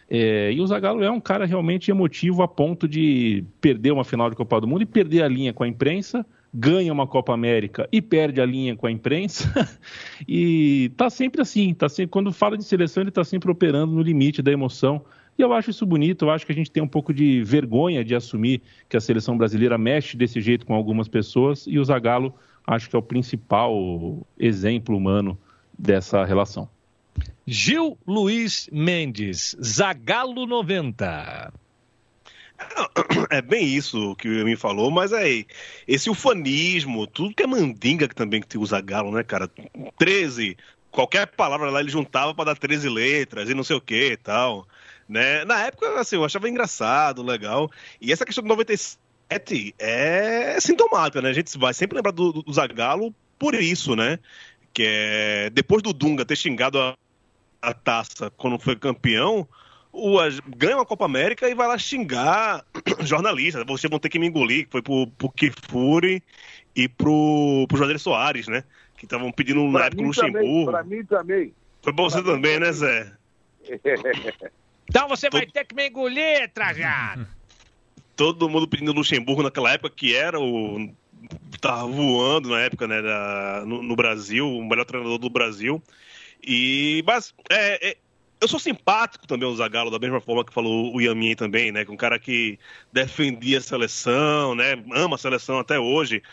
É, 0.10 0.52
e 0.52 0.60
o 0.60 0.65
Zagallo 0.65 1.04
é 1.04 1.12
um 1.12 1.19
cara 1.19 1.45
realmente 1.45 1.91
emotivo 1.91 2.41
a 2.41 2.48
ponto 2.48 2.88
de 2.88 3.43
perder 3.62 3.91
uma 3.91 4.04
final 4.04 4.30
de 4.30 4.36
Copa 4.36 4.60
do 4.60 4.67
Mundo 4.67 4.82
e 4.82 4.86
perder 4.86 5.22
a 5.22 5.28
linha 5.28 5.54
com 5.54 5.63
a 5.63 5.67
imprensa, 5.67 6.26
ganha 6.52 6.91
uma 6.91 7.06
Copa 7.06 7.32
América 7.32 7.88
e 7.91 8.02
perde 8.02 8.41
a 8.41 8.45
linha 8.45 8.76
com 8.76 8.88
a 8.88 8.91
imprensa. 8.91 9.54
e 10.28 10.91
tá 10.98 11.12
sempre 11.12 11.41
assim, 11.41 11.76
tá 11.76 11.88
sempre, 11.88 12.10
quando 12.10 12.32
fala 12.32 12.58
de 12.58 12.63
seleção 12.63 13.04
ele 13.04 13.10
está 13.10 13.24
sempre 13.24 13.52
operando 13.52 13.93
no 13.93 14.02
limite 14.02 14.41
da 14.41 14.52
emoção. 14.52 15.06
E 15.38 15.41
eu 15.43 15.54
acho 15.54 15.69
isso 15.69 15.86
bonito, 15.86 16.26
eu 16.26 16.32
acho 16.32 16.45
que 16.45 16.52
a 16.52 16.56
gente 16.56 16.72
tem 16.72 16.82
um 16.82 16.88
pouco 16.88 17.13
de 17.13 17.43
vergonha 17.43 18.04
de 18.04 18.15
assumir 18.15 18.62
que 18.89 18.98
a 18.98 19.00
seleção 19.00 19.38
brasileira 19.38 19.78
mexe 19.78 20.17
desse 20.17 20.41
jeito 20.41 20.65
com 20.65 20.74
algumas 20.74 21.08
pessoas 21.08 21.65
e 21.67 21.78
o 21.78 21.86
Zagallo 21.86 22.34
acho 22.65 22.89
que 22.89 22.95
é 22.95 23.00
o 23.00 23.04
principal 23.04 24.28
exemplo 24.38 24.98
humano 24.98 25.38
dessa 25.78 26.26
relação. 26.26 26.67
Gil 27.52 27.98
Luiz 28.06 28.70
Mendes, 28.72 29.58
Zagalo 29.60 30.46
90. 30.46 31.52
É 33.32 33.42
bem 33.42 33.66
isso 33.66 34.16
que 34.18 34.28
o 34.28 34.46
me 34.46 34.56
falou, 34.56 34.92
mas 34.92 35.12
é 35.12 35.46
esse 35.88 36.12
ufanismo, 36.12 37.08
tudo 37.08 37.34
que 37.34 37.42
é 37.42 37.48
mandinga 37.48 38.08
que 38.08 38.14
também 38.14 38.40
que 38.40 38.56
usa 38.56 38.80
galo, 38.80 39.12
né, 39.12 39.24
cara? 39.24 39.50
13, 39.98 40.58
qualquer 40.92 41.26
palavra 41.26 41.72
lá 41.72 41.80
ele 41.80 41.90
juntava 41.90 42.36
para 42.36 42.54
dar 42.54 42.58
13 42.58 42.88
letras 42.88 43.50
e 43.50 43.56
não 43.56 43.64
sei 43.64 43.78
o 43.78 43.82
que 43.82 44.12
e 44.12 44.18
tal, 44.18 44.68
né? 45.08 45.44
Na 45.46 45.66
época, 45.66 46.00
assim, 46.00 46.18
eu 46.18 46.26
achava 46.26 46.48
engraçado, 46.48 47.24
legal. 47.24 47.72
E 48.00 48.12
essa 48.12 48.26
questão 48.26 48.44
do 48.44 48.50
97 48.50 49.74
é 49.80 50.60
sintomática, 50.60 51.20
né? 51.20 51.30
A 51.30 51.34
gente 51.34 51.58
vai 51.58 51.74
sempre 51.74 51.96
lembrar 51.96 52.12
do, 52.12 52.32
do 52.32 52.54
Zagalo 52.54 53.12
por 53.40 53.56
isso, 53.56 53.96
né? 53.96 54.20
Que 54.72 54.84
é 54.86 55.50
depois 55.50 55.82
do 55.82 55.94
Dunga 55.94 56.26
ter 56.26 56.36
xingado 56.36 56.80
a 56.80 56.96
a 57.62 57.74
taça 57.74 58.30
quando 58.32 58.60
foi 58.60 58.76
campeão, 58.76 59.48
o, 59.91 60.17
ganha 60.56 60.78
uma 60.78 60.86
Copa 60.86 61.06
América 61.06 61.50
e 61.50 61.56
vai 61.56 61.67
lá 61.67 61.78
xingar 61.78 62.63
jornalistas. 63.02 63.63
Vocês 63.65 63.89
vão 63.89 64.00
ter 64.00 64.10
que 64.10 64.19
me 64.19 64.28
engolir, 64.28 64.65
que 64.65 64.72
foi 64.72 64.82
pro, 64.82 65.08
pro 65.08 65.32
Kifuri 65.32 66.24
e 66.76 66.88
pro, 66.88 67.65
pro 67.67 67.78
Juarez 67.78 68.02
Soares, 68.02 68.48
né? 68.48 68.63
Que 68.98 69.06
estavam 69.06 69.32
pedindo 69.32 69.65
na 69.67 69.86
época 69.86 70.04
Luxemburgo. 70.04 70.72
Pra 70.72 70.84
mim 70.84 71.04
também. 71.06 71.54
Foi 71.82 71.93
pra 71.93 72.04
você 72.04 72.22
pra 72.22 72.34
também, 72.34 72.60
né, 72.60 72.72
Zé? 72.72 73.12
então 74.89 75.08
você 75.08 75.30
vai 75.30 75.45
ter 75.45 75.65
que 75.65 75.76
me 75.76 75.88
engolir, 75.88 76.50
Trajano. 76.54 77.28
Todo 78.15 78.50
mundo 78.50 78.67
pedindo 78.67 78.91
Luxemburgo 78.91 79.43
naquela 79.43 79.72
época, 79.72 79.95
que 79.95 80.13
era 80.15 80.39
o. 80.39 80.93
Tava 81.62 81.88
voando 81.88 82.50
na 82.50 82.60
época, 82.62 82.88
né, 82.88 83.02
da, 83.02 83.63
no, 83.65 83.82
no 83.82 83.95
Brasil, 83.95 84.48
o 84.48 84.67
melhor 84.67 84.86
treinador 84.86 85.17
do 85.17 85.30
Brasil. 85.30 85.82
E, 86.43 87.04
mas 87.06 87.34
é, 87.49 87.89
é, 87.89 87.97
eu 88.41 88.47
sou 88.47 88.60
simpático 88.60 89.28
também 89.28 89.47
ao 89.47 89.56
Zagallo, 89.56 89.91
da 89.91 89.99
mesma 89.99 90.21
forma 90.21 90.45
que 90.45 90.54
falou 90.54 90.95
o 90.95 91.02
Yamin 91.02 91.36
também, 91.36 91.71
né? 91.71 91.84
Que 91.84 91.91
um 91.91 91.97
cara 91.97 92.17
que 92.17 92.58
defendia 92.91 93.58
a 93.58 93.62
seleção, 93.62 94.56
né? 94.56 94.82
Ama 94.93 95.15
a 95.15 95.19
seleção 95.19 95.60
até 95.60 95.78
hoje, 95.78 96.23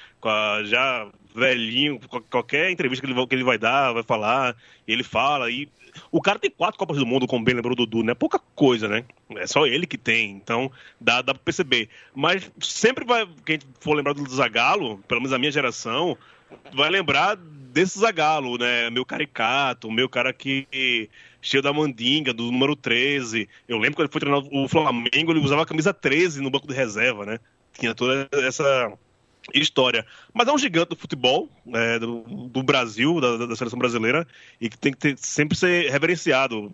já 0.65 1.09
velhinho, 1.35 2.01
qualquer 2.31 2.71
entrevista 2.71 3.05
que 3.05 3.13
ele, 3.13 3.27
que 3.27 3.35
ele 3.35 3.45
vai 3.45 3.59
dar, 3.59 3.93
vai 3.93 4.03
falar, 4.03 4.57
ele 4.87 5.03
fala. 5.03 5.51
E 5.51 5.69
o 6.11 6.21
cara 6.21 6.39
tem 6.39 6.51
quatro 6.51 6.79
Copas 6.79 6.97
do 6.97 7.07
Mundo, 7.07 7.27
como 7.27 7.45
bem 7.45 7.55
lembrou 7.55 7.73
o 7.73 7.77
Dudu, 7.77 8.03
né? 8.03 8.15
Pouca 8.15 8.39
coisa, 8.55 8.89
né? 8.89 9.05
É 9.37 9.47
só 9.47 9.67
ele 9.67 9.87
que 9.87 9.99
tem, 9.99 10.31
então 10.31 10.71
dá, 11.01 11.21
dá 11.23 11.35
pra 11.35 11.43
perceber. 11.43 11.89
Mas 12.15 12.51
sempre 12.61 13.05
vai, 13.05 13.29
quem 13.45 13.59
for 13.81 13.95
lembrar 13.95 14.15
do 14.15 14.29
Zagallo, 14.31 14.99
pelo 15.09 15.21
menos 15.21 15.33
a 15.33 15.39
minha 15.39 15.53
geração, 15.53 16.17
vai 16.73 16.89
lembrar 16.89 17.37
desse 17.77 17.99
Zagalo, 17.99 18.57
né? 18.57 18.89
Meu 18.89 19.05
caricato, 19.05 19.91
meu 19.91 20.09
cara 20.09 20.33
que 20.33 21.11
cheio 21.43 21.63
da 21.63 21.75
mandinga, 21.75 22.33
do 22.33 22.45
número 22.45 22.75
13. 22.75 23.47
Eu 23.69 23.77
lembro 23.77 23.97
quando 23.97 24.07
ele 24.07 24.13
foi 24.13 24.21
treinar 24.21 24.43
o 24.51 24.67
Flamengo, 24.67 25.31
ele 25.31 25.41
usava 25.41 25.63
a 25.63 25.67
camisa 25.67 25.93
13 25.93 26.41
no 26.41 26.51
banco 26.51 26.67
de 26.67 26.73
reserva, 26.73 27.27
né? 27.27 27.39
Tinha 27.79 27.95
toda 27.95 28.29
essa 28.33 28.93
história. 29.53 30.07
Mas 30.33 30.49
é 30.49 30.53
um 30.53 30.59
gigante 30.59 30.89
do 30.89 30.97
futebol, 30.97 31.51
né, 31.65 31.99
do, 31.99 32.23
do, 32.49 32.63
Brasil, 32.63 33.21
da, 33.21 33.47
da, 33.47 33.55
seleção 33.55 33.79
brasileira, 33.79 34.27
e 34.59 34.69
que 34.69 34.79
tem 34.79 34.93
que 34.93 34.99
ter, 34.99 35.19
sempre 35.19 35.57
ser 35.57 35.91
reverenciado 35.91 36.73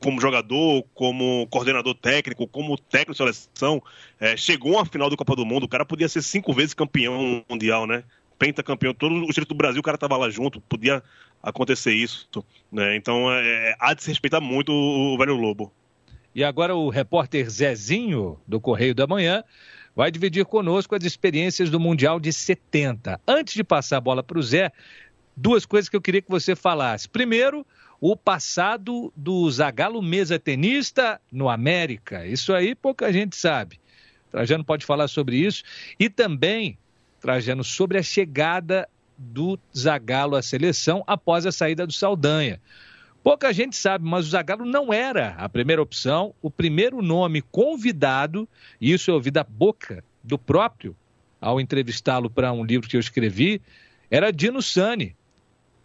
como 0.00 0.20
jogador, 0.20 0.84
como 0.94 1.46
coordenador 1.48 1.94
técnico, 1.94 2.46
como 2.46 2.78
técnico 2.78 3.12
de 3.12 3.18
seleção. 3.18 3.82
É, 4.18 4.36
chegou 4.36 4.78
a 4.78 4.86
final 4.86 5.10
do 5.10 5.16
Copa 5.16 5.36
do 5.36 5.44
Mundo, 5.44 5.64
o 5.64 5.68
cara 5.68 5.84
podia 5.84 6.08
ser 6.08 6.22
cinco 6.22 6.52
vezes 6.54 6.72
campeão 6.72 7.44
mundial, 7.50 7.86
né? 7.86 8.04
Pentacampeão, 8.38 8.94
todo 8.94 9.14
o 9.14 9.28
direito 9.28 9.48
do 9.48 9.54
Brasil, 9.54 9.80
o 9.80 9.82
cara 9.82 9.98
tava 9.98 10.16
lá 10.16 10.30
junto, 10.30 10.60
podia 10.60 11.02
acontecer 11.42 11.92
isso, 11.92 12.28
né? 12.72 12.96
Então 12.96 13.30
é, 13.30 13.70
é, 13.70 13.76
há 13.78 13.94
de 13.94 14.02
se 14.02 14.10
respeitar 14.10 14.40
muito 14.40 14.72
o, 14.72 15.14
o 15.14 15.18
velho 15.18 15.34
Lobo. 15.34 15.72
E 16.34 16.42
agora 16.42 16.74
o 16.74 16.88
repórter 16.88 17.48
Zezinho, 17.48 18.38
do 18.46 18.60
Correio 18.60 18.94
da 18.94 19.06
Manhã, 19.06 19.44
vai 19.94 20.10
dividir 20.10 20.44
conosco 20.44 20.94
as 20.94 21.04
experiências 21.04 21.70
do 21.70 21.78
Mundial 21.78 22.18
de 22.18 22.32
70. 22.32 23.20
Antes 23.26 23.54
de 23.54 23.62
passar 23.62 23.98
a 23.98 24.00
bola 24.00 24.22
para 24.22 24.38
o 24.38 24.42
Zé, 24.42 24.72
duas 25.36 25.64
coisas 25.64 25.88
que 25.88 25.96
eu 25.96 26.00
queria 26.00 26.20
que 26.20 26.30
você 26.30 26.56
falasse. 26.56 27.08
Primeiro, 27.08 27.64
o 28.00 28.16
passado 28.16 29.12
do 29.16 29.48
Zagallo 29.50 30.02
mesa 30.02 30.38
tenista 30.38 31.20
no 31.30 31.48
América. 31.48 32.26
Isso 32.26 32.52
aí 32.52 32.74
pouca 32.74 33.12
gente 33.12 33.36
sabe. 33.36 33.78
Trajano 34.30 34.64
pode 34.64 34.84
falar 34.84 35.06
sobre 35.06 35.36
isso. 35.36 35.62
E 35.98 36.10
também 36.10 36.76
Trajano, 37.24 37.64
sobre 37.64 37.96
a 37.96 38.02
chegada 38.02 38.86
do 39.16 39.58
Zagallo 39.74 40.36
à 40.36 40.42
seleção 40.42 41.02
após 41.06 41.46
a 41.46 41.52
saída 41.52 41.86
do 41.86 41.92
Saldanha. 41.92 42.60
Pouca 43.22 43.50
gente 43.50 43.76
sabe, 43.76 44.04
mas 44.04 44.26
o 44.26 44.28
Zagallo 44.28 44.66
não 44.66 44.92
era 44.92 45.30
a 45.38 45.48
primeira 45.48 45.80
opção, 45.80 46.34
o 46.42 46.50
primeiro 46.50 47.00
nome 47.00 47.40
convidado, 47.40 48.46
e 48.78 48.92
isso 48.92 49.10
eu 49.10 49.14
ouvi 49.14 49.30
da 49.30 49.42
boca 49.42 50.04
do 50.22 50.36
próprio, 50.36 50.94
ao 51.40 51.58
entrevistá-lo 51.58 52.28
para 52.28 52.52
um 52.52 52.62
livro 52.62 52.90
que 52.90 52.96
eu 52.96 53.00
escrevi, 53.00 53.62
era 54.10 54.30
Dino 54.30 54.60
Sani. 54.60 55.16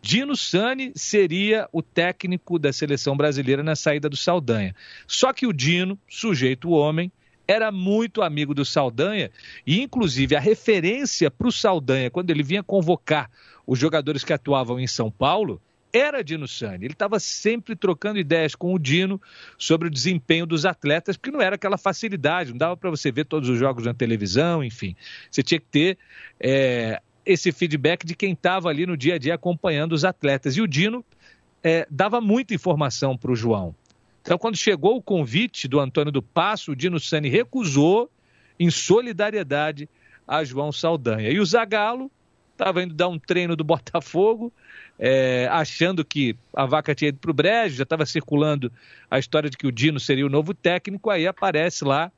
Dino 0.01 0.35
Sani 0.35 0.91
seria 0.93 1.69
o 1.71 1.81
técnico 1.81 2.59
da 2.59 2.73
seleção 2.73 3.15
brasileira 3.15 3.63
na 3.63 3.77
saída 3.77 4.09
do 4.09 4.17
Saldanha. 4.17 4.75
Só 5.07 5.31
que 5.31 5.47
o 5.47 5.53
Dino, 5.53 5.97
sujeito 6.09 6.71
homem, 6.71 7.09
era 7.49 7.71
muito 7.71 8.21
amigo 8.21 8.53
do 8.53 8.63
Saldanha 8.63 9.31
e, 9.65 9.81
inclusive, 9.81 10.35
a 10.35 10.39
referência 10.39 11.31
para 11.31 11.47
o 11.47 11.51
Saldanha, 11.51 12.11
quando 12.11 12.29
ele 12.29 12.43
vinha 12.43 12.61
convocar 12.61 13.27
os 13.65 13.79
jogadores 13.79 14.23
que 14.23 14.31
atuavam 14.31 14.79
em 14.79 14.85
São 14.85 15.09
Paulo, 15.09 15.59
era 15.91 16.23
Dino 16.23 16.47
Sani. 16.47 16.85
Ele 16.85 16.93
estava 16.93 17.19
sempre 17.19 17.75
trocando 17.75 18.19
ideias 18.19 18.53
com 18.53 18.71
o 18.71 18.77
Dino 18.77 19.19
sobre 19.57 19.87
o 19.87 19.91
desempenho 19.91 20.45
dos 20.45 20.63
atletas, 20.63 21.17
porque 21.17 21.31
não 21.31 21.41
era 21.41 21.55
aquela 21.55 21.75
facilidade, 21.75 22.51
não 22.51 22.57
dava 22.59 22.77
para 22.77 22.91
você 22.91 23.11
ver 23.11 23.25
todos 23.25 23.49
os 23.49 23.57
jogos 23.57 23.83
na 23.83 23.95
televisão, 23.95 24.63
enfim. 24.63 24.95
Você 25.31 25.41
tinha 25.41 25.59
que 25.59 25.65
ter 25.65 25.97
é, 26.39 27.01
esse 27.25 27.51
feedback 27.51 28.05
de 28.05 28.15
quem 28.15 28.33
estava 28.33 28.69
ali 28.69 28.85
no 28.85 28.95
dia 28.95 29.15
a 29.15 29.17
dia 29.17 29.33
acompanhando 29.33 29.93
os 29.93 30.05
atletas. 30.05 30.55
E 30.55 30.61
o 30.61 30.67
Dino 30.67 31.03
é, 31.63 31.87
dava 31.89 32.21
muita 32.21 32.53
informação 32.53 33.17
para 33.17 33.31
o 33.31 33.35
João. 33.35 33.73
Então, 34.21 34.37
quando 34.37 34.57
chegou 34.57 34.97
o 34.97 35.01
convite 35.01 35.67
do 35.67 35.79
Antônio 35.79 36.11
do 36.11 36.21
Passo, 36.21 36.71
o 36.71 36.75
Dino 36.75 36.99
Sani 36.99 37.29
recusou 37.29 38.09
em 38.59 38.69
solidariedade 38.69 39.89
a 40.27 40.43
João 40.43 40.71
Saldanha. 40.71 41.29
E 41.29 41.39
o 41.39 41.45
Zagallo 41.45 42.11
estava 42.51 42.83
indo 42.83 42.93
dar 42.93 43.07
um 43.07 43.17
treino 43.17 43.55
do 43.55 43.63
Botafogo, 43.63 44.51
é, 44.97 45.47
achando 45.49 46.03
que 46.03 46.35
a 46.53 46.65
vaca 46.65 46.93
tinha 46.93 47.09
ido 47.09 47.19
para 47.19 47.31
o 47.31 47.33
brejo, 47.33 47.77
já 47.77 47.83
estava 47.83 48.05
circulando 48.05 48.71
a 49.09 49.17
história 49.17 49.49
de 49.49 49.57
que 49.57 49.65
o 49.65 49.71
Dino 49.71 49.99
seria 49.99 50.25
o 50.25 50.29
novo 50.29 50.53
técnico, 50.53 51.09
aí 51.09 51.25
aparece 51.25 51.85
lá 51.85 52.11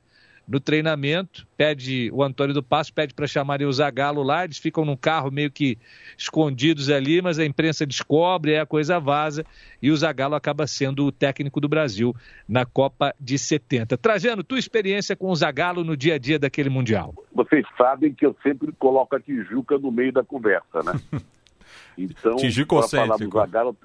no 0.46 0.58
treinamento, 0.60 1.46
pede 1.56 2.10
o 2.12 2.22
Antônio 2.22 2.54
do 2.54 2.62
Passo, 2.62 2.92
pede 2.92 3.14
para 3.14 3.26
chamarem 3.26 3.66
o 3.66 3.72
Zagallo 3.72 4.22
lá, 4.22 4.44
eles 4.44 4.58
ficam 4.58 4.84
num 4.84 4.96
carro 4.96 5.30
meio 5.30 5.50
que 5.50 5.78
escondidos 6.16 6.90
ali, 6.90 7.22
mas 7.22 7.38
a 7.38 7.44
imprensa 7.44 7.86
descobre, 7.86 8.52
aí 8.52 8.58
a 8.58 8.66
coisa 8.66 8.98
vaza, 8.98 9.44
e 9.80 9.90
o 9.90 9.96
Zagallo 9.96 10.34
acaba 10.34 10.66
sendo 10.66 11.06
o 11.06 11.12
técnico 11.12 11.60
do 11.60 11.68
Brasil 11.68 12.14
na 12.48 12.64
Copa 12.64 13.14
de 13.18 13.38
70. 13.38 13.96
Trajano, 13.96 14.42
tua 14.42 14.58
experiência 14.58 15.14
com 15.16 15.30
o 15.30 15.36
Zagallo 15.36 15.84
no 15.84 15.96
dia 15.96 16.14
a 16.14 16.18
dia 16.18 16.38
daquele 16.38 16.68
Mundial? 16.68 17.14
Vocês 17.32 17.64
sabem 17.76 18.12
que 18.12 18.26
eu 18.26 18.36
sempre 18.42 18.72
coloco 18.72 19.14
a 19.16 19.20
Tijuca 19.20 19.78
no 19.78 19.90
meio 19.90 20.12
da 20.12 20.24
conversa, 20.24 20.82
né? 20.84 20.92
Então, 21.96 22.36
para 22.66 22.88
falar 22.88 23.16
do 23.18 23.30
Zagallo, 23.30 23.76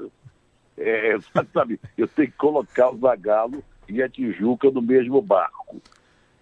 é, 0.77 1.17
sabe, 1.53 1.79
eu 1.97 2.07
tenho 2.07 2.29
que 2.29 2.37
colocar 2.37 2.89
o 2.89 2.97
Zagallo 2.97 3.63
e 3.89 4.01
a 4.01 4.09
Tijuca 4.09 4.69
no 4.69 4.81
mesmo 4.81 5.21
barco. 5.21 5.81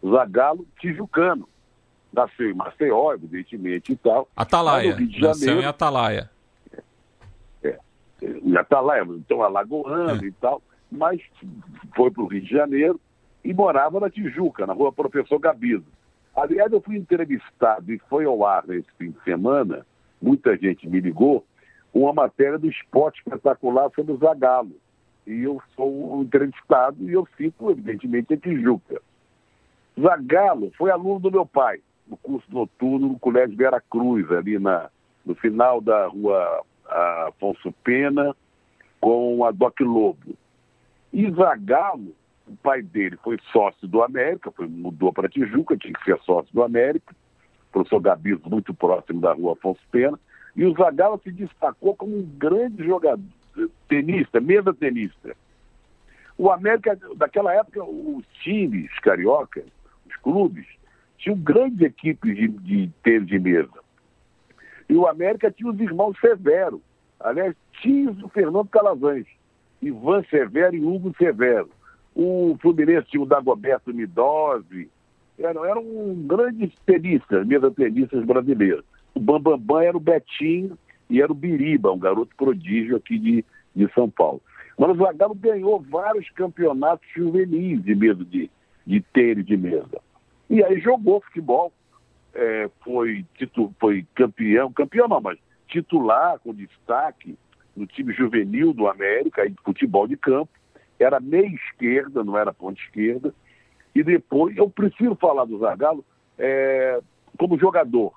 Zagalo 0.09 0.65
tijucano. 0.79 1.47
Nasceu 2.13 2.49
em 2.49 2.53
Maceió, 2.53 3.13
evidentemente 3.13 3.91
e 3.91 3.95
tal. 3.95 4.27
Atalaia. 4.35 4.97
Nasceu 5.19 5.59
em 5.59 5.65
Atalaia. 5.65 6.29
É, 7.61 7.77
em 8.21 8.55
Atalaia, 8.55 9.03
então 9.03 9.43
alagoano 9.43 10.23
é. 10.23 10.27
e 10.27 10.31
tal. 10.31 10.61
Mas 10.89 11.19
foi 11.95 12.09
para 12.11 12.23
o 12.23 12.27
Rio 12.27 12.41
de 12.41 12.49
Janeiro 12.49 12.99
e 13.43 13.53
morava 13.53 13.99
na 13.99 14.09
Tijuca, 14.09 14.65
na 14.65 14.73
rua 14.73 14.91
Professor 14.91 15.37
Gabido. 15.39 15.85
Aliás, 16.35 16.71
eu 16.71 16.81
fui 16.81 16.97
entrevistado 16.97 17.91
e 17.91 17.99
foi 18.09 18.25
ao 18.25 18.45
ar 18.45 18.65
nesse 18.67 18.87
fim 18.97 19.11
de 19.11 19.23
semana, 19.23 19.85
muita 20.21 20.57
gente 20.57 20.87
me 20.87 20.99
ligou, 20.99 21.45
uma 21.93 22.11
matéria 22.11 22.57
do 22.57 22.67
esporte 22.67 23.19
espetacular 23.19 23.89
sobre 23.95 24.11
o 24.11 24.17
Zagallo. 24.17 24.75
E 25.25 25.43
eu 25.43 25.61
sou 25.75 26.17
um 26.17 26.23
entrevistado 26.23 26.97
e 27.09 27.13
eu 27.13 27.25
fico, 27.37 27.71
evidentemente, 27.71 28.33
em 28.33 28.37
Tijuca. 28.37 29.01
Zagallo 29.99 30.71
foi 30.77 30.91
aluno 30.91 31.19
do 31.19 31.31
meu 31.31 31.45
pai, 31.45 31.79
no 32.07 32.17
curso 32.17 32.45
noturno 32.51 33.07
no 33.09 33.19
Colégio 33.19 33.55
Vera 33.55 33.81
Cruz, 33.89 34.29
ali 34.31 34.59
na, 34.59 34.89
no 35.25 35.33
final 35.35 35.79
da 35.81 36.07
rua 36.07 36.63
Afonso 37.27 37.71
Pena, 37.83 38.35
com 38.99 39.43
a 39.45 39.51
Doc 39.51 39.79
Lobo. 39.81 40.35
E 41.13 41.29
Zagallo, 41.31 42.13
o 42.47 42.55
pai 42.57 42.81
dele 42.81 43.17
foi 43.23 43.39
sócio 43.51 43.87
do 43.87 44.03
América, 44.03 44.51
foi, 44.51 44.67
mudou 44.67 45.13
para 45.13 45.29
Tijuca, 45.29 45.77
tinha 45.77 45.93
que 45.93 46.03
ser 46.03 46.19
sócio 46.19 46.53
do 46.53 46.61
América, 46.61 47.15
professor 47.71 47.99
Gabismo, 47.99 48.49
muito 48.49 48.73
próximo 48.73 49.21
da 49.21 49.33
rua 49.33 49.53
Afonso 49.53 49.81
Pena, 49.91 50.19
e 50.55 50.65
o 50.65 50.73
Zagallo 50.73 51.19
se 51.23 51.31
destacou 51.31 51.95
como 51.95 52.17
um 52.17 52.23
grande 52.37 52.85
jogador, 52.85 53.23
tenista, 53.87 54.39
mesa 54.39 54.73
tenista. 54.73 55.35
O 56.37 56.51
América, 56.51 56.97
daquela 57.15 57.53
época, 57.53 57.83
os 57.83 58.25
times 58.43 58.91
carioca, 58.99 59.63
os 60.07 60.15
clubes, 60.17 60.65
tinham 61.17 61.37
grandes 61.37 61.81
equipes 61.81 62.35
de, 62.35 62.47
de 62.47 62.91
tênis 63.03 63.27
de 63.27 63.39
mesa. 63.39 63.85
E 64.89 64.95
o 64.95 65.07
América 65.07 65.51
tinha 65.51 65.71
os 65.71 65.79
irmãos 65.79 66.17
Severo. 66.19 66.81
Aliás, 67.19 67.55
tinha 67.81 68.11
o 68.11 68.29
Fernando 68.29 68.67
Calazans, 68.69 69.25
Ivan 69.81 70.23
Severo 70.29 70.75
e 70.75 70.83
Hugo 70.83 71.13
Severo. 71.17 71.69
O 72.13 72.57
Fluminense 72.61 73.07
tinha 73.07 73.23
o 73.23 73.25
Dagoberto 73.25 73.93
Midose. 73.93 74.89
Eram, 75.37 75.65
eram 75.65 75.83
grandes 76.25 76.71
tenistas, 76.85 77.45
mesa 77.45 77.71
tenistas 77.71 78.23
brasileiros. 78.23 78.85
O 79.13 79.19
Bambambam 79.19 79.57
Bam 79.57 79.75
Bam 79.75 79.83
era 79.83 79.97
o 79.97 79.99
Betinho 79.99 80.77
e 81.09 81.21
era 81.21 81.31
o 81.31 81.35
Biriba, 81.35 81.91
um 81.91 81.99
garoto 81.99 82.35
prodígio 82.35 82.95
aqui 82.95 83.17
de, 83.17 83.45
de 83.75 83.93
São 83.93 84.09
Paulo. 84.09 84.41
Mas 84.77 84.91
o 84.91 84.95
Zagallo 84.95 85.35
ganhou 85.35 85.79
vários 85.79 86.29
campeonatos 86.31 87.07
juvenis 87.15 87.83
de 87.83 87.95
mesa 87.95 88.23
de, 88.25 88.49
de 88.85 89.01
tênis 89.01 89.45
de 89.45 89.57
mesa. 89.57 90.01
E 90.49 90.63
aí 90.63 90.79
jogou 90.79 91.21
futebol, 91.21 91.73
é, 92.33 92.69
foi, 92.83 93.25
titu, 93.35 93.73
foi 93.79 94.05
campeão, 94.13 94.71
campeão 94.71 95.07
não, 95.07 95.21
mas 95.21 95.39
titular 95.67 96.39
com 96.39 96.53
destaque 96.53 97.37
no 97.75 97.85
time 97.85 98.13
juvenil 98.13 98.73
do 98.73 98.87
América, 98.87 99.49
de 99.49 99.55
futebol 99.63 100.07
de 100.07 100.15
campo. 100.15 100.51
Era 100.99 101.19
meia 101.19 101.47
esquerda, 101.47 102.23
não 102.23 102.37
era 102.37 102.53
ponta 102.53 102.79
esquerda. 102.79 103.33
E 103.93 104.03
depois, 104.03 104.55
eu 104.55 104.69
prefiro 104.69 105.15
falar 105.15 105.45
do 105.45 105.57
Zagallo 105.57 106.05
é, 106.37 106.99
como 107.37 107.59
jogador 107.59 108.13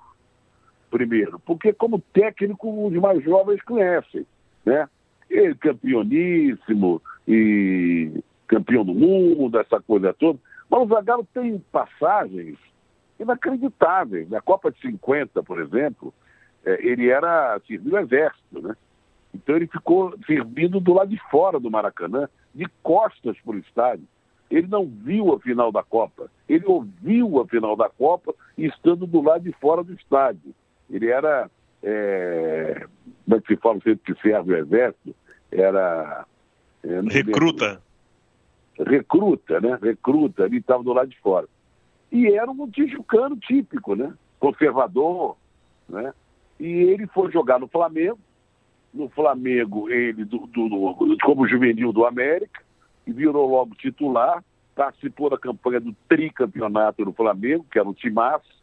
primeiro, 0.91 1.39
porque 1.41 1.73
como 1.73 2.03
técnico 2.13 2.87
os 2.87 2.93
mais 2.95 3.23
jovens 3.23 3.63
conhecem, 3.63 4.27
né? 4.65 4.89
Ele 5.29 5.55
campeoníssimo 5.55 7.03
e 7.27 8.11
campeão 8.47 8.85
do 8.85 8.95
mundo, 8.95 9.59
essa 9.59 9.81
coisa 9.81 10.15
toda. 10.15 10.39
Mas 10.69 10.83
o 10.83 10.87
Zagallo 10.87 11.27
tem 11.33 11.59
passagens 11.73 12.59
inacreditáveis. 13.19 14.29
Na 14.29 14.41
Copa 14.41 14.71
de 14.71 14.81
50, 14.81 15.43
por 15.43 15.61
exemplo, 15.61 16.13
é, 16.65 16.87
ele 16.87 17.09
era 17.09 17.61
serviu 17.67 17.95
o 17.95 17.99
exército, 17.99 18.61
né? 18.61 18.77
Então 19.35 19.57
ele 19.57 19.67
ficou 19.67 20.15
servindo 20.27 20.81
do 20.81 20.95
lado 20.95 21.11
de 21.11 21.21
fora 21.31 21.61
do 21.61 21.71
Maracanã, 21.71 22.29
de 22.55 22.67
costas 22.83 23.37
para 23.45 23.57
o 23.57 23.59
estádio. 23.59 24.07
Ele 24.51 24.67
não 24.67 24.87
viu 24.87 25.35
a 25.35 25.41
final 25.41 25.71
da 25.71 25.83
Copa, 25.83 26.31
ele 26.49 26.65
ouviu 26.67 27.41
a 27.41 27.47
final 27.47 27.77
da 27.77 27.89
Copa 27.91 28.35
estando 28.57 29.07
do 29.07 29.21
lado 29.21 29.45
de 29.45 29.53
fora 29.53 29.85
do 29.85 29.93
estádio. 29.93 30.55
Ele 30.91 31.09
era, 31.11 31.51
é, 31.83 32.87
como 33.25 33.37
é 33.37 33.41
que 33.41 33.55
se 33.55 33.61
fala 33.61 33.81
sempre 33.81 34.15
que 34.15 34.23
serve 34.23 34.55
o 34.55 34.57
exército? 34.57 35.15
Era... 35.53 36.25
É, 36.83 37.01
Recruta. 37.01 37.83
Recruta, 38.79 39.61
né? 39.61 39.79
Recruta, 39.81 40.45
ele 40.45 40.59
estava 40.59 40.83
do 40.83 40.93
lado 40.93 41.09
de 41.09 41.19
fora. 41.19 41.47
E 42.11 42.29
era 42.29 42.51
um 42.51 42.71
tijucano 42.71 43.37
típico, 43.37 43.95
né? 43.95 44.13
Conservador, 44.39 45.37
né? 45.89 46.13
E 46.59 46.67
ele 46.67 47.07
foi 47.09 47.31
jogar 47.31 47.59
no 47.59 47.69
Flamengo. 47.69 48.19
No 48.93 49.09
Flamengo, 49.11 49.91
ele, 49.91 50.25
do, 50.25 50.47
do, 50.47 50.69
do, 50.69 51.17
como 51.23 51.47
juvenil 51.47 51.93
do 51.93 52.07
América, 52.07 52.63
e 53.07 53.13
virou 53.13 53.49
logo 53.49 53.75
titular. 53.75 54.43
Participou 54.75 55.29
da 55.29 55.37
campanha 55.37 55.81
do 55.81 55.95
tricampeonato 56.09 57.05
do 57.05 57.13
Flamengo, 57.13 57.67
que 57.71 57.79
era 57.79 57.89
um 57.89 57.93
timaço 57.93 58.59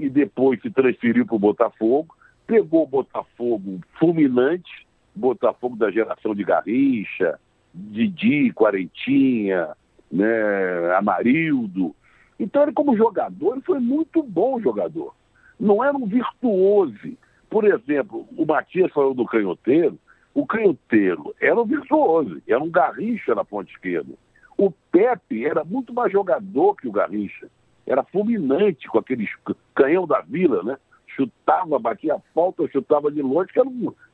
e 0.00 0.08
depois 0.08 0.60
se 0.62 0.70
transferiu 0.70 1.26
para 1.26 1.36
o 1.36 1.38
Botafogo, 1.38 2.14
pegou 2.46 2.84
o 2.84 2.86
Botafogo 2.86 3.80
fulminante, 3.98 4.86
Botafogo 5.14 5.76
da 5.76 5.90
geração 5.90 6.34
de 6.34 6.42
Garrincha, 6.42 7.38
Didi, 7.72 8.52
Quarentinha, 8.52 9.76
né, 10.10 10.94
Amarildo. 10.96 11.94
Então 12.38 12.62
ele 12.62 12.72
como 12.72 12.96
jogador, 12.96 13.52
ele 13.52 13.62
foi 13.62 13.78
muito 13.78 14.22
bom 14.22 14.60
jogador. 14.60 15.14
Não 15.58 15.84
era 15.84 15.96
um 15.96 16.06
virtuoso. 16.06 17.16
Por 17.48 17.64
exemplo, 17.64 18.26
o 18.36 18.46
Matias 18.46 18.92
falou 18.92 19.12
do 19.12 19.26
canhoteiro, 19.26 19.98
o 20.32 20.46
canhoteiro 20.46 21.34
era 21.40 21.60
um 21.60 21.64
virtuoso, 21.64 22.40
era 22.46 22.62
um 22.62 22.70
Garrincha 22.70 23.34
na 23.34 23.44
ponta 23.44 23.70
esquerda. 23.70 24.14
O 24.56 24.70
Pepe 24.92 25.44
era 25.44 25.64
muito 25.64 25.92
mais 25.92 26.12
jogador 26.12 26.76
que 26.76 26.88
o 26.88 26.92
Garrincha 26.92 27.48
era 27.86 28.04
fulminante 28.04 28.88
com 28.88 28.98
aqueles 28.98 29.28
canhão 29.74 30.06
da 30.06 30.20
vila, 30.20 30.62
né? 30.62 30.76
Chutava, 31.08 31.78
batia 31.78 32.14
a 32.14 32.20
falta, 32.32 32.68
chutava 32.68 33.10
de 33.10 33.20
longe, 33.20 33.52
que 33.52 33.58
era 33.58 33.68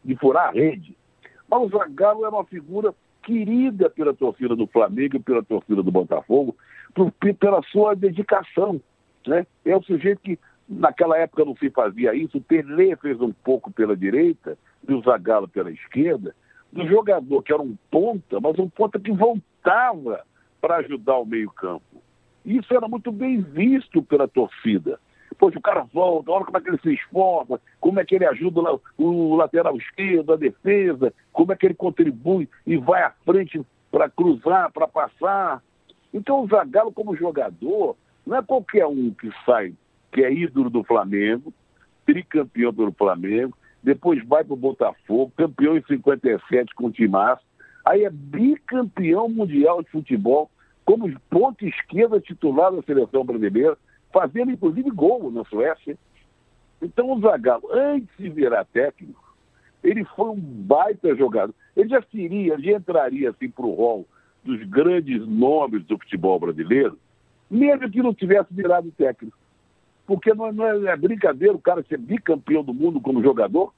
de 0.04 0.16
furar 0.16 0.48
a 0.48 0.52
rede. 0.52 0.96
Mas 1.48 1.62
o 1.62 1.68
Zagallo 1.68 2.24
era 2.24 2.34
uma 2.34 2.44
figura 2.44 2.94
querida 3.26 3.90
pela 3.90 4.14
torcida 4.14 4.54
do 4.54 4.68
Flamengo 4.68 5.16
e 5.16 5.20
pela 5.20 5.42
torcida 5.42 5.82
do 5.82 5.90
Botafogo, 5.90 6.56
por, 6.94 7.12
pela 7.40 7.60
sua 7.64 7.94
dedicação. 7.94 8.80
Né? 9.26 9.44
É 9.64 9.76
um 9.76 9.82
sujeito 9.82 10.20
que 10.22 10.38
naquela 10.68 11.18
época 11.18 11.44
não 11.44 11.56
se 11.56 11.68
fazia 11.70 12.14
isso, 12.14 12.38
o 12.38 12.40
Pelé 12.40 12.94
fez 12.96 13.20
um 13.20 13.32
pouco 13.32 13.72
pela 13.72 13.96
direita 13.96 14.56
e 14.88 14.94
o 14.94 15.02
Zagallo 15.02 15.48
pela 15.48 15.72
esquerda, 15.72 16.34
do 16.72 16.86
jogador 16.86 17.42
que 17.42 17.52
era 17.52 17.62
um 17.62 17.76
ponta, 17.90 18.40
mas 18.40 18.58
um 18.58 18.68
ponta 18.68 19.00
que 19.00 19.10
voltava 19.10 20.22
para 20.60 20.76
ajudar 20.76 21.18
o 21.18 21.26
meio 21.26 21.50
campo. 21.50 22.02
Isso 22.44 22.72
era 22.72 22.86
muito 22.86 23.10
bem 23.10 23.40
visto 23.40 24.02
pela 24.02 24.28
torcida. 24.28 25.00
Poxa, 25.38 25.58
o 25.58 25.62
cara 25.62 25.82
volta, 25.92 26.30
olha 26.30 26.44
como 26.44 26.56
é 26.56 26.60
que 26.60 26.68
ele 26.70 26.78
se 26.78 26.94
esforça, 26.94 27.60
como 27.80 28.00
é 28.00 28.04
que 28.04 28.14
ele 28.14 28.24
ajuda 28.24 28.80
o 28.96 29.36
lateral 29.36 29.76
esquerdo, 29.76 30.32
a 30.32 30.36
defesa, 30.36 31.12
como 31.32 31.52
é 31.52 31.56
que 31.56 31.66
ele 31.66 31.74
contribui 31.74 32.48
e 32.66 32.76
vai 32.76 33.02
à 33.02 33.10
frente 33.24 33.60
para 33.90 34.08
cruzar, 34.08 34.72
para 34.72 34.88
passar. 34.88 35.62
Então 36.12 36.42
o 36.42 36.48
Zagallo 36.48 36.92
como 36.92 37.16
jogador 37.16 37.96
não 38.26 38.38
é 38.38 38.42
qualquer 38.42 38.86
um 38.86 39.10
que 39.10 39.30
sai, 39.44 39.74
que 40.12 40.22
é 40.24 40.32
ídolo 40.32 40.70
do 40.70 40.82
Flamengo, 40.82 41.52
tricampeão 42.04 42.72
pelo 42.72 42.92
Flamengo, 42.92 43.56
depois 43.82 44.24
vai 44.26 44.42
para 44.42 44.54
o 44.54 44.56
Botafogo, 44.56 45.32
campeão 45.36 45.76
em 45.76 45.82
57 45.82 46.74
com 46.74 46.86
o 46.86 46.90
Timaço, 46.90 47.44
aí 47.84 48.04
é 48.04 48.10
bicampeão 48.10 49.28
mundial 49.28 49.82
de 49.82 49.90
futebol 49.90 50.50
como 50.84 51.12
ponta 51.28 51.66
esquerda 51.66 52.20
titular 52.20 52.72
da 52.72 52.82
seleção 52.82 53.24
brasileira, 53.24 53.76
fazendo 54.16 54.50
inclusive 54.50 54.90
gol 54.90 55.30
na 55.30 55.44
Suécia. 55.44 55.94
Então 56.80 57.12
o 57.12 57.20
Zagallo, 57.20 57.70
antes 57.70 58.08
de 58.18 58.30
virar 58.30 58.64
técnico, 58.64 59.22
ele 59.84 60.04
foi 60.04 60.30
um 60.30 60.40
baita 60.40 61.14
jogador. 61.14 61.54
Ele 61.76 61.90
já 61.90 62.02
seria, 62.10 62.58
já 62.58 62.72
entraria 62.72 63.28
assim 63.28 63.50
para 63.50 63.66
o 63.66 63.74
rol 63.74 64.06
dos 64.42 64.62
grandes 64.62 65.26
nomes 65.26 65.84
do 65.84 65.98
futebol 65.98 66.40
brasileiro, 66.40 66.98
mesmo 67.50 67.90
que 67.90 68.02
não 68.02 68.14
tivesse 68.14 68.54
virado 68.54 68.90
técnico. 68.92 69.36
Porque 70.06 70.32
não 70.32 70.46
é, 70.46 70.52
não 70.52 70.66
é, 70.66 70.92
é 70.92 70.96
brincadeira 70.96 71.54
o 71.54 71.60
cara 71.60 71.84
ser 71.86 71.98
bicampeão 71.98 72.64
do 72.64 72.72
mundo 72.72 73.00
como 73.02 73.22
jogador, 73.22 73.74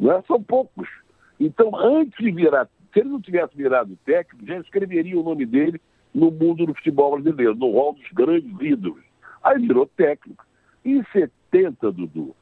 não 0.00 0.12
é? 0.12 0.22
São 0.22 0.42
poucos. 0.42 0.88
Então, 1.38 1.76
antes 1.76 2.16
de 2.18 2.30
virar, 2.30 2.66
se 2.92 3.00
ele 3.00 3.10
não 3.10 3.20
tivesse 3.20 3.54
virado 3.54 3.98
técnico, 4.06 4.46
já 4.46 4.58
escreveria 4.58 5.20
o 5.20 5.22
nome 5.22 5.44
dele 5.44 5.78
no 6.14 6.30
mundo 6.30 6.64
do 6.64 6.74
futebol 6.74 7.12
brasileiro, 7.12 7.54
no 7.54 7.72
rol 7.72 7.92
dos 7.92 8.10
grandes 8.12 8.50
ídolos. 8.58 9.11
Aí 9.42 9.58
virou 9.58 9.86
técnico. 9.86 10.44
Em 10.84 11.02
70, 11.12 11.92
Dudu, 11.92 12.34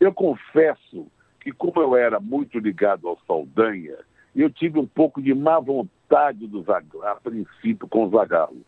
eu 0.00 0.12
confesso 0.12 1.06
que 1.40 1.52
como 1.52 1.80
eu 1.80 1.96
era 1.96 2.20
muito 2.20 2.58
ligado 2.58 3.08
ao 3.08 3.18
Saldanha, 3.26 3.96
eu 4.34 4.50
tive 4.50 4.78
um 4.78 4.86
pouco 4.86 5.22
de 5.22 5.34
má 5.34 5.58
vontade 5.58 6.46
do 6.46 6.64
a 7.02 7.14
princípio 7.16 7.88
com 7.88 8.04
o 8.04 8.10
Zagallo. 8.10 8.62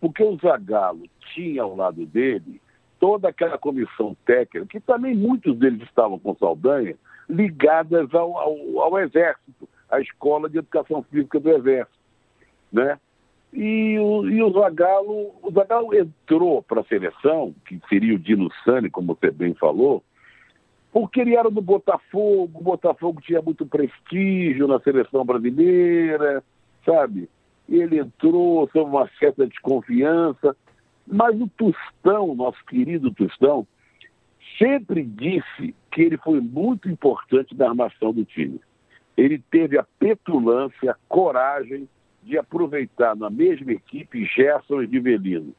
Porque 0.00 0.22
o 0.22 0.36
Zagallo 0.36 1.04
tinha 1.34 1.62
ao 1.62 1.76
lado 1.76 2.04
dele 2.06 2.60
toda 2.98 3.28
aquela 3.28 3.58
comissão 3.58 4.16
técnica, 4.24 4.66
que 4.66 4.80
também 4.80 5.14
muitos 5.14 5.56
deles 5.58 5.82
estavam 5.82 6.18
com 6.18 6.34
Saldanha, 6.36 6.96
ligadas 7.28 8.12
ao, 8.14 8.36
ao, 8.36 8.80
ao 8.80 8.98
Exército, 8.98 9.68
à 9.90 10.00
Escola 10.00 10.48
de 10.48 10.58
Educação 10.58 11.02
Física 11.02 11.38
do 11.38 11.50
Exército. 11.50 11.98
Né? 12.72 12.98
E 13.54 13.96
o, 14.00 14.28
e 14.28 14.42
o 14.42 14.50
Zagallo, 14.50 15.32
o 15.40 15.50
Zagallo 15.52 15.94
entrou 15.94 16.60
para 16.60 16.80
a 16.80 16.84
seleção, 16.84 17.54
que 17.64 17.80
seria 17.88 18.16
o 18.16 18.18
Dino 18.18 18.50
Sani, 18.64 18.90
como 18.90 19.14
você 19.14 19.30
bem 19.30 19.54
falou, 19.54 20.02
Porque 20.92 21.20
ele 21.20 21.36
era 21.36 21.48
do 21.48 21.60
Botafogo, 21.60 22.50
o 22.52 22.62
Botafogo 22.62 23.20
tinha 23.20 23.40
muito 23.40 23.64
prestígio 23.64 24.66
na 24.66 24.80
seleção 24.80 25.24
brasileira, 25.24 26.42
sabe? 26.84 27.30
Ele 27.68 28.00
entrou 28.00 28.68
sob 28.72 28.90
uma 28.90 29.08
certa 29.20 29.46
desconfiança, 29.46 30.56
mas 31.06 31.40
o 31.40 31.48
Tostão, 31.56 32.34
nosso 32.34 32.58
querido 32.66 33.12
Tostão, 33.12 33.66
sempre 34.58 35.04
disse 35.04 35.74
que 35.92 36.02
ele 36.02 36.16
foi 36.16 36.40
muito 36.40 36.88
importante 36.88 37.56
na 37.56 37.68
armação 37.68 38.12
do 38.12 38.24
time. 38.24 38.60
Ele 39.16 39.40
teve 39.48 39.78
a 39.78 39.86
petulância, 40.00 40.90
a 40.90 40.96
coragem 41.08 41.88
de 42.24 42.38
aproveitar 42.38 43.14
na 43.14 43.28
mesma 43.28 43.72
equipe 43.72 44.24
Gerson 44.24 44.82
e 44.82 44.86
Rivelino. 44.86 45.54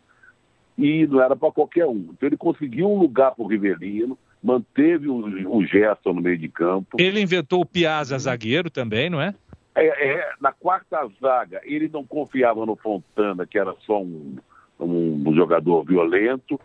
E 0.77 1.05
não 1.07 1.21
era 1.21 1.35
para 1.35 1.51
qualquer 1.51 1.85
um. 1.85 2.09
Então 2.11 2.27
ele 2.27 2.37
conseguiu 2.37 2.89
um 2.89 2.97
lugar 2.97 3.31
para 3.31 3.43
o 3.43 3.47
Rivelino, 3.47 4.17
manteve 4.43 5.07
o, 5.07 5.55
o 5.55 5.65
Gerson 5.65 6.13
no 6.13 6.21
meio 6.21 6.37
de 6.37 6.49
campo. 6.49 6.97
Ele 6.99 7.21
inventou 7.21 7.61
o 7.61 7.65
Piazza 7.65 8.17
zagueiro 8.17 8.69
também, 8.69 9.09
não 9.09 9.21
é? 9.21 9.33
É, 9.75 9.87
é, 9.87 10.29
na 10.39 10.53
quarta 10.53 11.05
zaga, 11.21 11.61
ele 11.63 11.89
não 11.91 12.05
confiava 12.05 12.65
no 12.65 12.77
Fontana, 12.77 13.45
que 13.45 13.59
era 13.59 13.75
só 13.85 14.01
um, 14.01 14.37
um, 14.79 15.23
um 15.27 15.35
jogador 15.35 15.83
violento. 15.83 16.59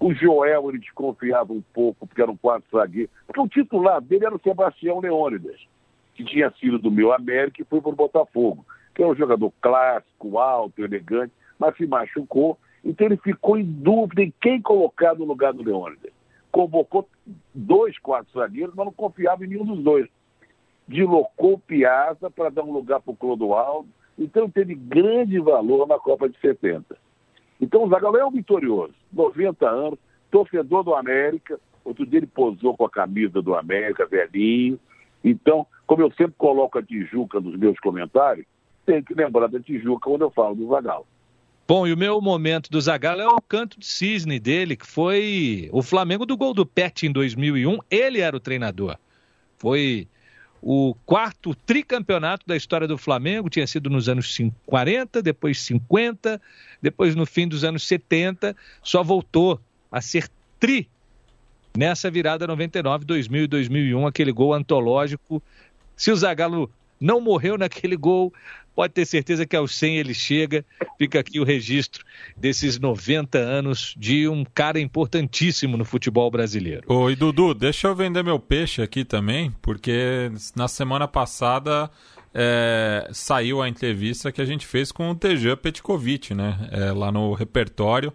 O 0.00 0.12
Joel 0.12 0.68
ele 0.68 0.78
desconfiava 0.78 1.52
um 1.52 1.62
pouco, 1.72 2.06
porque 2.06 2.20
era 2.20 2.30
um 2.30 2.36
quarto 2.36 2.64
zagueiro. 2.72 3.10
Porque 3.26 3.40
o 3.40 3.48
titular 3.48 4.00
dele 4.00 4.26
era 4.26 4.34
o 4.34 4.40
Sebastião 4.40 5.00
Leônidas, 5.00 5.60
que 6.14 6.24
tinha 6.24 6.52
sido 6.58 6.78
do 6.78 6.90
meu 6.90 7.12
América 7.12 7.62
e 7.62 7.64
foi 7.64 7.80
para 7.80 7.90
o 7.90 7.96
Botafogo. 7.96 8.64
Que 8.98 9.04
é 9.04 9.06
um 9.06 9.14
jogador 9.14 9.52
clássico, 9.60 10.40
alto, 10.40 10.82
elegante, 10.82 11.32
mas 11.56 11.76
se 11.76 11.86
machucou. 11.86 12.58
Então 12.84 13.06
ele 13.06 13.16
ficou 13.16 13.56
em 13.56 13.62
dúvida 13.62 14.22
em 14.22 14.34
quem 14.40 14.60
colocar 14.60 15.14
no 15.14 15.24
lugar 15.24 15.52
do 15.52 15.62
Leônidas. 15.62 16.10
Convocou 16.50 17.08
dois 17.54 17.96
quartos 18.00 18.34
zagueiros, 18.34 18.74
mas 18.74 18.86
não 18.86 18.92
confiava 18.92 19.44
em 19.44 19.50
nenhum 19.50 19.64
dos 19.64 19.84
dois. 19.84 20.08
Deslocou 20.88 21.52
o 21.52 21.58
Piazza 21.60 22.28
para 22.28 22.50
dar 22.50 22.64
um 22.64 22.72
lugar 22.72 22.98
para 22.98 23.12
o 23.12 23.16
Clodoaldo. 23.16 23.88
Então 24.18 24.50
teve 24.50 24.74
grande 24.74 25.38
valor 25.38 25.86
na 25.86 26.00
Copa 26.00 26.28
de 26.28 26.36
70. 26.40 26.96
Então 27.60 27.84
o 27.84 27.88
Zagallo 27.88 28.16
é 28.16 28.26
um 28.26 28.32
vitorioso, 28.32 28.94
90 29.12 29.64
anos, 29.64 29.98
torcedor 30.28 30.82
do 30.82 30.92
América. 30.96 31.60
Outro 31.84 32.04
dia 32.04 32.18
ele 32.18 32.26
posou 32.26 32.76
com 32.76 32.84
a 32.84 32.90
camisa 32.90 33.40
do 33.40 33.54
América, 33.54 34.06
velhinho. 34.06 34.76
Então, 35.22 35.64
como 35.86 36.02
eu 36.02 36.10
sempre 36.14 36.34
coloco 36.36 36.78
a 36.78 36.82
Tijuca 36.82 37.38
nos 37.38 37.56
meus 37.56 37.78
comentários, 37.78 38.44
tem 38.88 39.02
que 39.02 39.12
lembrar 39.12 39.48
da 39.48 39.60
Tijuca 39.60 40.08
quando 40.08 40.22
eu 40.22 40.30
falo 40.30 40.54
do 40.54 40.66
Zagallo. 40.66 41.06
Bom, 41.68 41.86
e 41.86 41.92
o 41.92 41.96
meu 41.96 42.18
momento 42.22 42.70
do 42.70 42.80
Zagallo 42.80 43.20
é 43.20 43.28
o 43.28 43.42
canto 43.42 43.78
de 43.78 43.84
cisne 43.84 44.40
dele, 44.40 44.74
que 44.74 44.86
foi 44.86 45.68
o 45.70 45.82
Flamengo 45.82 46.24
do 46.24 46.34
gol 46.34 46.54
do 46.54 46.64
Pet 46.64 47.06
em 47.06 47.12
2001. 47.12 47.80
Ele 47.90 48.20
era 48.20 48.34
o 48.34 48.40
treinador. 48.40 48.96
Foi 49.58 50.08
o 50.62 50.94
quarto 51.04 51.54
tricampeonato 51.54 52.46
da 52.46 52.56
história 52.56 52.88
do 52.88 52.96
Flamengo, 52.96 53.50
tinha 53.50 53.66
sido 53.66 53.90
nos 53.90 54.08
anos 54.08 54.38
40, 54.64 55.20
depois 55.20 55.60
50, 55.60 56.40
depois 56.80 57.14
no 57.14 57.26
fim 57.26 57.46
dos 57.46 57.64
anos 57.64 57.86
70, 57.86 58.56
só 58.82 59.02
voltou 59.02 59.60
a 59.92 60.00
ser 60.00 60.30
tri 60.58 60.88
nessa 61.76 62.10
virada 62.10 62.46
99, 62.46 63.04
2000 63.04 63.44
e 63.44 63.46
2001, 63.46 64.06
aquele 64.06 64.32
gol 64.32 64.54
antológico. 64.54 65.42
Se 65.94 66.10
o 66.10 66.16
Zagallo 66.16 66.70
não 67.00 67.20
morreu 67.20 67.56
naquele 67.56 67.96
gol, 67.96 68.32
pode 68.78 68.94
ter 68.94 69.06
certeza 69.06 69.44
que 69.44 69.56
aos 69.56 69.74
100 69.74 69.98
ele 69.98 70.14
chega. 70.14 70.64
Fica 70.96 71.18
aqui 71.18 71.40
o 71.40 71.44
registro 71.44 72.04
desses 72.36 72.78
90 72.78 73.36
anos 73.36 73.92
de 73.98 74.28
um 74.28 74.44
cara 74.44 74.78
importantíssimo 74.78 75.76
no 75.76 75.84
futebol 75.84 76.30
brasileiro. 76.30 76.84
Oi, 76.86 77.16
Dudu, 77.16 77.54
deixa 77.54 77.88
eu 77.88 77.96
vender 77.96 78.22
meu 78.22 78.38
peixe 78.38 78.80
aqui 78.80 79.04
também, 79.04 79.52
porque 79.60 80.30
na 80.54 80.68
semana 80.68 81.08
passada 81.08 81.90
é, 82.32 83.08
saiu 83.12 83.60
a 83.60 83.68
entrevista 83.68 84.30
que 84.30 84.40
a 84.40 84.44
gente 84.44 84.64
fez 84.64 84.92
com 84.92 85.10
o 85.10 85.14
Tejan 85.16 85.56
Petkovic, 85.56 86.32
né? 86.32 86.68
É, 86.70 86.92
lá 86.92 87.10
no 87.10 87.32
repertório, 87.32 88.12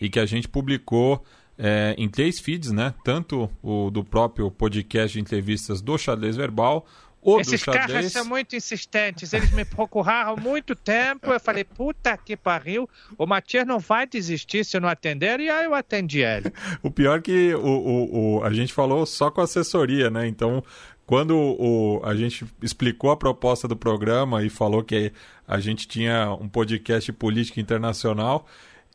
e 0.00 0.10
que 0.10 0.18
a 0.18 0.26
gente 0.26 0.48
publicou 0.48 1.24
é, 1.56 1.94
em 1.96 2.08
três 2.08 2.40
feeds, 2.40 2.72
né? 2.72 2.92
Tanto 3.04 3.48
o 3.62 3.92
do 3.92 4.02
próprio 4.02 4.50
podcast 4.50 5.16
de 5.16 5.20
entrevistas 5.20 5.80
do 5.80 5.96
Xadrez 5.96 6.34
Verbal, 6.34 6.84
o 7.22 7.38
Esses 7.40 7.62
caras 7.62 8.12
são 8.12 8.24
muito 8.24 8.56
insistentes, 8.56 9.32
eles 9.32 9.52
me 9.52 9.64
procuraram 9.64 10.36
muito 10.36 10.74
tempo, 10.74 11.30
eu 11.30 11.40
falei, 11.40 11.64
puta 11.64 12.16
que 12.16 12.36
pariu, 12.36 12.88
o 13.18 13.26
Matias 13.26 13.66
não 13.66 13.78
vai 13.78 14.06
desistir 14.06 14.64
se 14.64 14.76
eu 14.76 14.80
não 14.80 14.88
atender, 14.88 15.38
e 15.38 15.50
aí 15.50 15.66
eu 15.66 15.74
atendi 15.74 16.20
ele. 16.20 16.50
o 16.82 16.90
pior 16.90 17.18
é 17.18 17.22
que 17.22 17.54
o, 17.54 17.60
o, 17.60 18.38
o, 18.38 18.44
a 18.44 18.52
gente 18.52 18.72
falou 18.72 19.04
só 19.04 19.30
com 19.30 19.42
assessoria, 19.42 20.08
né? 20.08 20.26
Então, 20.26 20.64
quando 21.04 21.36
o, 21.36 22.00
a 22.04 22.14
gente 22.14 22.46
explicou 22.62 23.10
a 23.10 23.16
proposta 23.16 23.68
do 23.68 23.76
programa 23.76 24.42
e 24.42 24.48
falou 24.48 24.82
que 24.82 25.12
a 25.46 25.58
gente 25.58 25.86
tinha 25.88 26.32
um 26.40 26.48
podcast 26.48 27.12
política 27.12 27.60
internacional, 27.60 28.46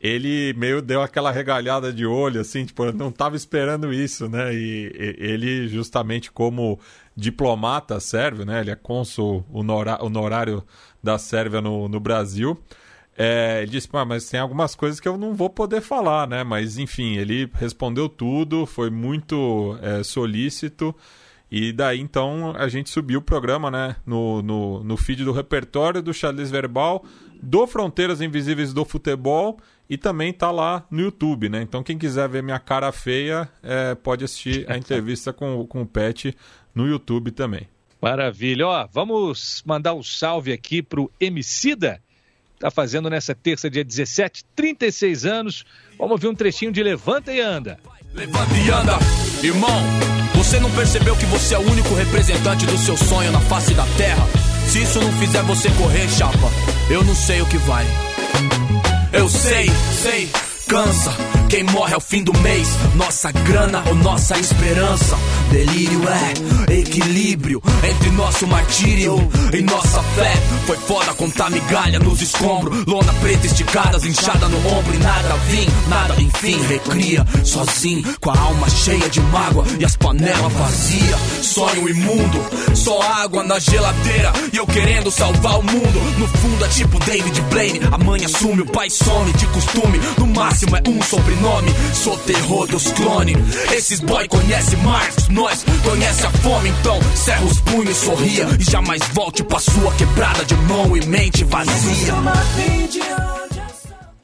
ele 0.06 0.54
meio 0.54 0.82
deu 0.82 1.02
aquela 1.02 1.32
regalhada 1.32 1.92
de 1.92 2.06
olho, 2.06 2.40
assim, 2.40 2.66
tipo, 2.66 2.92
não 2.92 3.10
estava 3.10 3.36
esperando 3.36 3.92
isso, 3.92 4.30
né? 4.30 4.54
E, 4.54 4.92
e, 4.94 5.16
ele, 5.20 5.68
justamente 5.68 6.32
como 6.32 6.80
diplomata 7.16 8.00
sérvio, 8.00 8.46
né? 8.46 8.62
Ele 8.62 8.72
é 8.72 8.76
cônsul 8.76 9.46
honorário 9.52 10.64
da 11.02 11.18
Sérvia 11.18 11.62
no, 11.62 11.88
no 11.88 12.00
Brasil. 12.00 12.58
É, 13.18 13.62
ele 13.62 13.72
disse, 13.72 13.88
ah, 13.94 14.06
mas 14.06 14.30
tem 14.30 14.40
algumas 14.40 14.76
coisas 14.76 15.00
que 15.00 15.08
eu 15.08 15.18
não 15.18 15.34
vou 15.34 15.50
poder 15.50 15.82
falar, 15.82 16.28
né? 16.28 16.44
Mas, 16.44 16.78
enfim, 16.78 17.16
ele 17.16 17.50
respondeu 17.54 18.10
tudo, 18.10 18.66
foi 18.66 18.90
muito 18.90 19.78
é, 19.82 20.04
solícito. 20.04 20.94
E 21.50 21.72
daí, 21.72 22.02
então, 22.02 22.54
a 22.58 22.68
gente 22.68 22.90
subiu 22.90 23.20
o 23.20 23.24
programa, 23.24 23.72
né? 23.72 23.96
No, 24.06 24.42
no, 24.42 24.84
no 24.84 24.98
feed 24.98 25.24
do 25.24 25.32
repertório 25.32 26.02
do 26.02 26.14
Xadrez 26.14 26.52
Verbal, 26.52 27.06
do 27.42 27.66
Fronteiras 27.68 28.22
Invisíveis 28.22 28.74
do 28.74 28.86
Futebol 28.86 29.58
e 29.90 29.98
também 29.98 30.34
tá 30.34 30.52
lá 30.52 30.86
no 30.90 31.02
YouTube, 31.02 31.50
né? 31.50 31.62
Então 31.62 31.84
quem 31.84 31.98
quiser 31.98 32.28
ver 32.28 32.42
minha 32.42 32.60
cara 32.60 32.92
feia 32.92 33.50
é, 33.62 33.96
pode 33.96 34.26
assistir 34.26 34.70
a 34.70 34.78
entrevista 34.78 35.32
com, 35.32 35.66
com 35.68 35.82
o 35.82 35.86
Pet 35.86 36.36
no 36.74 36.88
YouTube 36.88 37.32
também. 37.32 37.68
Maravilha. 38.02 38.68
Ó, 38.68 38.88
vamos 38.92 39.64
mandar 39.66 39.94
um 39.94 40.04
salve 40.04 40.52
aqui 40.52 40.82
pro 40.82 41.12
Emicida. 41.20 42.02
Tá 42.60 42.72
fazendo 42.72 43.10
nessa 43.10 43.36
terça, 43.36 43.70
dia 43.70 43.84
17, 43.84 44.46
36 44.56 45.26
anos. 45.26 45.66
Vamos 45.98 46.14
ouvir 46.14 46.28
um 46.28 46.36
trechinho 46.36 46.72
de 46.72 46.82
Levanta 46.82 47.34
e 47.34 47.42
Anda. 47.42 47.80
Levanta 48.14 48.54
e 48.54 48.70
anda, 48.72 48.98
irmão. 49.44 49.82
Você 50.36 50.58
não 50.60 50.72
percebeu 50.72 51.18
que 51.18 51.26
você 51.26 51.54
é 51.54 51.60
o 51.60 51.70
único 51.70 51.94
representante 51.94 52.66
do 52.66 52.78
seu 52.78 52.96
sonho 52.96 53.32
na 53.32 53.42
face 53.42 53.74
da 53.74 53.86
terra? 53.98 54.45
Se 54.68 54.82
isso 54.82 55.00
não 55.00 55.12
fizer 55.14 55.42
você 55.44 55.70
correr, 55.72 56.10
chapa, 56.10 56.52
eu 56.90 57.04
não 57.04 57.16
sei 57.16 57.42
o 57.42 57.46
que 57.46 57.58
vai. 57.60 57.86
Eu 59.14 59.30
sei, 59.30 59.70
sei, 60.02 60.30
cansa. 60.68 61.16
Quem 61.50 61.64
morre 61.64 61.94
é 61.94 61.98
o 61.98 62.02
fim 62.02 62.24
do 62.24 62.34
mês, 62.40 62.68
nossa 62.96 63.32
grana 63.32 63.84
ou 63.88 63.96
nossa 63.96 64.38
esperança. 64.38 65.18
Delírio 65.52 66.02
é 66.10 66.74
equilíbrio 66.74 67.62
entre 67.88 68.10
nosso 68.12 68.48
martírio 68.48 69.16
e 69.54 69.62
nossa 69.62 70.02
fé. 70.02 70.34
Foi 70.66 70.78
foda 70.78 71.14
contar 71.14 71.52
migalha 71.52 72.00
nos 72.00 72.22
escombros, 72.22 72.84
lona 72.86 73.14
preta 73.22 73.46
esticada, 73.46 73.98
inchada 74.06 74.48
no 74.48 74.58
ombro 74.68 74.94
e 74.94 74.98
nada 74.98 75.36
vim, 75.48 75.68
nada 75.88 76.16
enfim. 76.20 76.60
Recria 76.68 77.26
sozinho, 77.44 78.04
com 78.20 78.32
a 78.32 78.40
alma 78.40 78.70
cheia 78.70 79.10
de 79.10 79.22
mágoa 79.22 79.66
e 79.80 79.86
as 79.86 79.96
panelas 79.96 80.52
vazias. 80.54 81.20
Sonho 81.42 81.88
imundo, 81.88 82.44
só 82.76 83.02
água 83.02 83.44
na 83.44 83.60
geladeira 83.60 84.34
e 84.52 84.58
eu 84.58 84.66
querendo 84.66 85.12
salvar 85.12 85.60
o 85.60 85.64
mundo. 85.64 86.20
No 86.20 86.28
fundo 86.28 86.66
é 86.66 86.68
tipo 86.70 87.00
David 87.00 87.42
Blaine, 87.52 87.80
a 87.92 87.98
mãe 87.98 88.26
assume, 88.26 88.64
o 88.64 88.66
pai 88.66 88.90
some 88.90 89.32
de 89.34 89.46
costume. 89.48 90.00
No 90.18 90.28
máximo 90.28 90.55
é 90.64 90.90
um 90.90 91.02
sobrenome, 91.02 91.70
sou 91.94 92.18
terror 92.20 92.66
dos 92.68 92.90
clones. 92.94 93.36
Esses 93.74 94.00
boy 94.00 94.26
conhece 94.28 94.78
Marx, 94.78 95.28
nós 95.28 95.66
conhece 95.84 96.26
a 96.26 96.32
fome, 96.32 96.70
então 96.70 96.98
cerra 97.14 97.44
os 97.44 97.60
punhos, 97.60 97.98
sorria 97.98 98.48
e 98.58 98.64
jamais 98.64 99.02
volte 99.10 99.44
pra 99.44 99.60
sua 99.60 99.94
quebrada 99.96 100.46
de 100.46 100.56
mão 100.56 100.96
e 100.96 101.06
mente 101.08 101.44
vazia. 101.44 102.14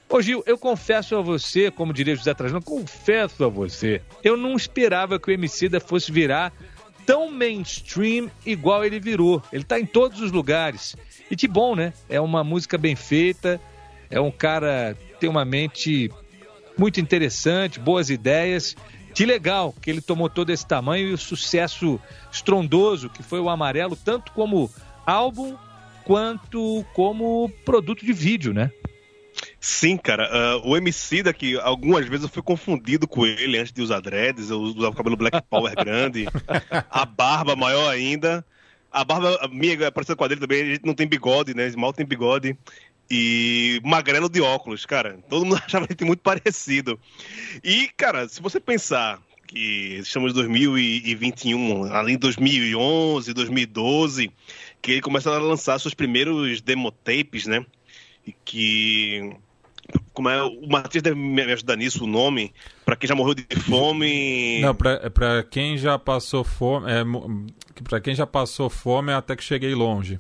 Ô 0.08 0.22
Gil, 0.22 0.42
eu 0.46 0.58
confesso 0.58 1.18
a 1.18 1.22
você, 1.22 1.70
como 1.70 1.92
diria 1.92 2.16
José 2.16 2.34
Trajano, 2.34 2.62
confesso 2.62 3.44
a 3.44 3.50
você, 3.50 4.02
eu 4.24 4.38
não 4.38 4.56
esperava 4.56 5.20
que 5.20 5.30
o 5.30 5.34
Emicida 5.34 5.82
fosse 5.82 6.14
virar 6.14 6.54
tão 7.06 7.30
mainstream 7.30 8.32
igual 8.46 8.86
ele 8.86 9.02
virou. 9.02 9.44
Ele 9.52 9.66
tá 9.66 9.78
em 9.78 9.86
todos 9.86 10.22
os 10.22 10.32
lugares. 10.32 10.96
E 11.30 11.36
que 11.36 11.48
bom, 11.48 11.76
né? 11.76 11.92
É 12.08 12.22
uma 12.22 12.42
música 12.42 12.78
bem 12.78 12.96
feita, 12.96 13.60
é 14.10 14.20
um 14.20 14.32
cara 14.32 14.96
tem 15.22 15.30
uma 15.30 15.46
mente 15.46 16.12
muito 16.78 17.00
interessante, 17.00 17.80
boas 17.80 18.10
ideias. 18.10 18.76
Que 19.14 19.26
legal 19.26 19.74
que 19.82 19.90
ele 19.90 20.02
tomou 20.02 20.30
todo 20.30 20.52
esse 20.52 20.66
tamanho 20.66 21.10
e 21.10 21.14
o 21.14 21.18
sucesso 21.18 22.00
estrondoso 22.32 23.10
que 23.10 23.22
foi 23.22 23.40
o 23.40 23.50
Amarelo, 23.50 23.96
tanto 23.96 24.32
como 24.32 24.72
álbum 25.06 25.56
quanto 26.06 26.86
como 26.94 27.52
produto 27.66 28.06
de 28.06 28.14
vídeo, 28.14 28.54
né? 28.54 28.72
Sim, 29.60 29.98
cara. 29.98 30.58
Uh, 30.64 30.70
o 30.70 30.78
MC 30.78 31.24
daqui, 31.24 31.58
algumas 31.60 32.08
vezes 32.08 32.24
eu 32.24 32.30
fui 32.30 32.42
confundido 32.42 33.08
com 33.08 33.26
ele 33.26 33.58
antes 33.58 33.72
de 33.72 33.82
usar 33.82 34.00
dreads. 34.00 34.50
Eu 34.50 34.60
usava 34.60 34.90
o 34.90 34.96
cabelo 34.96 35.18
Black 35.18 35.42
Power 35.50 35.74
grande, 35.76 36.26
a 36.90 37.06
barba 37.06 37.56
maior 37.56 37.90
ainda. 37.90 38.46
A 38.92 39.06
barba 39.06 39.40
minha 39.50 39.86
é 39.86 39.92
parecida 39.92 40.16
com 40.16 40.24
a 40.24 40.28
dele 40.28 40.42
também. 40.42 40.62
A 40.62 40.66
gente 40.66 40.86
não 40.86 40.94
tem 40.94 41.08
bigode, 41.08 41.54
né? 41.54 41.72
Mal 41.78 41.94
tem 41.94 42.06
bigode. 42.06 42.58
E 43.14 43.82
magrelo 43.84 44.30
de 44.30 44.40
óculos, 44.40 44.86
cara. 44.86 45.20
Todo 45.30 45.46
mundo 45.46 45.60
achava 45.66 45.86
ele 45.90 46.06
muito 46.06 46.22
parecido. 46.22 46.98
E, 47.62 47.90
cara, 47.98 48.30
se 48.30 48.42
você 48.42 48.58
pensar 48.58 49.22
que 49.46 50.00
estamos 50.00 50.32
em 50.32 50.36
2021, 50.36 51.94
além 51.94 52.16
de 52.16 52.22
2011, 52.22 53.34
2012, 53.34 54.32
que 54.82 54.94
ele 54.94 55.02
começa 55.02 55.30
a 55.30 55.38
lançar 55.38 55.78
seus 55.78 55.94
primeiros 55.94 56.62
demotapes, 56.62 57.48
né? 57.48 57.66
E 58.26 58.34
que 58.46 59.36
como 60.14 60.30
é 60.30 60.42
o 60.42 60.68
Matias 60.70 61.04
deve 61.04 61.18
me 61.18 61.42
ajudar 61.42 61.76
nisso 61.76 62.06
o 62.06 62.08
nome 62.08 62.54
para 62.86 62.96
quem 62.96 63.10
já 63.10 63.16
morreu 63.16 63.34
de 63.34 63.44
fome 63.60 64.62
não 64.62 64.74
para 64.76 65.44
quem 65.44 65.78
já 65.78 66.00
passou 66.00 66.44
fome 66.44 66.90
é, 66.90 67.04
para 67.84 68.00
quem 68.00 68.16
já 68.16 68.26
passou 68.26 68.70
fome 68.70 69.12
até 69.12 69.36
que 69.36 69.44
cheguei 69.44 69.74
longe 69.74 70.20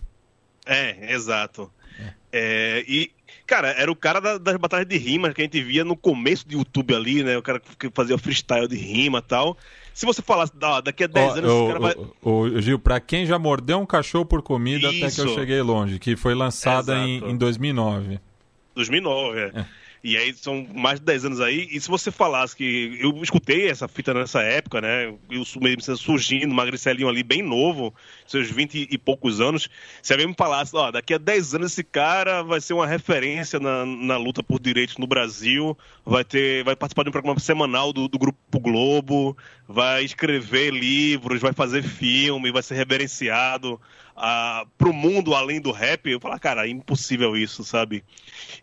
é 0.66 1.14
exato 1.14 1.72
é. 2.02 2.14
É, 2.34 2.86
e 2.88 3.12
cara 3.45 3.70
era 3.70 3.91
o 3.91 3.95
cara 3.95 4.22
da, 4.22 4.38
das 4.38 4.56
batalhas 4.56 4.88
de 4.88 4.97
rima 4.97 5.34
que 5.34 5.41
a 5.41 5.43
gente 5.43 5.62
via 5.62 5.84
no 5.84 5.97
começo 5.97 6.47
do 6.47 6.54
YouTube 6.54 6.95
ali 6.95 7.22
né 7.22 7.38
o 7.38 7.41
cara 7.41 7.60
que 7.60 7.89
fazia 7.93 8.18
freestyle 8.18 8.66
de 8.66 8.78
rima 8.78 9.20
e 9.20 9.22
tal 9.22 9.58
se 9.93 10.06
você 10.06 10.22
falasse 10.22 10.54
ah, 10.62 10.82
daqui 10.82 11.04
a 11.04 11.08
10 11.08 11.28
oh, 11.28 11.34
anos 11.34 11.52
oh, 11.52 11.58
esse 11.58 11.68
cara 11.68 11.80
vai. 11.80 11.95
Oh, 12.22 12.62
Gil, 12.62 12.80
pra 12.80 12.99
quem 12.99 13.26
já 13.26 13.38
mordeu 13.38 13.78
um 13.80 13.86
cachorro 13.86 14.26
por 14.26 14.41
comida 14.41 14.89
Isso. 14.89 15.06
até 15.06 15.16
que 15.16 15.22
eu 15.22 15.36
cheguei 15.36 15.62
longe, 15.62 15.99
que 15.99 16.16
foi 16.16 16.34
lançada 16.34 16.97
em, 16.97 17.32
em 17.32 17.38
2009. 17.38 18.20
2009, 18.74 19.39
é. 19.39 19.52
é. 19.54 19.66
E 20.04 20.18
aí 20.18 20.34
são 20.34 20.68
mais 20.74 20.99
de 20.99 21.06
10 21.06 21.26
anos 21.26 21.41
aí. 21.41 21.68
E 21.72 21.80
se 21.80 21.88
você 21.88 22.12
falasse 22.12 22.56
que. 22.56 22.97
Eu 22.99 23.16
escutei 23.22 23.70
essa 23.70 23.88
fita 23.88 24.14
nessa 24.14 24.41
época, 24.41 24.82
né? 24.82 25.14
Eu 25.30 25.45
surgindo, 25.45 26.54
magricelinho 26.54 27.08
ali, 27.08 27.22
bem 27.22 27.43
novo, 27.43 27.93
seus 28.26 28.49
20 28.49 28.88
e 28.89 28.97
poucos 28.97 29.39
anos. 29.39 29.70
Se 30.02 30.12
alguém 30.12 30.28
me 30.28 30.34
falasse, 30.36 30.76
ó, 30.76 30.89
daqui 30.89 31.14
a 31.14 31.18
10 31.20 31.56
anos 31.56 31.72
esse 31.72 31.84
cara 31.84 32.41
vai 32.41 32.60
ser 32.60 32.74
uma 32.74 32.88
referência 32.88 33.60
na, 33.60 33.86
na 33.86 34.18
luta 34.18 34.41
por 34.41 34.60
direitos 34.60 34.97
no 34.97 35.06
Brasil, 35.06 35.78
vai 36.04 36.24
ter. 36.24 36.64
vai 36.64 36.76
participar 36.76 37.04
de 37.04 37.10
um 37.10 37.14
programa 37.14 37.39
semanal 37.39 37.93
do, 37.93 38.08
do 38.08 38.18
Grupo 38.18 38.60
Globo, 38.60 39.38
vai 39.68 40.04
escrever 40.04 40.74
livros, 40.74 41.41
vai 41.41 41.54
fazer 41.54 41.84
filme, 41.84 42.52
vai 42.52 42.64
ser 42.64 42.74
reverenciado 42.74 43.80
uh, 44.16 44.68
pro 44.78 44.93
mundo 44.93 45.34
além 45.34 45.62
do 45.62 45.72
rap, 45.72 46.09
eu 46.09 46.20
falo, 46.20 46.39
cara, 46.39 46.66
é 46.66 46.70
impossível 46.70 47.36
isso, 47.36 47.64
sabe? 47.64 48.03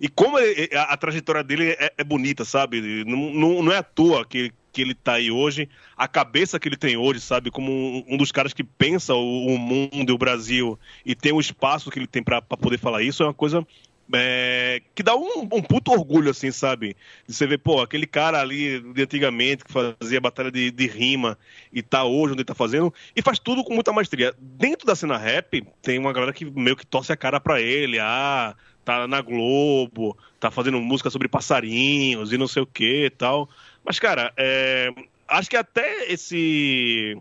E 0.00 0.08
como 0.08 0.38
ele, 0.38 0.74
a, 0.74 0.94
a, 0.94 0.96
trajetória 0.96 1.42
dele 1.42 1.70
é, 1.70 1.92
é 1.96 2.04
bonita, 2.04 2.44
sabe? 2.44 3.04
Não, 3.04 3.32
não, 3.32 3.62
não, 3.62 3.72
é 3.72 3.78
à 3.78 3.82
toa 3.82 4.24
que, 4.24 4.52
que 4.72 4.82
ele 4.82 4.94
tá 4.94 5.14
aí 5.14 5.30
hoje, 5.30 5.68
a 5.96 6.06
cabeça 6.06 6.58
que 6.58 6.68
ele 6.68 6.76
tem 6.76 6.96
hoje, 6.96 7.20
sabe? 7.20 7.50
Como 7.50 7.72
um, 7.72 8.04
um 8.08 8.16
dos 8.16 8.32
caras 8.32 8.52
que 8.52 8.64
pensa 8.64 9.14
o, 9.14 9.46
o, 9.46 9.58
mundo 9.58 10.10
e 10.10 10.12
o 10.12 10.18
Brasil 10.18 10.78
e 11.04 11.14
tem 11.14 11.32
o 11.32 11.40
espaço 11.40 11.90
que 11.90 11.98
ele 11.98 12.06
tem 12.06 12.22
para 12.22 12.40
poder 12.42 12.78
falar 12.78 13.02
isso, 13.02 13.22
é 13.22 13.26
uma 13.26 13.34
coisa 13.34 13.66
é, 14.14 14.80
que 14.94 15.02
dá 15.02 15.14
um, 15.14 15.40
um 15.52 15.62
puto 15.62 15.92
orgulho, 15.92 16.30
assim, 16.30 16.50
sabe? 16.50 16.96
De 17.26 17.34
você 17.34 17.46
ver, 17.46 17.58
pô, 17.58 17.80
aquele 17.80 18.06
cara 18.06 18.40
ali 18.40 18.80
de 18.92 19.02
antigamente 19.02 19.64
que 19.64 19.72
fazia 19.72 20.20
batalha 20.20 20.50
de, 20.50 20.70
de 20.70 20.86
rima 20.86 21.38
e 21.72 21.82
tá 21.82 22.04
hoje 22.04 22.32
onde 22.32 22.40
ele 22.40 22.44
tá 22.44 22.54
fazendo, 22.54 22.92
e 23.14 23.22
faz 23.22 23.38
tudo 23.38 23.62
com 23.62 23.74
muita 23.74 23.92
maestria. 23.92 24.34
Dentro 24.38 24.86
da 24.86 24.96
cena 24.96 25.18
rap, 25.18 25.66
tem 25.82 25.98
uma 25.98 26.12
galera 26.12 26.32
que 26.32 26.44
meio 26.44 26.76
que 26.76 26.86
torce 26.86 27.12
a 27.12 27.16
cara 27.16 27.38
pra 27.38 27.60
ele, 27.60 27.98
ah, 27.98 28.54
tá 28.84 29.06
na 29.06 29.20
Globo, 29.20 30.16
tá 30.40 30.50
fazendo 30.50 30.80
música 30.80 31.10
sobre 31.10 31.28
passarinhos 31.28 32.32
e 32.32 32.38
não 32.38 32.48
sei 32.48 32.62
o 32.62 32.66
que 32.66 33.06
e 33.06 33.10
tal. 33.10 33.48
Mas, 33.84 33.98
cara, 33.98 34.32
é, 34.36 34.90
acho 35.28 35.50
que 35.50 35.56
até 35.56 36.10
esse 36.10 37.18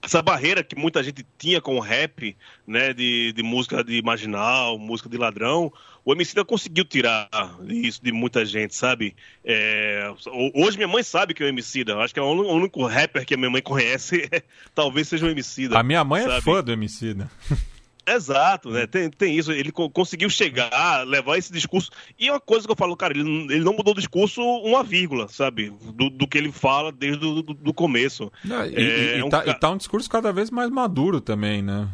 essa 0.00 0.22
barreira 0.22 0.62
que 0.62 0.76
muita 0.76 1.02
gente 1.02 1.26
tinha 1.36 1.60
com 1.60 1.76
o 1.76 1.80
rap, 1.80 2.36
né, 2.66 2.92
de, 2.92 3.32
de 3.32 3.42
música 3.42 3.82
de 3.82 4.00
marginal, 4.02 4.78
música 4.78 5.08
de 5.08 5.16
ladrão, 5.16 5.72
o 6.08 6.12
Emicida 6.14 6.42
conseguiu 6.42 6.86
tirar 6.86 7.28
isso 7.68 8.02
de 8.02 8.10
muita 8.12 8.42
gente, 8.42 8.74
sabe? 8.74 9.14
É, 9.44 10.10
hoje 10.54 10.78
minha 10.78 10.88
mãe 10.88 11.02
sabe 11.02 11.34
que 11.34 11.42
é 11.42 11.46
o 11.46 11.48
Emicida, 11.50 11.98
acho 11.98 12.14
que 12.14 12.18
é 12.18 12.22
o 12.22 12.30
único 12.30 12.86
rapper 12.86 13.26
que 13.26 13.34
a 13.34 13.36
minha 13.36 13.50
mãe 13.50 13.60
conhece, 13.60 14.26
talvez 14.74 15.06
seja 15.06 15.26
o 15.26 15.28
Emicida. 15.28 15.78
A 15.78 15.82
minha 15.82 16.02
mãe 16.02 16.22
é 16.22 16.24
sabe? 16.24 16.38
é 16.38 16.40
fã 16.40 16.64
do 16.64 16.72
Emicida. 16.72 17.30
Exato, 18.08 18.70
né? 18.70 18.86
Tem, 18.86 19.10
tem 19.10 19.36
isso. 19.36 19.52
Ele 19.52 19.70
conseguiu 19.70 20.30
chegar, 20.30 21.06
levar 21.06 21.36
esse 21.36 21.52
discurso. 21.52 21.90
E 22.18 22.28
é 22.28 22.32
uma 22.32 22.40
coisa 22.40 22.66
que 22.66 22.72
eu 22.72 22.76
falo, 22.76 22.96
cara, 22.96 23.12
ele, 23.12 23.28
ele 23.52 23.62
não 23.62 23.74
mudou 23.74 23.92
o 23.92 23.96
discurso 23.96 24.40
uma 24.40 24.82
vírgula, 24.82 25.28
sabe? 25.28 25.70
Do, 25.92 26.08
do 26.08 26.26
que 26.26 26.38
ele 26.38 26.50
fala 26.50 26.90
desde 26.90 27.22
o 27.22 27.42
do, 27.42 27.52
do 27.52 27.74
começo. 27.74 28.32
Não, 28.42 28.64
e, 28.64 28.76
é, 28.76 29.16
e, 29.16 29.18
é 29.18 29.24
um... 29.26 29.28
tá, 29.28 29.46
e 29.46 29.52
tá 29.52 29.68
um 29.68 29.76
discurso 29.76 30.08
cada 30.08 30.32
vez 30.32 30.50
mais 30.50 30.70
maduro 30.70 31.20
também, 31.20 31.60
né? 31.60 31.86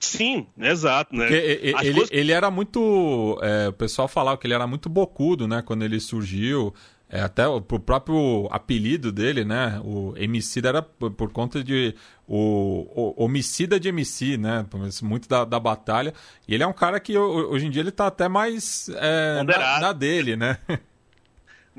Sim, 0.00 0.46
exato, 0.58 1.14
né? 1.14 1.32
Ele, 1.32 1.72
coisas... 1.72 2.08
ele, 2.12 2.32
era 2.32 2.50
muito. 2.50 3.38
É, 3.42 3.68
o 3.68 3.72
pessoal 3.72 4.06
falava 4.06 4.38
que 4.38 4.46
ele 4.46 4.54
era 4.54 4.66
muito 4.66 4.88
bocudo, 4.88 5.48
né? 5.48 5.62
Quando 5.64 5.84
ele 5.84 6.00
surgiu. 6.00 6.74
É, 7.10 7.22
até 7.22 7.48
o, 7.48 7.62
próprio 7.62 8.46
apelido 8.50 9.10
dele, 9.10 9.42
né? 9.42 9.80
O 9.82 10.12
Emicida 10.14 10.68
era 10.68 10.82
por, 10.82 11.10
por 11.10 11.32
conta 11.32 11.64
de 11.64 11.94
o, 12.26 13.14
o, 13.16 13.24
homicida 13.24 13.80
de 13.80 13.88
MC, 13.88 14.36
né? 14.36 14.66
Muito 15.02 15.26
da, 15.26 15.46
da 15.46 15.58
batalha. 15.58 16.12
E 16.46 16.52
ele 16.52 16.62
é 16.62 16.66
um 16.66 16.72
cara 16.72 17.00
que 17.00 17.16
hoje 17.16 17.66
em 17.66 17.70
dia 17.70 17.80
ele 17.80 17.90
tá 17.90 18.08
até 18.08 18.28
mais 18.28 18.90
é, 18.90 19.42
na, 19.42 19.80
na, 19.80 19.92
dele, 19.94 20.36
né? 20.36 20.58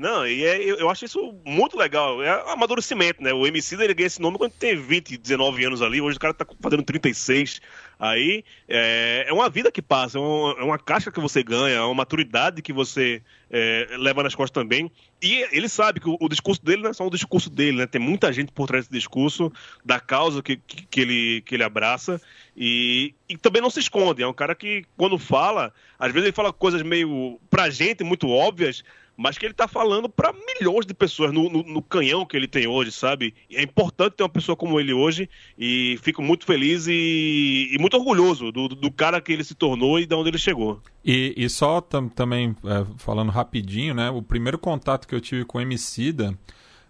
Não, 0.00 0.26
e 0.26 0.42
é, 0.44 0.58
eu, 0.64 0.88
acho 0.88 1.04
isso 1.04 1.34
muito 1.44 1.76
legal. 1.76 2.22
É 2.22 2.50
amadurecimento, 2.50 3.22
né? 3.22 3.34
O 3.34 3.46
MC 3.46 3.74
ele 3.74 3.92
ganha 3.92 4.06
esse 4.06 4.18
nome 4.18 4.38
quando 4.38 4.52
tem 4.52 4.74
20, 4.74 5.18
19 5.18 5.62
anos 5.66 5.82
ali. 5.82 6.00
Hoje 6.00 6.16
o 6.16 6.20
cara 6.20 6.32
tá 6.32 6.46
fazendo 6.58 6.82
36. 6.82 7.60
Aí 8.00 8.42
é, 8.66 9.26
é 9.28 9.32
uma 9.32 9.50
vida 9.50 9.70
que 9.70 9.82
passa, 9.82 10.16
é 10.16 10.20
uma, 10.22 10.52
é 10.58 10.64
uma 10.64 10.78
caixa 10.78 11.12
que 11.12 11.20
você 11.20 11.42
ganha, 11.42 11.76
é 11.76 11.80
uma 11.82 11.96
maturidade 11.96 12.62
que 12.62 12.72
você 12.72 13.22
é, 13.50 13.88
leva 13.98 14.22
nas 14.22 14.34
costas 14.34 14.62
também. 14.62 14.90
E 15.20 15.46
ele 15.52 15.68
sabe 15.68 16.00
que 16.00 16.08
o, 16.08 16.16
o, 16.18 16.26
discurso 16.26 16.64
dele 16.64 16.82
não 16.82 16.88
é 16.88 16.94
só 16.94 17.06
o 17.06 17.10
discurso 17.10 17.50
dele, 17.50 17.76
né? 17.76 17.86
Tem 17.86 18.00
muita 18.00 18.32
gente 18.32 18.52
por 18.52 18.66
trás 18.66 18.86
desse 18.86 19.00
discurso, 19.00 19.52
da 19.84 20.00
causa 20.00 20.42
que, 20.42 20.56
que, 20.56 20.86
que 20.86 21.00
ele, 21.02 21.42
que 21.42 21.54
ele 21.54 21.62
abraça. 21.62 22.18
E, 22.56 23.14
e, 23.28 23.36
também 23.36 23.60
não 23.60 23.68
se 23.68 23.80
esconde. 23.80 24.22
É 24.22 24.26
um 24.26 24.32
cara 24.32 24.54
que, 24.54 24.86
quando 24.96 25.18
fala, 25.18 25.70
às 25.98 26.10
vezes 26.10 26.28
ele 26.28 26.34
fala 26.34 26.54
coisas 26.54 26.80
meio, 26.80 27.38
pra 27.50 27.68
gente, 27.68 28.02
muito 28.02 28.30
óbvias, 28.30 28.82
mas 29.20 29.36
que 29.36 29.44
ele 29.44 29.52
está 29.52 29.68
falando 29.68 30.08
para 30.08 30.32
milhões 30.32 30.86
de 30.86 30.94
pessoas 30.94 31.30
no, 31.30 31.50
no, 31.50 31.62
no, 31.62 31.82
canhão 31.82 32.24
que 32.24 32.34
ele 32.34 32.48
tem 32.48 32.66
hoje, 32.66 32.90
sabe? 32.90 33.34
É 33.52 33.62
importante 33.62 34.14
ter 34.14 34.22
uma 34.22 34.30
pessoa 34.30 34.56
como 34.56 34.80
ele 34.80 34.94
hoje 34.94 35.28
e 35.58 35.98
fico 36.02 36.22
muito 36.22 36.46
feliz 36.46 36.86
e, 36.86 37.68
e 37.70 37.78
muito 37.78 37.98
orgulhoso 37.98 38.50
do, 38.50 38.66
do, 38.66 38.90
cara 38.90 39.20
que 39.20 39.30
ele 39.30 39.44
se 39.44 39.54
tornou 39.54 40.00
e 40.00 40.06
de 40.06 40.14
onde 40.14 40.30
ele 40.30 40.38
chegou. 40.38 40.80
E, 41.04 41.34
e 41.36 41.50
só 41.50 41.82
tam, 41.82 42.08
também 42.08 42.56
é, 42.64 42.86
falando 42.96 43.30
rapidinho, 43.30 43.92
né? 43.92 44.08
O 44.08 44.22
primeiro 44.22 44.58
contato 44.58 45.06
que 45.06 45.14
eu 45.14 45.20
tive 45.20 45.44
com 45.44 45.58
o 45.58 45.60
Emicida 45.60 46.34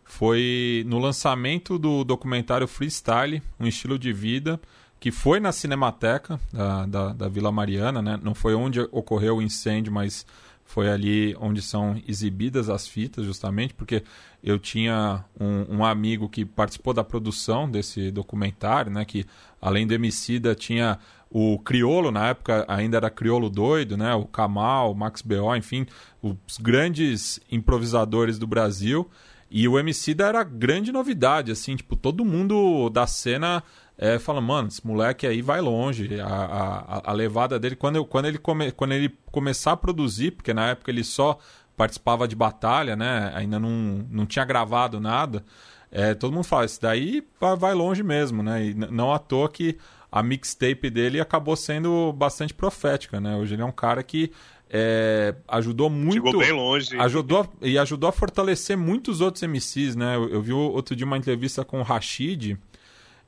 foi 0.05 0.85
no 0.87 1.01
lançamento 1.01 1.81
do 1.81 2.05
documentário 2.05 2.69
Freestyle, 2.69 3.43
um 3.59 3.67
estilo 3.67 3.99
de 3.99 4.13
vida, 4.13 4.61
que 5.01 5.11
foi 5.11 5.41
na 5.41 5.51
Cinemateca 5.51 6.39
da, 6.53 6.87
da, 6.87 7.13
da 7.13 7.29
Vila 7.29 7.51
Mariana, 7.51 8.01
né? 8.01 8.21
Não 8.23 8.37
foi 8.37 8.55
onde 8.55 8.83
ocorreu 8.93 9.39
o 9.39 9.43
incêndio, 9.43 9.93
mas 9.93 10.25
foi 10.71 10.89
ali 10.89 11.37
onde 11.41 11.61
são 11.61 12.01
exibidas 12.07 12.71
as 12.71 12.87
fitas, 12.87 13.25
justamente, 13.25 13.75
porque 13.75 14.05
eu 14.41 14.57
tinha 14.57 15.25
um, 15.39 15.79
um, 15.79 15.85
amigo 15.85 16.29
que 16.29 16.45
participou 16.45 16.95
da 16.95 17.03
produção 17.03 17.69
desse 17.69 18.13
documentário, 18.13 18.89
né, 18.89 19.05
que 19.05 19.27
além 19.61 19.85
do 19.85 19.95
Emicida 19.95 20.55
tinha 20.55 20.97
o 21.29 21.59
Criolo, 21.59 22.13
na 22.13 22.29
época 22.29 22.65
ainda 22.69 22.99
era 22.99 23.11
Criolo 23.11 23.51
doido, 23.51 23.97
né, 23.97 24.15
o 24.15 24.27
Kamal, 24.27 24.93
o 24.93 24.95
Max 24.95 25.23
B.O., 25.23 25.57
enfim, 25.57 25.87
os 26.23 26.57
grandes 26.61 27.41
improvisadores 27.51 28.39
do 28.39 28.47
Brasil, 28.47 29.11
e 29.51 29.67
o 29.67 29.77
Emicida 29.77 30.29
era 30.29 30.45
grande 30.45 30.93
novidade, 30.93 31.51
assim, 31.51 31.75
tipo, 31.75 31.97
todo 31.97 32.25
mundo 32.25 32.89
da 32.91 33.09
cena 33.09 33.61
é, 34.03 34.19
fala, 34.19 34.41
mano, 34.41 34.69
esse 34.69 34.85
moleque 34.87 35.27
aí 35.27 35.43
vai 35.43 35.61
longe. 35.61 36.19
A, 36.23 36.27
a, 36.27 37.11
a 37.11 37.13
levada 37.13 37.59
dele, 37.59 37.77
quando, 37.77 37.97
eu, 37.97 38.05
quando, 38.07 38.25
ele 38.25 38.39
come, 38.39 38.73
quando 38.73 38.93
ele 38.93 39.15
começar 39.31 39.73
a 39.73 39.77
produzir, 39.77 40.31
porque 40.31 40.55
na 40.55 40.71
época 40.71 40.91
ele 40.91 41.05
só 41.05 41.39
participava 41.77 42.27
de 42.27 42.35
batalha, 42.35 42.97
né? 42.97 43.31
Ainda 43.35 43.61
não, 43.61 44.07
não 44.11 44.25
tinha 44.25 44.43
gravado 44.47 44.99
nada. 44.99 45.45
É, 45.93 46.15
todo 46.15 46.33
mundo 46.33 46.45
fala, 46.45 46.65
isso 46.65 46.81
daí 46.81 47.23
vai 47.59 47.75
longe 47.75 48.03
mesmo, 48.03 48.43
né? 48.43 48.69
E 48.69 48.75
não 48.75 49.13
à 49.13 49.19
toa 49.19 49.51
que 49.51 49.77
a 50.11 50.23
mixtape 50.23 50.89
dele 50.89 51.21
acabou 51.21 51.55
sendo 51.55 52.11
bastante 52.15 52.55
profética, 52.55 53.21
né? 53.21 53.37
Hoje 53.37 53.55
ele 53.55 53.61
é 53.61 53.67
um 53.67 53.73
cara 53.73 54.03
que 54.03 54.33
é, 54.71 55.35
ajudou 55.47 55.91
muito. 55.91 56.27
Chegou 56.27 56.41
bem 56.41 56.53
longe. 56.53 56.99
Ajudou, 56.99 57.47
e 57.61 57.77
ajudou 57.77 58.09
a 58.09 58.13
fortalecer 58.13 58.79
muit 58.79 59.11
outros 59.21 59.43
MCs, 59.43 59.95
né? 59.95 60.17
Eu, 60.17 60.31
eu 60.31 60.41
vi 60.41 60.55
outro 60.55 60.97
dia 60.97 61.05
uma 61.05 61.19
entrevista 61.19 61.67
com 61.67 61.81
o 61.81 61.83
Rashid, 61.83 62.57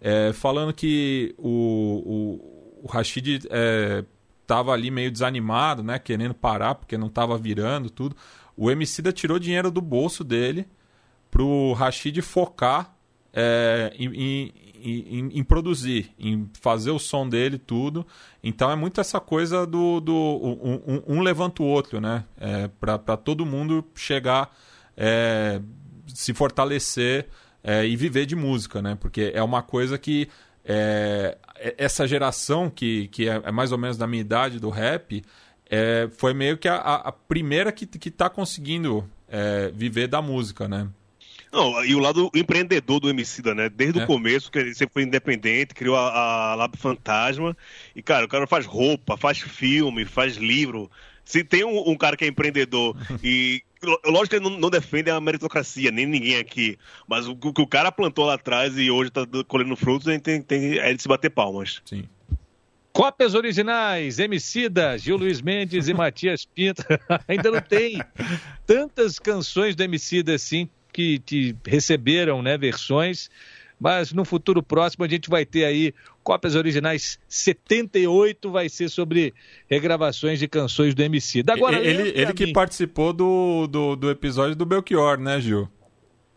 é, 0.02 0.32
falando 0.32 0.74
que 0.74 1.32
o, 1.38 2.80
o, 2.82 2.82
o 2.82 2.86
Rashid 2.88 3.46
estava 4.42 4.72
é, 4.72 4.74
ali 4.74 4.90
meio 4.90 5.12
desanimado, 5.12 5.80
né, 5.80 5.96
querendo 6.00 6.34
parar 6.34 6.74
porque 6.74 6.98
não 6.98 7.06
estava 7.06 7.38
virando 7.38 7.88
tudo. 7.88 8.16
o 8.56 8.68
Emicida 8.68 9.12
tirou 9.12 9.38
dinheiro 9.38 9.70
do 9.70 9.80
bolso 9.80 10.24
dele 10.24 10.66
pro 11.30 11.72
Rashid 11.74 12.20
focar 12.20 12.96
é, 13.32 13.92
em, 13.96 14.08
em, 14.12 14.54
em, 14.82 15.38
em, 15.38 15.44
produzir, 15.44 16.12
em 16.18 16.50
fazer 16.60 16.90
o 16.90 16.98
som 16.98 17.26
dele, 17.26 17.56
tudo. 17.56 18.04
Então 18.42 18.70
é 18.70 18.76
muito 18.76 19.00
essa 19.00 19.20
coisa 19.20 19.64
do. 19.64 20.00
do 20.00 20.12
um, 20.12 20.82
um, 20.86 21.02
um 21.16 21.20
levanta 21.22 21.62
o 21.62 21.66
outro, 21.66 22.00
né? 22.00 22.24
É, 22.38 22.68
para 22.68 23.16
todo 23.16 23.46
mundo 23.46 23.82
chegar, 23.94 24.54
é, 24.94 25.62
se 26.06 26.34
fortalecer 26.34 27.28
é, 27.62 27.86
e 27.86 27.96
viver 27.96 28.26
de 28.26 28.36
música, 28.36 28.82
né? 28.82 28.96
Porque 29.00 29.32
é 29.34 29.42
uma 29.42 29.62
coisa 29.62 29.98
que. 29.98 30.28
É, 30.64 31.36
essa 31.76 32.06
geração 32.06 32.70
que, 32.70 33.08
que 33.08 33.28
é, 33.28 33.40
é 33.44 33.50
mais 33.50 33.72
ou 33.72 33.78
menos 33.78 33.96
da 33.96 34.06
minha 34.06 34.20
idade 34.20 34.60
do 34.60 34.70
rap 34.70 35.24
é, 35.68 36.08
foi 36.16 36.34
meio 36.34 36.56
que 36.56 36.68
a, 36.68 36.76
a 36.76 37.10
primeira 37.10 37.72
que, 37.72 37.86
que 37.86 38.10
tá 38.10 38.28
conseguindo 38.28 39.08
é, 39.26 39.72
viver 39.74 40.06
da 40.06 40.20
música, 40.20 40.68
né? 40.68 40.88
Não, 41.50 41.84
e 41.84 41.94
o 41.94 41.98
lado 41.98 42.30
empreendedor 42.34 43.00
do 43.00 43.10
Emicida, 43.10 43.54
né? 43.54 43.68
Desde 43.68 44.00
é. 44.00 44.04
o 44.04 44.06
começo, 44.06 44.50
que 44.50 44.58
ele 44.58 44.74
sempre 44.74 44.94
foi 44.94 45.02
independente, 45.02 45.74
criou 45.74 45.96
a, 45.96 46.52
a 46.52 46.54
Lab 46.54 46.76
Fantasma. 46.78 47.56
E, 47.94 48.02
cara, 48.02 48.24
o 48.24 48.28
cara 48.28 48.46
faz 48.46 48.64
roupa, 48.64 49.16
faz 49.16 49.38
filme, 49.38 50.04
faz 50.04 50.36
livro. 50.36 50.90
Se 51.24 51.44
tem 51.44 51.64
um, 51.64 51.90
um 51.90 51.96
cara 51.96 52.16
que 52.16 52.24
é 52.24 52.28
empreendedor 52.28 52.96
e. 53.22 53.62
Lógico 54.04 54.30
que 54.30 54.36
ele 54.36 54.44
não, 54.48 54.58
não, 54.58 54.70
defende 54.70 55.10
a 55.10 55.20
meritocracia, 55.20 55.90
nem 55.90 56.06
ninguém 56.06 56.36
aqui. 56.36 56.78
Mas 57.08 57.26
o 57.26 57.34
que 57.34 57.60
o 57.60 57.66
cara 57.66 57.90
plantou 57.90 58.26
lá 58.26 58.34
atrás 58.34 58.78
e 58.78 58.90
hoje 58.90 59.10
tá 59.10 59.26
colhendo 59.48 59.74
frutos, 59.74 60.06
a 60.08 60.12
gente 60.12 60.22
tem, 60.22 60.40
tem 60.40 60.78
é 60.78 60.94
de 60.94 61.02
se 61.02 61.08
bater 61.08 61.30
palmas. 61.30 61.82
Sim. 61.84 62.04
Cópias 62.92 63.34
originais, 63.34 64.18
Emicida, 64.18 64.98
Gil 64.98 65.16
Luiz 65.16 65.40
Mendes 65.40 65.88
e 65.88 65.94
Matias 65.94 66.44
Pinto. 66.44 66.84
Ainda 67.26 67.50
não 67.50 67.60
tem 67.60 67.98
tantas 68.66 69.18
canções 69.18 69.74
do 69.74 69.82
Emicida 69.82 70.34
assim 70.34 70.68
que, 70.92 71.18
que 71.20 71.56
receberam 71.66 72.42
né, 72.42 72.58
versões, 72.58 73.30
mas 73.80 74.12
no 74.12 74.24
futuro 74.24 74.62
próximo 74.62 75.04
a 75.04 75.08
gente 75.08 75.30
vai 75.30 75.46
ter 75.46 75.64
aí 75.64 75.94
cópias 76.22 76.54
originais 76.54 77.18
78 77.28 78.50
vai 78.50 78.68
ser 78.68 78.88
sobre 78.88 79.34
regravações 79.68 80.38
de 80.38 80.48
canções 80.48 80.94
do 80.94 81.02
Emicida. 81.02 81.52
Agora, 81.52 81.78
ele, 81.78 82.12
ele 82.14 82.32
que 82.32 82.52
participou 82.52 83.12
do, 83.12 83.66
do, 83.66 83.96
do 83.96 84.10
episódio 84.10 84.54
do 84.54 84.64
Belchior, 84.64 85.18
né, 85.18 85.40
Gil? 85.40 85.68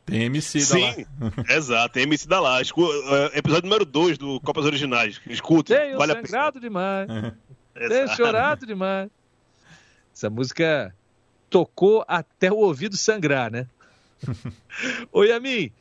Tem 0.05 0.23
MC 0.23 0.59
da 0.59 0.65
Sim, 0.65 1.05
lá. 1.19 1.33
exato, 1.55 1.93
tem 1.93 2.03
MC 2.03 2.27
da 2.27 2.39
lá. 2.39 2.61
Escu... 2.61 2.83
É, 2.83 3.39
episódio 3.39 3.63
número 3.63 3.85
2 3.85 4.17
do 4.17 4.39
Copas 4.39 4.65
Originais. 4.65 5.19
Escuta, 5.27 5.75
Tenho 5.75 5.97
vale 5.97 6.13
sangrado 6.13 6.59
demais. 6.59 7.07
Tenho 7.73 8.07
chorado 8.09 8.65
demais. 8.65 9.09
Essa 10.13 10.29
música 10.29 10.95
tocou 11.49 12.05
até 12.07 12.51
o 12.51 12.57
ouvido 12.57 12.95
sangrar, 12.95 13.51
né? 13.51 13.67
Oi, 15.11 15.29
Yamin. 15.29 15.71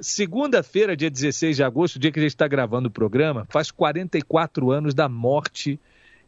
Segunda-feira, 0.00 0.96
dia 0.96 1.10
16 1.10 1.56
de 1.56 1.62
agosto, 1.62 1.98
dia 1.98 2.12
que 2.12 2.18
a 2.18 2.22
gente 2.22 2.32
está 2.32 2.46
gravando 2.46 2.88
o 2.88 2.90
programa, 2.90 3.46
faz 3.48 3.70
44 3.70 4.70
anos 4.70 4.94
da 4.94 5.08
morte 5.08 5.80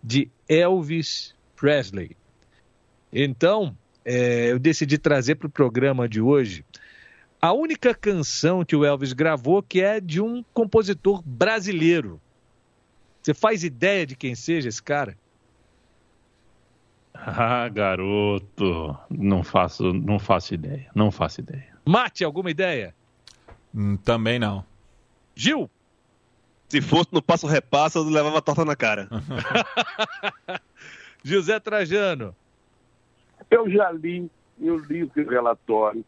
de 0.02 0.28
Elvis 0.48 1.34
Presley. 1.54 2.16
Então, 3.12 3.76
é, 4.04 4.50
eu 4.50 4.58
decidi 4.58 4.98
trazer 4.98 5.36
para 5.36 5.46
o 5.46 5.50
programa 5.50 6.08
de 6.08 6.20
hoje 6.20 6.64
a 7.40 7.52
única 7.52 7.94
canção 7.94 8.64
que 8.64 8.76
o 8.76 8.84
Elvis 8.84 9.12
gravou 9.12 9.62
que 9.62 9.80
é 9.80 10.00
de 10.00 10.20
um 10.20 10.44
compositor 10.52 11.22
brasileiro. 11.24 12.20
Você 13.22 13.34
faz 13.34 13.64
ideia 13.64 14.06
de 14.06 14.16
quem 14.16 14.34
seja 14.34 14.68
esse 14.68 14.82
cara? 14.82 15.16
Ah, 17.14 17.68
garoto, 17.68 18.96
não 19.10 19.42
faço, 19.42 19.92
não 19.92 20.18
faço 20.18 20.54
ideia, 20.54 20.90
não 20.94 21.10
faço 21.10 21.40
ideia. 21.40 21.68
Mate, 21.84 22.24
alguma 22.24 22.50
ideia? 22.50 22.94
Hum, 23.74 23.96
também 23.96 24.38
não. 24.38 24.64
Gil? 25.34 25.70
Se 26.68 26.80
fosse 26.80 27.08
no 27.12 27.22
passo 27.22 27.46
repassa, 27.46 27.98
eu 27.98 28.04
levava 28.04 28.38
a 28.38 28.42
torta 28.42 28.64
na 28.64 28.76
cara. 28.76 29.08
José 31.24 31.58
Trajano. 31.58 32.34
Eu 33.50 33.68
já 33.68 33.90
li, 33.90 34.30
eu 34.60 34.78
li 34.78 35.02
o 35.02 35.10
relatório 35.28 36.04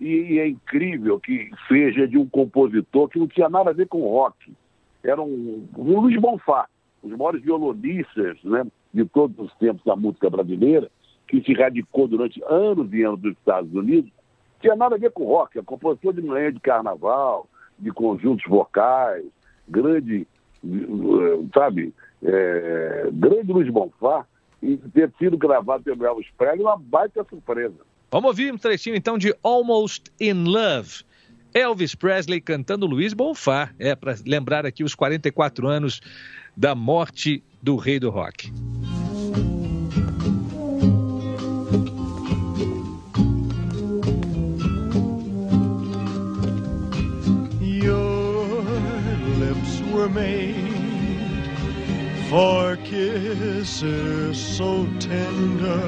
e 0.00 0.40
é 0.40 0.48
incrível 0.48 1.20
que 1.20 1.50
seja 1.68 2.08
de 2.08 2.18
um 2.18 2.28
compositor 2.28 3.08
que 3.08 3.20
não 3.20 3.28
tinha 3.28 3.48
nada 3.48 3.70
a 3.70 3.72
ver 3.72 3.86
com 3.86 4.00
rock. 4.00 4.52
Era 5.04 5.22
um, 5.22 5.68
um 5.76 6.00
Luiz 6.00 6.20
Bonfá, 6.20 6.66
os 7.02 7.12
maiores 7.12 7.42
violonistas 7.42 8.36
né, 8.42 8.66
de 8.92 9.04
todos 9.04 9.38
os 9.38 9.54
tempos 9.58 9.84
da 9.84 9.94
música 9.94 10.28
brasileira, 10.28 10.90
que 11.28 11.40
se 11.42 11.52
radicou 11.52 12.08
durante 12.08 12.42
anos 12.44 12.92
e 12.92 13.02
anos 13.02 13.20
dos 13.20 13.32
Estados 13.32 13.72
Unidos, 13.72 14.10
tinha 14.62 14.76
nada 14.76 14.94
a 14.94 14.98
ver 14.98 15.10
com 15.10 15.24
rock, 15.24 15.58
é 15.58 15.62
compositor 15.62 16.14
de 16.14 16.22
manhã 16.22 16.52
de 16.52 16.60
carnaval, 16.60 17.48
de 17.78 17.90
conjuntos 17.90 18.44
vocais, 18.48 19.24
grande, 19.68 20.26
sabe, 21.52 21.92
é, 22.22 23.08
grande 23.12 23.52
Luiz 23.52 23.68
Bonfá, 23.68 24.24
e 24.62 24.76
ter 24.76 25.12
sido 25.18 25.36
gravado 25.36 25.82
pelo 25.82 26.06
Elvis 26.06 26.28
Presley, 26.38 26.62
uma 26.62 26.76
baita 26.76 27.26
surpresa. 27.28 27.74
Vamos 28.10 28.28
ouvir 28.28 28.52
um 28.52 28.58
trechinho 28.58 28.94
então 28.94 29.18
de 29.18 29.34
Almost 29.42 30.04
in 30.20 30.44
Love. 30.44 31.02
Elvis 31.52 31.94
Presley 31.94 32.40
cantando 32.40 32.86
Luiz 32.86 33.12
Bonfá. 33.12 33.70
É, 33.78 33.96
para 33.96 34.14
lembrar 34.24 34.64
aqui 34.64 34.84
os 34.84 34.94
44 34.94 35.66
anos 35.66 36.00
da 36.56 36.74
morte 36.74 37.42
do 37.60 37.76
rei 37.76 37.98
do 37.98 38.10
rock. 38.10 38.52
For 52.32 52.78
kisses 52.78 54.38
so 54.56 54.86
tender 54.98 55.84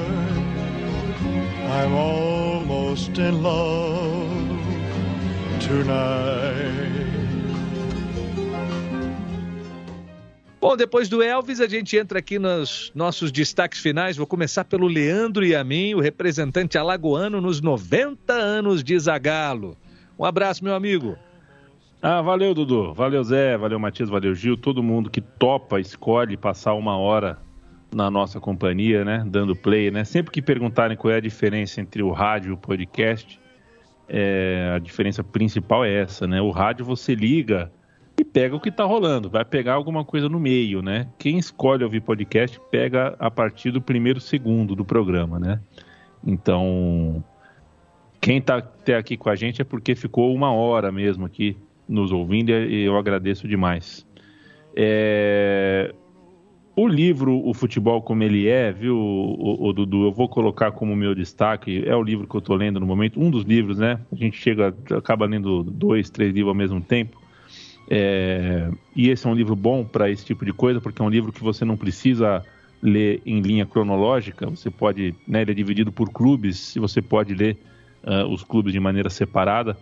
I'm 1.67 1.91
almost 1.95 3.17
in 3.17 3.41
love 3.41 4.29
tonight. 5.59 6.93
Bom, 10.61 10.77
depois 10.77 11.09
do 11.09 11.23
Elvis, 11.23 11.59
a 11.59 11.67
gente 11.67 11.97
entra 11.97 12.19
aqui 12.19 12.37
nos 12.37 12.91
nossos 12.93 13.31
destaques 13.31 13.79
finais. 13.79 14.15
Vou 14.15 14.27
começar 14.27 14.65
pelo 14.65 14.87
Leandro 14.87 15.43
a 15.57 15.63
mim, 15.63 15.95
o 15.95 15.99
representante 15.99 16.77
alagoano 16.77 17.41
nos 17.41 17.59
90 17.59 18.33
anos 18.33 18.83
de 18.83 18.97
Zagalo. 18.99 19.75
Um 20.17 20.23
abraço, 20.23 20.63
meu 20.63 20.75
amigo. 20.75 21.17
Ah, 22.07 22.21
valeu, 22.21 22.53
Dudu. 22.53 22.93
Valeu, 22.93 23.23
Zé. 23.23 23.57
Valeu, 23.57 23.79
Matias. 23.79 24.09
Valeu, 24.09 24.35
Gil. 24.35 24.55
Todo 24.55 24.83
mundo 24.83 25.09
que 25.09 25.19
topa, 25.19 25.79
escolhe 25.79 26.37
passar 26.37 26.75
uma 26.75 26.95
hora 26.95 27.39
na 27.91 28.11
nossa 28.11 28.39
companhia, 28.39 29.03
né? 29.03 29.23
Dando 29.25 29.55
play, 29.55 29.89
né? 29.89 30.03
Sempre 30.03 30.31
que 30.31 30.39
perguntarem 30.39 30.95
qual 30.95 31.11
é 31.11 31.17
a 31.17 31.19
diferença 31.19 31.81
entre 31.81 32.03
o 32.03 32.11
rádio 32.11 32.49
e 32.49 32.53
o 32.53 32.57
podcast, 32.57 33.39
é, 34.07 34.71
a 34.75 34.77
diferença 34.77 35.23
principal 35.23 35.83
é 35.83 36.01
essa, 36.01 36.27
né? 36.27 36.39
O 36.39 36.51
rádio 36.51 36.85
você 36.85 37.15
liga 37.15 37.71
e 38.19 38.23
pega 38.23 38.55
o 38.55 38.59
que 38.59 38.69
está 38.69 38.83
rolando, 38.83 39.27
vai 39.27 39.43
pegar 39.43 39.73
alguma 39.73 40.05
coisa 40.05 40.29
no 40.29 40.39
meio, 40.39 40.83
né? 40.83 41.07
Quem 41.17 41.39
escolhe 41.39 41.83
ouvir 41.83 42.01
podcast 42.01 42.61
pega 42.69 43.15
a 43.17 43.31
partir 43.31 43.71
do 43.71 43.81
primeiro 43.81 44.19
segundo 44.21 44.75
do 44.75 44.85
programa, 44.85 45.39
né? 45.39 45.59
Então, 46.23 47.23
quem 48.21 48.37
está 48.37 48.57
até 48.57 48.95
aqui 48.95 49.17
com 49.17 49.27
a 49.27 49.35
gente 49.35 49.59
é 49.59 49.65
porque 49.65 49.95
ficou 49.95 50.31
uma 50.35 50.53
hora 50.53 50.91
mesmo 50.91 51.25
aqui 51.25 51.57
nos 51.87 52.11
ouvindo 52.11 52.51
e 52.51 52.83
eu 52.83 52.97
agradeço 52.97 53.47
demais. 53.47 54.05
É, 54.75 55.93
o 56.75 56.87
livro 56.87 57.41
O 57.47 57.53
Futebol 57.53 58.01
Como 58.01 58.21
Ele 58.21 58.47
É, 58.47 58.71
viu, 58.71 58.97
o, 58.97 59.67
o, 59.67 59.73
Dudu, 59.73 60.03
eu 60.03 60.11
vou 60.11 60.27
colocar 60.27 60.71
como 60.71 60.95
meu 60.95 61.15
destaque, 61.15 61.83
é 61.85 61.95
o 61.95 62.03
livro 62.03 62.27
que 62.27 62.35
eu 62.35 62.39
estou 62.39 62.55
lendo 62.55 62.79
no 62.79 62.85
momento, 62.85 63.19
um 63.19 63.31
dos 63.31 63.45
livros, 63.45 63.77
né? 63.77 63.99
A 64.11 64.15
gente 64.15 64.37
chega, 64.37 64.75
acaba 64.91 65.25
lendo 65.25 65.63
dois, 65.63 66.09
três 66.09 66.33
livros 66.33 66.49
ao 66.49 66.55
mesmo 66.55 66.81
tempo. 66.81 67.21
É, 67.89 68.69
e 68.93 69.09
esse 69.09 69.25
é 69.25 69.29
um 69.29 69.35
livro 69.35 69.55
bom 69.55 69.85
para 69.85 70.09
esse 70.09 70.25
tipo 70.25 70.43
de 70.43 70.51
coisa, 70.51 70.81
porque 70.81 71.01
é 71.01 71.05
um 71.05 71.09
livro 71.09 71.31
que 71.31 71.41
você 71.41 71.63
não 71.63 71.77
precisa 71.77 72.43
ler 72.81 73.21
em 73.25 73.39
linha 73.39 73.65
cronológica, 73.65 74.49
você 74.49 74.69
pode, 74.69 75.15
né, 75.25 75.43
ele 75.43 75.51
é 75.51 75.53
dividido 75.53 75.91
por 75.91 76.09
clubes, 76.09 76.75
e 76.75 76.79
você 76.79 77.01
pode 77.01 77.33
ler 77.33 77.57
uh, 78.03 78.27
os 78.27 78.43
clubes 78.43 78.73
de 78.73 78.79
maneira 78.79 79.09
separada. 79.09 79.77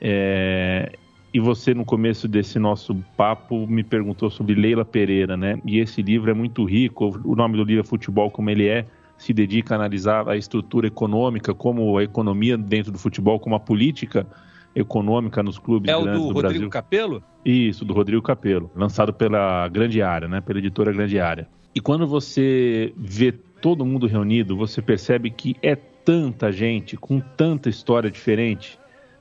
É, 0.00 0.92
e 1.34 1.40
você, 1.40 1.74
no 1.74 1.84
começo 1.84 2.28
desse 2.28 2.60
nosso 2.60 2.94
papo, 3.16 3.66
me 3.66 3.82
perguntou 3.82 4.30
sobre 4.30 4.54
Leila 4.54 4.84
Pereira, 4.84 5.36
né? 5.36 5.60
E 5.66 5.80
esse 5.80 6.00
livro 6.00 6.30
é 6.30 6.34
muito 6.34 6.64
rico. 6.64 7.20
O 7.24 7.34
nome 7.34 7.56
do 7.56 7.64
livro 7.64 7.82
é 7.82 7.84
Futebol 7.84 8.30
Como 8.30 8.48
Ele 8.48 8.68
É. 8.68 8.86
Se 9.18 9.32
dedica 9.32 9.74
a 9.74 9.76
analisar 9.76 10.28
a 10.28 10.36
estrutura 10.36 10.86
econômica, 10.86 11.52
como 11.52 11.98
a 11.98 12.04
economia 12.04 12.56
dentro 12.56 12.92
do 12.92 12.98
futebol, 12.98 13.40
como 13.40 13.56
a 13.56 13.60
política 13.60 14.24
econômica 14.76 15.42
nos 15.42 15.58
clubes 15.58 15.92
é 15.92 16.00
grandes 16.00 16.22
do, 16.22 16.28
do 16.28 16.34
Brasil. 16.34 16.50
Rodrigo 16.50 16.70
Capello? 16.70 17.22
Isso, 17.44 17.84
do 17.84 17.92
Rodrigo 17.92 18.22
Capello, 18.22 18.70
lançado 18.76 19.12
pela 19.12 19.66
Grande 19.66 20.00
Área, 20.02 20.28
né? 20.28 20.40
Pela 20.40 20.60
editora 20.60 20.92
Grande 20.92 21.18
Área. 21.18 21.48
E 21.74 21.80
quando 21.80 22.06
você 22.06 22.92
vê 22.96 23.32
todo 23.32 23.84
mundo 23.84 24.06
reunido, 24.06 24.56
você 24.56 24.80
percebe 24.80 25.30
que 25.30 25.56
é 25.60 25.74
tanta 25.74 26.52
gente, 26.52 26.96
com 26.96 27.18
tanta 27.18 27.68
história 27.68 28.08
diferente, 28.08 28.78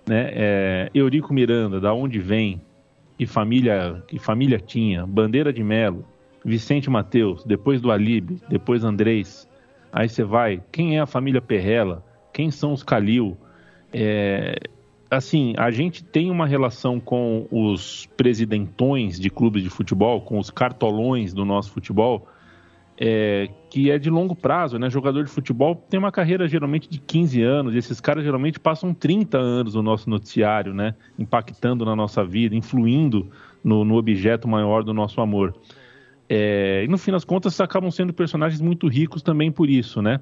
né? 0.08 0.32
É, 0.34 0.92
Eurico 0.94 1.34
Miranda, 1.34 1.80
da 1.80 1.94
onde 1.94 2.20
vem, 2.20 2.62
que 3.18 3.26
família, 3.26 4.04
que 4.08 4.20
família 4.20 4.60
tinha, 4.60 5.06
Bandeira 5.06 5.54
de 5.54 5.64
Melo, 5.64 6.06
Vicente 6.44 6.90
Mateus, 6.90 7.44
depois 7.46 7.80
do 7.82 7.92
Alibe, 7.92 8.42
depois 8.50 8.84
Andrés, 8.84 9.48
aí 9.92 10.10
você 10.10 10.24
vai, 10.24 10.62
quem 10.72 10.98
é 10.98 11.00
a 11.00 11.06
família 11.06 11.42
Perrela, 11.42 12.04
quem 12.34 12.52
são 12.52 12.74
os 12.74 12.84
Calil, 12.84 13.38
é, 13.94 14.56
assim, 15.10 15.54
a 15.58 15.70
gente 15.72 16.04
tem 16.04 16.32
uma 16.32 16.48
relação 16.48 17.00
com 17.00 17.48
os 17.52 18.08
presidentões 18.18 19.20
de 19.20 19.30
clubes 19.30 19.64
de 19.64 19.70
futebol, 19.70 20.22
com 20.22 20.40
os 20.40 20.50
cartolões 20.50 21.34
do 21.34 21.46
nosso 21.46 21.72
futebol, 21.72 22.28
é, 22.98 23.50
que 23.70 23.90
é 23.90 23.98
de 23.98 24.10
longo 24.10 24.36
prazo, 24.36 24.78
né? 24.78 24.90
Jogador 24.90 25.24
de 25.24 25.30
futebol 25.30 25.76
tem 25.76 26.00
uma 26.00 26.12
carreira 26.12 26.48
geralmente 26.48 26.90
de 26.90 27.00
15 27.00 27.42
anos, 27.42 27.76
e 27.76 27.78
esses 27.78 28.00
caras 28.00 28.24
geralmente 28.24 28.60
passam 28.60 28.94
30 28.94 29.38
anos 29.38 29.76
no 29.76 29.82
nosso 29.82 30.10
noticiário, 30.10 30.74
né? 30.74 30.96
Impactando 31.18 31.86
na 31.86 31.96
nossa 31.96 32.24
vida, 32.24 32.56
influindo 32.56 33.30
no, 33.64 33.84
no 33.84 33.96
objeto 33.96 34.48
maior 34.48 34.84
do 34.84 34.94
nosso 34.94 35.22
amor. 35.22 35.56
É, 36.30 36.84
e 36.84 36.88
no 36.88 36.98
fim 36.98 37.12
das 37.12 37.26
contas 37.26 37.60
acabam 37.60 37.92
sendo 37.92 38.14
personagens 38.14 38.62
muito 38.62 38.88
ricos 38.88 39.22
também 39.22 39.52
por 39.52 39.70
isso, 39.70 40.02
né? 40.02 40.20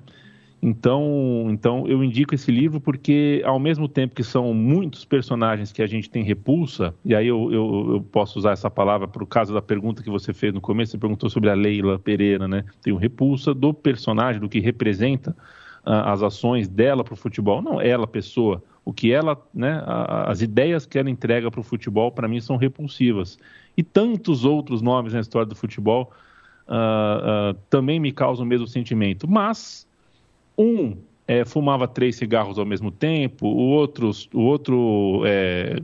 Então, 0.62 1.48
então 1.50 1.88
eu 1.88 2.04
indico 2.04 2.36
esse 2.36 2.52
livro 2.52 2.80
porque, 2.80 3.42
ao 3.44 3.60
mesmo 3.60 3.88
tempo 3.88 4.14
que 4.14 4.24
são 4.24 4.54
muitos 4.54 5.04
personagens 5.04 5.72
que 5.72 5.82
a 5.82 5.88
gente 5.88 6.08
tem 6.08 6.24
repulsa, 6.24 6.94
e 7.04 7.16
aí 7.16 7.28
eu, 7.28 7.52
eu, 7.52 7.94
eu 7.94 8.02
posso 8.12 8.38
usar 8.38 8.52
essa 8.52 8.70
palavra 8.70 9.08
para 9.08 9.24
o 9.24 9.28
caso 9.28 9.54
da 9.54 9.62
pergunta 9.62 10.04
que 10.04 10.10
você 10.10 10.32
fez 10.34 10.54
no 10.54 10.62
começo, 10.62 10.92
você 10.92 11.00
perguntou 11.00 11.32
sobre 11.32 11.50
a 11.50 11.56
Leila 11.56 11.98
Pereira, 11.98 12.48
né? 12.48 12.64
Tem 12.84 12.94
o 12.94 12.98
repulsa 12.98 13.56
do 13.56 13.74
personagem, 13.74 14.40
do 14.40 14.48
que 14.48 14.60
representa 14.60 15.32
uh, 15.84 16.06
as 16.06 16.22
ações 16.22 16.68
dela 16.68 17.04
para 17.04 17.16
o 17.16 17.18
futebol, 17.18 17.60
não 17.60 17.82
ela, 17.82 18.06
pessoa. 18.06 18.64
O 18.86 18.94
que 18.94 19.12
ela, 19.12 19.40
né, 19.54 19.84
as 20.26 20.42
ideias 20.42 20.88
que 20.88 20.98
ela 20.98 21.10
entrega 21.10 21.52
para 21.52 21.60
o 21.60 21.64
futebol, 21.64 22.12
para 22.12 22.28
mim, 22.28 22.42
são 22.42 22.56
repulsivas. 22.56 23.38
E 23.78 23.84
tantos 23.84 24.44
outros 24.44 24.82
nomes 24.82 25.14
na 25.14 25.20
história 25.20 25.46
do 25.46 25.56
futebol 25.56 26.12
uh, 26.68 27.52
uh, 27.52 27.54
também 27.70 28.00
me 28.00 28.12
causam 28.12 28.44
o 28.44 28.48
mesmo 28.48 28.68
sentimento. 28.68 29.30
Mas 29.30 29.88
um 30.58 30.98
é, 31.28 31.46
fumava 31.46 31.88
três 31.88 32.18
cigarros 32.18 32.60
ao 32.60 32.66
mesmo 32.66 32.92
tempo, 32.92 33.48
o 33.48 33.70
outro, 33.70 34.12
o 34.34 34.42
outro 34.42 35.24
é, 35.26 35.76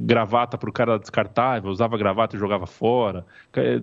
gravata 0.00 0.58
para 0.58 0.68
o 0.68 0.72
cara 0.72 0.98
descartável, 0.98 1.70
usava 1.70 1.96
gravata 1.96 2.34
e 2.34 2.38
jogava 2.38 2.66
fora. 2.66 3.24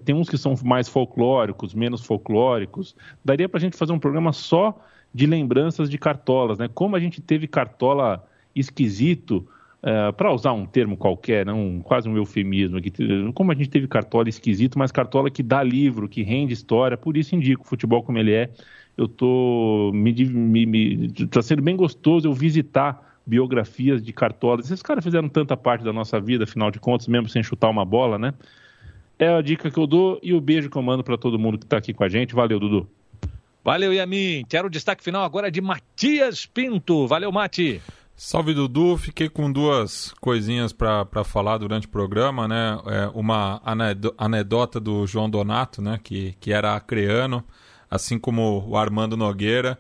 Tem 0.03 0.13
uns 0.13 0.29
que 0.29 0.37
são 0.37 0.53
mais 0.65 0.89
folclóricos, 0.89 1.73
menos 1.73 2.05
folclóricos. 2.05 2.95
Daria 3.23 3.47
para 3.47 3.57
a 3.57 3.61
gente 3.61 3.77
fazer 3.77 3.93
um 3.93 3.99
programa 3.99 4.33
só 4.33 4.77
de 5.13 5.25
lembranças 5.25 5.89
de 5.89 5.97
cartolas, 5.97 6.57
né? 6.57 6.69
Como 6.73 6.95
a 6.95 6.99
gente 6.99 7.21
teve 7.21 7.47
cartola 7.47 8.25
esquisito, 8.53 9.47
é, 9.81 10.11
para 10.13 10.31
usar 10.31 10.53
um 10.53 10.65
termo 10.65 10.95
qualquer, 10.95 11.45
né? 11.45 11.51
um, 11.51 11.81
quase 11.81 12.07
um 12.07 12.15
eufemismo 12.15 12.79
como 13.33 13.51
a 13.51 13.55
gente 13.55 13.69
teve 13.69 13.85
cartola 13.85 14.29
esquisito, 14.29 14.79
mas 14.79 14.93
cartola 14.93 15.29
que 15.29 15.43
dá 15.43 15.61
livro, 15.61 16.07
que 16.07 16.23
rende 16.23 16.53
história, 16.53 16.97
por 16.97 17.17
isso 17.17 17.35
indico 17.35 17.63
o 17.63 17.67
futebol 17.67 18.01
como 18.01 18.17
ele 18.17 18.31
é 18.31 18.49
eu 18.97 19.07
tô 19.07 19.91
me, 19.93 20.13
me, 20.13 20.65
me 20.65 21.11
tá 21.27 21.41
sendo 21.41 21.61
bem 21.61 21.75
gostoso 21.75 22.27
eu 22.27 22.33
visitar 22.33 23.13
biografias 23.25 24.03
de 24.03 24.11
cartolas. 24.13 24.65
Esses 24.65 24.81
caras 24.81 25.03
fizeram 25.03 25.29
tanta 25.29 25.55
parte 25.55 25.83
da 25.83 25.93
nossa 25.93 26.19
vida, 26.19 26.43
afinal 26.43 26.69
de 26.69 26.79
contas, 26.79 27.07
mesmo 27.07 27.29
sem 27.29 27.41
chutar 27.41 27.69
uma 27.69 27.85
bola, 27.85 28.19
né? 28.19 28.33
É 29.17 29.29
a 29.29 29.41
dica 29.41 29.71
que 29.71 29.79
eu 29.79 29.87
dou 29.87 30.19
e 30.21 30.33
o 30.33 30.41
beijo 30.41 30.69
que 30.69 30.77
eu 30.77 30.81
mando 30.81 31.03
para 31.03 31.17
todo 31.17 31.39
mundo 31.39 31.57
que 31.57 31.65
está 31.65 31.77
aqui 31.77 31.93
com 31.93 32.03
a 32.03 32.09
gente. 32.09 32.35
Valeu, 32.35 32.59
Dudu. 32.59 32.87
Valeu, 33.63 33.93
Yamin. 33.93 34.43
Quero 34.49 34.67
o 34.67 34.69
destaque 34.69 35.03
final 35.03 35.23
agora 35.23 35.49
de 35.49 35.61
Matias 35.61 36.45
Pinto. 36.45 37.07
Valeu, 37.07 37.31
Mati. 37.31 37.81
Salve, 38.15 38.53
Dudu. 38.53 38.97
Fiquei 38.97 39.29
com 39.29 39.51
duas 39.51 40.13
coisinhas 40.19 40.73
para 40.73 41.23
falar 41.23 41.57
durante 41.57 41.87
o 41.87 41.89
programa, 41.89 42.47
né? 42.47 42.77
É 42.87 43.07
uma 43.13 43.61
anedota 44.17 44.79
do 44.79 45.07
João 45.07 45.29
Donato, 45.29 45.81
né? 45.81 45.99
Que, 46.03 46.35
que 46.39 46.51
era 46.51 46.75
acreano 46.75 47.43
assim 47.93 48.17
como 48.17 48.65
o 48.67 48.75
Armando 48.75 49.15
Nogueira. 49.15 49.77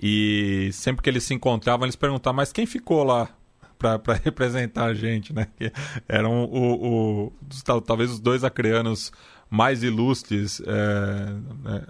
E 0.00 0.70
sempre 0.72 1.02
que 1.02 1.10
eles 1.10 1.24
se 1.24 1.34
encontravam, 1.34 1.84
eles 1.84 1.96
perguntavam, 1.96 2.36
mas 2.36 2.52
quem 2.52 2.64
ficou 2.64 3.02
lá 3.02 3.28
para 3.76 4.14
representar 4.22 4.84
a 4.84 4.94
gente, 4.94 5.32
né? 5.32 5.48
Que 5.56 5.72
eram 6.08 6.44
o, 6.44 7.26
o, 7.26 7.80
talvez 7.80 8.10
os 8.10 8.20
dois 8.20 8.44
acreanos 8.44 9.10
mais 9.50 9.82
ilustres. 9.82 10.60
É, 10.60 11.72
é, 11.72 11.82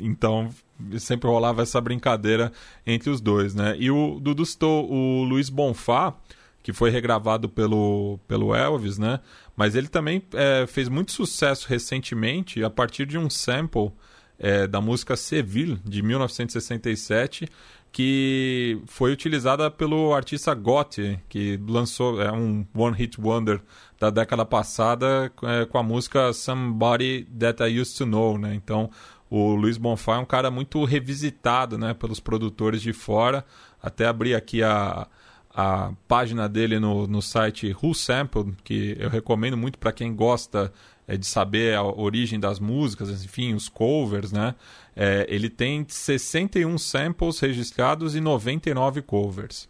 então 0.00 0.50
sempre 0.98 1.28
rolava 1.28 1.62
essa 1.62 1.80
brincadeira 1.80 2.52
entre 2.86 3.08
os 3.08 3.20
dois, 3.20 3.54
né? 3.54 3.74
E 3.78 3.90
o 3.90 4.20
Dudu 4.20 4.44
citou 4.44 4.90
o 4.90 5.24
Luiz 5.24 5.48
Bonfá, 5.48 6.14
que 6.62 6.72
foi 6.72 6.90
regravado 6.90 7.48
pelo, 7.48 8.18
pelo 8.28 8.54
Elvis, 8.54 8.98
né? 8.98 9.20
Mas 9.56 9.74
ele 9.74 9.88
também 9.88 10.22
é, 10.34 10.66
fez 10.66 10.88
muito 10.88 11.12
sucesso 11.12 11.68
recentemente 11.68 12.62
a 12.62 12.68
partir 12.68 13.06
de 13.06 13.16
um 13.16 13.30
sample 13.30 13.92
é, 14.38 14.66
da 14.66 14.80
música 14.80 15.16
Seville, 15.16 15.80
de 15.84 16.02
1967, 16.02 17.48
que 17.90 18.78
foi 18.86 19.12
utilizada 19.12 19.70
pelo 19.70 20.12
artista 20.14 20.52
Gotti, 20.54 21.18
que 21.28 21.58
lançou 21.66 22.20
é 22.20 22.30
um 22.30 22.66
One 22.74 22.94
Hit 22.94 23.18
Wonder 23.18 23.60
da 23.98 24.10
década 24.10 24.44
passada 24.44 25.32
é, 25.42 25.64
com 25.64 25.78
a 25.78 25.82
música 25.82 26.32
Somebody 26.32 27.26
That 27.38 27.62
I 27.62 27.80
Used 27.80 27.96
to 27.96 28.04
Know, 28.04 28.36
né? 28.36 28.54
Então, 28.54 28.90
o 29.30 29.54
Luiz 29.54 29.78
Bonfá 29.78 30.16
é 30.16 30.18
um 30.18 30.24
cara 30.24 30.50
muito 30.50 30.84
revisitado, 30.84 31.78
né, 31.78 31.94
pelos 31.94 32.20
produtores 32.20 32.82
de 32.82 32.92
fora. 32.92 33.44
Até 33.82 34.06
abri 34.06 34.34
aqui 34.34 34.62
a, 34.62 35.08
a 35.54 35.90
página 36.06 36.48
dele 36.48 36.78
no, 36.78 37.06
no 37.06 37.22
site 37.22 37.74
Who 37.82 37.94
Sample, 37.94 38.54
que 38.62 38.94
eu 39.00 39.08
recomendo 39.08 39.56
muito 39.56 39.78
para 39.78 39.90
quem 39.90 40.14
gosta 40.14 40.72
é, 41.06 41.16
de 41.16 41.26
saber 41.26 41.74
a 41.74 41.82
origem 41.82 42.38
das 42.38 42.58
músicas, 42.58 43.24
enfim, 43.24 43.54
os 43.54 43.68
covers, 43.68 44.32
né? 44.32 44.54
É, 44.94 45.26
ele 45.28 45.48
tem 45.48 45.84
61 45.86 46.78
samples 46.78 47.38
registrados 47.38 48.16
e 48.16 48.20
99 48.20 49.02
covers. 49.02 49.68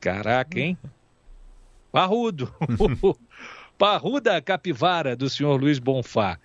Caraca, 0.00 0.58
hein? 0.58 0.78
Parrudo! 1.90 2.52
Parruda 3.76 4.40
capivara 4.40 5.16
do 5.16 5.28
senhor 5.28 5.60
Luiz 5.60 5.78
Bonfá. 5.78 6.38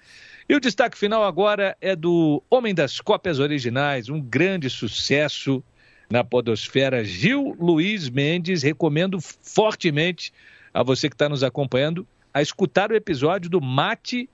E 0.49 0.55
o 0.55 0.59
destaque 0.59 0.97
final 0.97 1.23
agora 1.23 1.75
é 1.81 1.95
do 1.95 2.41
Homem 2.49 2.73
das 2.73 2.99
Cópias 2.99 3.37
Originais, 3.37 4.09
um 4.09 4.19
grande 4.21 4.69
sucesso 4.69 5.63
na 6.09 6.23
podosfera, 6.23 7.03
Gil 7.03 7.55
Luiz 7.59 8.09
Mendes. 8.09 8.63
Recomendo 8.63 9.19
fortemente 9.21 10.33
a 10.73 10.83
você 10.83 11.09
que 11.09 11.15
está 11.15 11.27
nos 11.27 11.43
acompanhando 11.43 12.07
a 12.38 12.41
escutar 12.41 12.91
o 12.91 12.95
episódio 12.95 13.49
do 13.49 13.59
Mate 13.59 14.29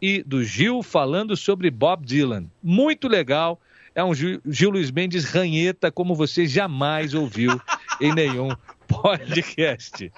e 0.00 0.22
do 0.22 0.44
Gil 0.44 0.84
falando 0.84 1.36
sobre 1.36 1.68
Bob 1.68 2.06
Dylan. 2.06 2.46
Muito 2.62 3.08
legal. 3.08 3.60
É 3.92 4.04
um 4.04 4.14
Gil, 4.14 4.40
Gil 4.46 4.70
Luiz 4.70 4.92
Mendes 4.92 5.24
ranheta 5.24 5.90
como 5.90 6.14
você 6.14 6.46
jamais 6.46 7.12
ouviu 7.12 7.60
em 8.00 8.14
nenhum 8.14 8.50
podcast. 8.86 10.12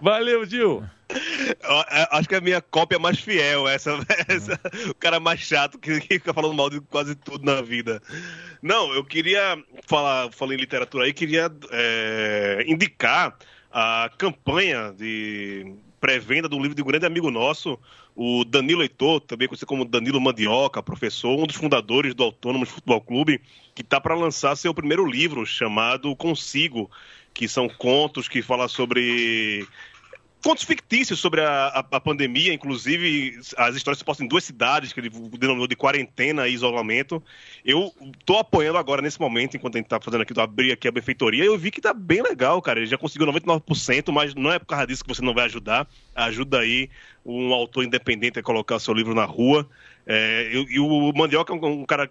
Valeu, 0.00 0.44
Gil. 0.44 0.82
É, 1.88 2.08
acho 2.10 2.28
que 2.28 2.34
é 2.34 2.38
a 2.38 2.40
minha 2.40 2.60
cópia 2.60 2.98
mais 2.98 3.20
fiel, 3.20 3.68
essa, 3.68 3.92
essa 4.26 4.58
o 4.90 4.94
cara 4.96 5.20
mais 5.20 5.38
chato 5.38 5.78
que, 5.78 6.00
que, 6.00 6.14
fica 6.14 6.34
falando 6.34 6.54
mal 6.54 6.68
de 6.68 6.80
quase 6.80 7.14
tudo 7.14 7.44
na 7.44 7.62
vida. 7.62 8.02
Não, 8.60 8.92
eu 8.92 9.04
queria 9.04 9.56
falar, 9.86 10.32
falei 10.32 10.58
em 10.58 10.60
literatura 10.60 11.04
aí, 11.04 11.12
queria 11.12 11.48
é, 11.70 12.64
indicar 12.66 13.36
a 13.70 14.10
campanha 14.18 14.92
de 14.92 15.76
pré-venda 16.02 16.48
do 16.48 16.58
livro 16.58 16.74
de 16.74 16.82
um 16.82 16.84
grande 16.84 17.06
amigo 17.06 17.30
nosso, 17.30 17.78
o 18.16 18.44
Danilo 18.44 18.82
Heitor, 18.82 19.20
também 19.20 19.46
conhecido 19.46 19.68
como 19.68 19.84
Danilo 19.84 20.20
Mandioca, 20.20 20.82
professor, 20.82 21.38
um 21.38 21.46
dos 21.46 21.54
fundadores 21.54 22.12
do 22.12 22.24
Autônomos 22.24 22.70
Futebol 22.70 23.00
Clube, 23.00 23.40
que 23.72 23.82
está 23.82 24.00
para 24.00 24.16
lançar 24.16 24.56
seu 24.56 24.74
primeiro 24.74 25.06
livro 25.06 25.46
chamado 25.46 26.14
Consigo, 26.16 26.90
que 27.32 27.46
são 27.46 27.68
contos 27.68 28.28
que 28.28 28.42
falam 28.42 28.66
sobre 28.66 29.64
contos 30.42 30.64
fictícios 30.64 31.20
sobre 31.20 31.40
a, 31.40 31.68
a, 31.68 31.78
a, 31.78 32.00
pandemia, 32.00 32.52
inclusive 32.52 33.38
as 33.56 33.76
histórias 33.76 33.98
se 33.98 34.04
postam 34.04 34.26
em 34.26 34.28
duas 34.28 34.44
cidades, 34.44 34.92
que 34.92 35.00
ele 35.00 35.10
denominou 35.38 35.66
de 35.66 35.76
quarentena 35.76 36.48
e 36.48 36.52
isolamento. 36.52 37.22
Eu 37.64 37.92
estou 38.18 38.38
apoiando 38.38 38.76
agora, 38.76 39.00
nesse 39.00 39.20
momento, 39.20 39.56
enquanto 39.56 39.76
a 39.76 39.78
gente 39.78 39.86
está 39.86 40.00
fazendo 40.00 40.22
aqui, 40.22 40.36
eu 40.36 40.42
abri 40.42 40.72
aqui 40.72 40.88
a 40.88 40.92
benfeitoria, 40.92 41.44
eu 41.44 41.56
vi 41.56 41.70
que 41.70 41.78
está 41.78 41.94
bem 41.94 42.22
legal, 42.22 42.60
cara. 42.60 42.80
Ele 42.80 42.86
já 42.86 42.98
conseguiu 42.98 43.26
99%, 43.28 44.12
mas 44.12 44.34
não 44.34 44.52
é 44.52 44.58
por 44.58 44.66
causa 44.66 44.86
disso 44.86 45.04
que 45.04 45.14
você 45.14 45.22
não 45.22 45.32
vai 45.32 45.44
ajudar. 45.44 45.86
Ajuda 46.14 46.58
aí 46.58 46.90
um 47.24 47.54
autor 47.54 47.84
independente 47.84 48.38
a 48.38 48.42
colocar 48.42 48.78
seu 48.80 48.92
livro 48.92 49.14
na 49.14 49.24
rua. 49.24 49.68
É, 50.04 50.50
e, 50.52 50.74
e, 50.74 50.80
o 50.80 51.12
Mandioca 51.12 51.52
é 51.52 51.56
um, 51.56 51.82
um 51.82 51.86
cara 51.86 52.10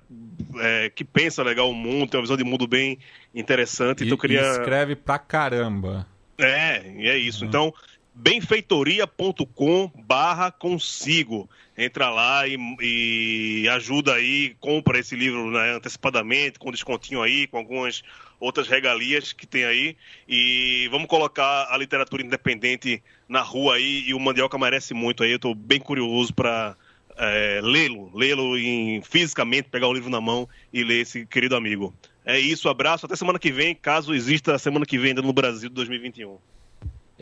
é, 0.60 0.90
que 0.90 1.04
pensa 1.04 1.44
legal 1.44 1.70
o 1.70 1.76
mundo, 1.76 2.10
tem 2.10 2.18
uma 2.18 2.24
visão 2.24 2.38
de 2.38 2.44
mundo 2.46 2.66
bem 2.66 2.98
interessante. 3.36 4.02
E, 4.02 4.06
então 4.06 4.16
eu 4.16 4.18
queria... 4.18 4.52
escreve 4.52 4.96
pra 4.96 5.20
caramba. 5.20 6.08
É, 6.38 6.82
é 7.08 7.18
isso. 7.18 7.44
Uhum. 7.44 7.50
Então, 7.50 7.74
benfeitoria.com 8.14 9.92
barra 9.96 10.52
consigo. 10.52 11.50
Entra 11.78 12.10
lá 12.10 12.48
e, 12.48 12.58
e, 12.80 13.70
ajuda 13.70 14.14
aí, 14.16 14.56
compra 14.60 15.00
esse 15.00 15.16
livro 15.16 15.50
né, 15.50 15.72
antecipadamente, 15.72 16.60
com 16.60 16.72
descontinho 16.72 17.22
aí, 17.22 17.48
com 17.48 17.58
algumas 17.58 18.04
outras 18.40 18.68
regalias 18.68 19.34
que 19.34 19.48
tem 19.48 19.66
aí. 19.66 19.96
E 20.28 20.88
vamos 20.92 21.08
colocar 21.08 21.68
a 21.70 21.78
literatura 21.78 22.22
independente 22.22 23.02
na 23.28 23.42
rua 23.42 23.76
aí, 23.76 24.04
e 24.08 24.14
o 24.14 24.20
Mandioca 24.20 24.58
merece 24.58 24.94
muito 24.94 25.24
aí. 25.24 25.32
Eu 25.32 25.38
estou 25.38 25.56
bem 25.56 25.80
curioso 25.80 26.34
para 26.34 26.76
é, 27.18 27.60
lê-lo, 27.64 28.12
lê-lo 28.14 28.56
fisicamente, 29.04 29.70
pegar 29.70 29.88
o 29.88 29.94
livro 29.94 30.10
na 30.10 30.22
mão 30.22 30.48
e 30.74 30.84
ler 30.84 31.02
esse 31.02 31.26
querido 31.26 31.56
amigo. 31.56 31.94
É 32.26 32.40
isso, 32.40 32.70
abraço, 32.70 33.06
até 33.06 33.16
semana 33.16 33.40
que 33.40 33.52
vem, 33.52 33.74
caso 33.74 34.14
exista 34.14 34.58
semana 34.60 34.86
que 34.86 34.98
vem 34.98 35.10
ainda 35.10 35.22
no 35.22 35.34
Brasil 35.34 35.70
de 35.70 35.76
2021. 35.76 36.38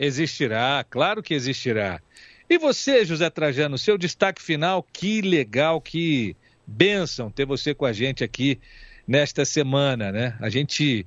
Existirá, 0.02 0.82
claro 0.88 1.22
que 1.22 1.34
existirá. 1.34 2.00
E 2.48 2.56
você, 2.56 3.04
José 3.04 3.28
Trajano, 3.28 3.76
seu 3.76 3.98
destaque 3.98 4.40
final, 4.40 4.82
que 4.82 5.20
legal, 5.20 5.78
que 5.78 6.34
bênção 6.66 7.30
ter 7.30 7.44
você 7.44 7.74
com 7.74 7.84
a 7.84 7.92
gente 7.92 8.24
aqui 8.24 8.58
nesta 9.06 9.44
semana, 9.44 10.10
né? 10.10 10.38
A 10.40 10.48
gente 10.48 11.06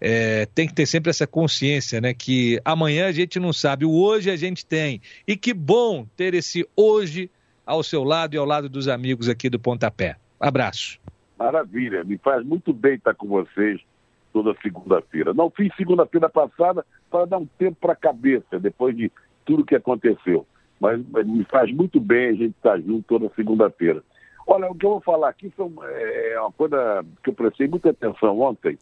é, 0.00 0.46
tem 0.46 0.66
que 0.66 0.72
ter 0.72 0.86
sempre 0.86 1.10
essa 1.10 1.26
consciência, 1.26 2.00
né? 2.00 2.14
Que 2.14 2.58
amanhã 2.64 3.08
a 3.08 3.12
gente 3.12 3.38
não 3.38 3.52
sabe, 3.52 3.84
o 3.84 3.92
hoje 3.92 4.30
a 4.30 4.36
gente 4.36 4.64
tem. 4.64 5.02
E 5.28 5.36
que 5.36 5.52
bom 5.52 6.06
ter 6.16 6.32
esse 6.32 6.66
hoje 6.74 7.30
ao 7.66 7.82
seu 7.82 8.02
lado 8.02 8.34
e 8.34 8.38
ao 8.38 8.46
lado 8.46 8.70
dos 8.70 8.88
amigos 8.88 9.28
aqui 9.28 9.50
do 9.50 9.60
Pontapé. 9.60 10.16
Abraço. 10.40 10.98
Maravilha, 11.38 12.02
me 12.04 12.16
faz 12.16 12.42
muito 12.42 12.72
bem 12.72 12.94
estar 12.94 13.14
com 13.14 13.28
vocês 13.28 13.82
toda 14.34 14.52
segunda-feira. 14.60 15.32
Não 15.32 15.48
fiz 15.48 15.72
segunda-feira 15.76 16.28
passada 16.28 16.84
para 17.08 17.24
dar 17.24 17.38
um 17.38 17.46
tempo 17.56 17.78
para 17.80 17.92
a 17.92 17.96
cabeça, 17.96 18.58
depois 18.58 18.96
de 18.96 19.10
tudo 19.46 19.64
que 19.64 19.76
aconteceu. 19.76 20.44
Mas, 20.80 21.00
me 21.24 21.44
faz 21.44 21.72
muito 21.72 22.00
bem 22.00 22.30
a 22.30 22.32
gente 22.32 22.56
estar 22.56 22.78
junto 22.80 23.04
toda 23.06 23.32
segunda-feira. 23.36 24.02
Olha, 24.44 24.68
o 24.68 24.74
que 24.74 24.84
eu 24.84 24.90
vou 24.90 25.00
falar 25.00 25.28
aqui 25.28 25.48
foi, 25.50 25.70
é 25.86 26.40
uma 26.40 26.50
coisa 26.50 27.06
que 27.22 27.30
eu 27.30 27.34
prestei 27.34 27.68
muita 27.68 27.90
atenção 27.90 28.40
ontem. 28.40 28.76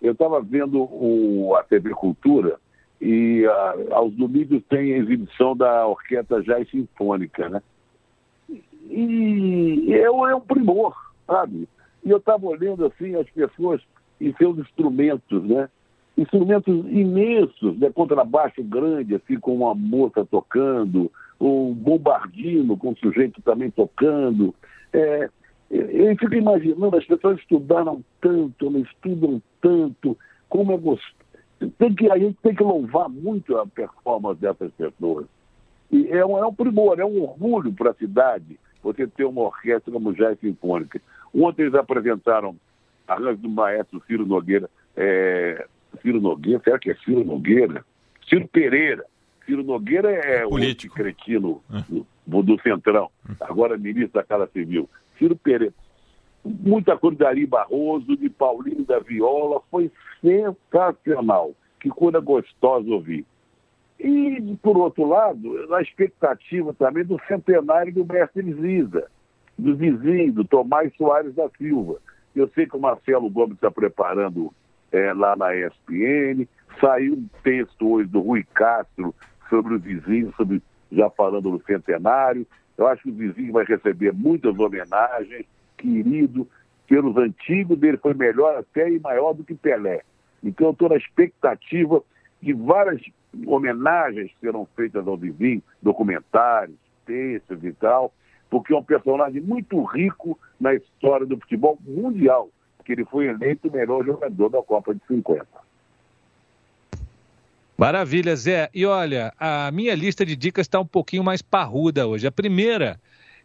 Eu 0.00 0.12
estava 0.12 0.40
vendo 0.40 0.80
o, 0.80 1.56
a 1.56 1.64
TV 1.64 1.90
Cultura 1.90 2.58
e 3.00 3.44
a, 3.46 3.96
aos 3.96 4.14
domingos 4.14 4.62
tem 4.68 4.94
a 4.94 4.98
exibição 4.98 5.56
da 5.56 5.86
Orquestra 5.88 6.40
Jazz 6.40 6.70
Sinfônica, 6.70 7.48
né? 7.48 7.60
E 8.88 9.92
é, 9.92 10.04
é 10.04 10.34
um 10.34 10.40
primor, 10.40 10.94
sabe? 11.26 11.68
E 12.04 12.10
eu 12.10 12.18
estava 12.18 12.46
olhando 12.46 12.86
assim 12.86 13.16
as 13.16 13.28
pessoas 13.30 13.82
e 14.20 14.32
seus 14.34 14.58
instrumentos, 14.58 15.42
né? 15.44 15.68
Instrumentos 16.16 16.74
imensos, 16.90 17.78
né? 17.78 17.90
contrabaixo 17.90 18.62
grande, 18.62 19.16
assim, 19.16 19.38
com 19.38 19.56
uma 19.56 19.74
moça 19.74 20.24
tocando, 20.24 21.10
um 21.40 21.72
bombardino 21.74 22.76
com 22.76 22.90
um 22.90 22.96
sujeito 22.96 23.42
também 23.42 23.70
tocando. 23.70 24.54
É, 24.92 25.28
eu 25.70 26.16
fico 26.16 26.34
imaginando, 26.34 26.96
as 26.96 27.04
pessoas 27.04 27.38
estudaram 27.40 28.04
tanto, 28.20 28.70
não 28.70 28.80
estudam 28.80 29.42
tanto, 29.60 30.16
como 30.48 30.72
é 30.72 30.76
gostoso. 30.76 31.14
Tem 31.78 31.94
que, 31.94 32.10
a 32.10 32.18
gente 32.18 32.36
tem 32.42 32.54
que 32.54 32.62
louvar 32.62 33.08
muito 33.08 33.56
a 33.56 33.66
performance 33.66 34.40
dessas 34.40 34.70
pessoas. 34.72 35.26
E 35.90 36.08
é 36.08 36.24
um, 36.24 36.38
é 36.38 36.46
um 36.46 36.54
primor, 36.54 37.00
é 37.00 37.04
um 37.04 37.22
orgulho 37.22 37.72
para 37.72 37.90
a 37.90 37.94
cidade 37.94 38.58
você 38.82 39.06
ter 39.06 39.24
uma 39.24 39.42
orquestra 39.42 39.92
como 39.92 40.12
Jazz 40.12 40.38
Sinfônica. 40.40 41.00
Ontem 41.34 41.62
eles 41.62 41.74
apresentaram 41.74 42.54
arranjo 43.06 43.38
do 43.38 43.48
maestro 43.48 44.02
Ciro 44.06 44.26
Nogueira. 44.26 44.68
É, 44.96 45.66
Ciro 46.02 46.20
Nogueira, 46.20 46.60
será 46.64 46.78
que 46.78 46.90
é 46.90 46.94
Ciro 46.96 47.24
Nogueira? 47.24 47.84
Ciro 48.28 48.48
Pereira. 48.48 49.04
Ciro 49.44 49.62
Nogueira 49.62 50.10
é 50.10 50.46
Político. 50.46 50.94
o 50.94 50.96
cretino 50.96 51.62
do, 52.26 52.42
do 52.42 52.60
Centrão, 52.62 53.10
agora 53.40 53.76
ministro 53.76 54.14
da 54.14 54.22
Casa 54.22 54.48
Civil. 54.52 54.88
Ciro 55.18 55.36
Pereira. 55.36 55.74
Muita 56.44 56.96
coisa 56.96 57.16
de 57.16 57.24
Ari 57.24 57.46
Barroso, 57.46 58.16
de 58.16 58.28
Paulinho 58.28 58.84
da 58.84 58.98
Viola, 58.98 59.60
foi 59.70 59.90
sensacional. 60.20 61.54
Que 61.80 61.88
coisa 61.88 62.20
gostosa 62.20 62.88
ouvir. 62.90 63.26
E, 63.98 64.56
por 64.62 64.76
outro 64.76 65.06
lado, 65.06 65.74
a 65.74 65.80
expectativa 65.80 66.74
também 66.74 67.04
do 67.04 67.18
centenário 67.26 67.92
do 67.92 68.04
mestre 68.04 68.52
Ziza, 68.54 69.06
do 69.56 69.76
vizinho, 69.76 70.32
do 70.32 70.44
Tomás 70.44 70.92
Soares 70.96 71.34
da 71.34 71.48
Silva. 71.56 71.98
Eu 72.34 72.48
sei 72.48 72.66
que 72.66 72.76
o 72.76 72.80
Marcelo 72.80 73.30
Gomes 73.30 73.54
está 73.54 73.70
preparando 73.70 74.52
é, 74.90 75.12
lá 75.12 75.36
na 75.36 75.54
ESPN. 75.54 76.46
Saiu 76.80 77.14
um 77.14 77.28
texto 77.42 77.88
hoje 77.88 78.08
do 78.08 78.20
Rui 78.20 78.44
Castro 78.54 79.14
sobre 79.48 79.74
o 79.74 79.78
vizinho, 79.78 80.32
sobre, 80.36 80.60
já 80.90 81.08
falando 81.10 81.50
do 81.50 81.64
centenário. 81.64 82.46
Eu 82.76 82.88
acho 82.88 83.02
que 83.04 83.10
o 83.10 83.14
vizinho 83.14 83.52
vai 83.52 83.64
receber 83.64 84.12
muitas 84.12 84.58
homenagens, 84.58 85.46
querido, 85.76 86.48
pelos 86.88 87.16
antigos 87.16 87.78
dele 87.78 87.96
foi 87.98 88.14
melhor 88.14 88.56
até 88.56 88.90
e 88.90 88.98
maior 88.98 89.32
do 89.32 89.44
que 89.44 89.54
Pelé. 89.54 90.02
Então 90.42 90.68
eu 90.68 90.72
estou 90.72 90.88
na 90.88 90.96
expectativa 90.96 92.02
de 92.42 92.52
várias 92.52 93.00
homenagens 93.46 94.30
serão 94.40 94.66
feitas 94.76 95.06
ao 95.06 95.16
vizinho, 95.16 95.62
documentários, 95.80 96.76
textos 97.06 97.64
e 97.64 97.72
tal 97.72 98.12
porque 98.54 98.72
é 98.72 98.76
um 98.76 98.84
personagem 98.84 99.40
muito 99.40 99.82
rico 99.82 100.38
na 100.60 100.72
história 100.72 101.26
do 101.26 101.36
futebol 101.40 101.76
mundial, 101.84 102.48
que 102.84 102.92
ele 102.92 103.04
foi 103.04 103.26
eleito 103.26 103.66
o 103.66 103.72
melhor 103.72 104.04
jogador 104.06 104.48
da 104.48 104.62
Copa 104.62 104.94
de 104.94 105.00
50. 105.08 105.44
Maravilha, 107.76 108.36
Zé. 108.36 108.70
E 108.72 108.86
olha, 108.86 109.34
a 109.40 109.72
minha 109.72 109.92
lista 109.96 110.24
de 110.24 110.36
dicas 110.36 110.66
está 110.66 110.78
um 110.78 110.86
pouquinho 110.86 111.24
mais 111.24 111.42
parruda 111.42 112.06
hoje. 112.06 112.28
A 112.28 112.30
primeira, 112.30 113.00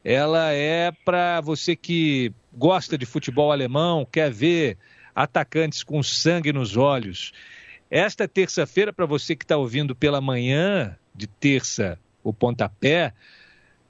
ela 0.06 0.52
é 0.52 0.92
para 1.04 1.42
você 1.42 1.76
que 1.76 2.32
gosta 2.54 2.96
de 2.96 3.08
futebol 3.08 3.52
alemão, 3.52 4.06
quer 4.12 4.30
ver 4.30 4.78
atacantes 5.16 5.82
com 5.82 6.04
sangue 6.04 6.54
nos 6.54 6.78
olhos. 6.78 7.34
Esta 7.90 8.28
terça-feira, 8.28 8.94
para 8.94 9.08
você 9.08 9.36
que 9.36 9.44
está 9.44 9.58
ouvindo 9.58 9.96
pela 9.96 10.22
manhã 10.22 10.96
de 11.16 11.26
terça, 11.26 11.98
o 12.24 12.32
pontapé, 12.32 13.12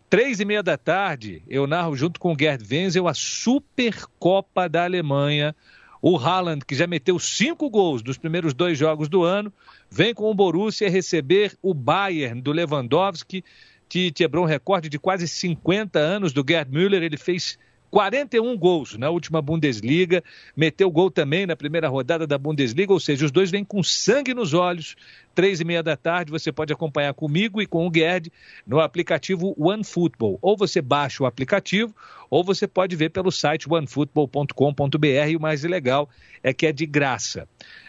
Três 0.09 0.39
e 0.39 0.45
meia 0.45 0.63
da 0.63 0.75
tarde, 0.75 1.43
eu 1.47 1.67
narro 1.67 1.95
junto 1.95 2.19
com 2.19 2.33
o 2.33 2.35
Gerd 2.37 2.65
Wenzel 2.67 3.07
a 3.07 3.13
Supercopa 3.13 4.67
da 4.67 4.83
Alemanha. 4.83 5.55
O 6.01 6.17
Haaland, 6.17 6.65
que 6.65 6.73
já 6.73 6.87
meteu 6.87 7.19
cinco 7.19 7.69
gols 7.69 8.01
nos 8.01 8.17
primeiros 8.17 8.51
dois 8.51 8.75
jogos 8.75 9.07
do 9.07 9.23
ano, 9.23 9.53
vem 9.87 10.11
com 10.15 10.23
o 10.23 10.33
Borussia 10.33 10.89
receber 10.89 11.55
o 11.61 11.75
Bayern 11.75 12.41
do 12.41 12.51
Lewandowski, 12.51 13.43
que 13.87 14.11
quebrou 14.11 14.45
um 14.45 14.47
recorde 14.47 14.89
de 14.89 14.97
quase 14.97 15.27
50 15.27 15.99
anos 15.99 16.33
do 16.33 16.43
Gerd 16.47 16.71
Müller. 16.71 17.03
Ele 17.03 17.17
fez 17.17 17.59
41 17.89 18.57
gols 18.57 18.97
na 18.97 19.09
última 19.09 19.41
Bundesliga, 19.41 20.23
meteu 20.55 20.91
gol 20.91 21.09
também 21.09 21.45
na 21.45 21.55
primeira 21.55 21.87
rodada 21.87 22.27
da 22.27 22.37
Bundesliga, 22.37 22.93
ou 22.93 22.99
seja, 22.99 23.25
os 23.25 23.31
dois 23.31 23.49
vêm 23.49 23.63
com 23.63 23.81
sangue 23.81 24.33
nos 24.33 24.53
olhos. 24.53 24.95
Três 25.33 25.59
e 25.59 25.65
meia 25.65 25.81
da 25.81 25.95
tarde 25.95 26.31
você 26.31 26.51
pode 26.51 26.71
acompanhar 26.71 27.13
comigo 27.13 27.61
e 27.61 27.65
com 27.65 27.87
o 27.87 27.91
Gerd 27.93 28.31
no 28.65 28.79
aplicativo 28.79 29.55
OneFootball. 29.57 30.37
Ou 30.41 30.55
você 30.55 30.81
baixa 30.81 31.23
o 31.23 31.25
aplicativo, 31.25 31.95
ou 32.29 32.43
você 32.43 32.67
pode 32.67 32.95
ver 32.95 33.09
pelo 33.09 33.31
site 33.31 33.71
onefootball.com.br. 33.71 35.37
O 35.37 35.41
mais 35.41 35.63
legal 35.63 36.09
é 36.43 36.53
que 36.53 36.67
é 36.67 36.71
de 36.71 36.85
graça. 36.85 37.47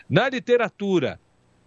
Na 0.09 0.29
literatura, 0.29 1.21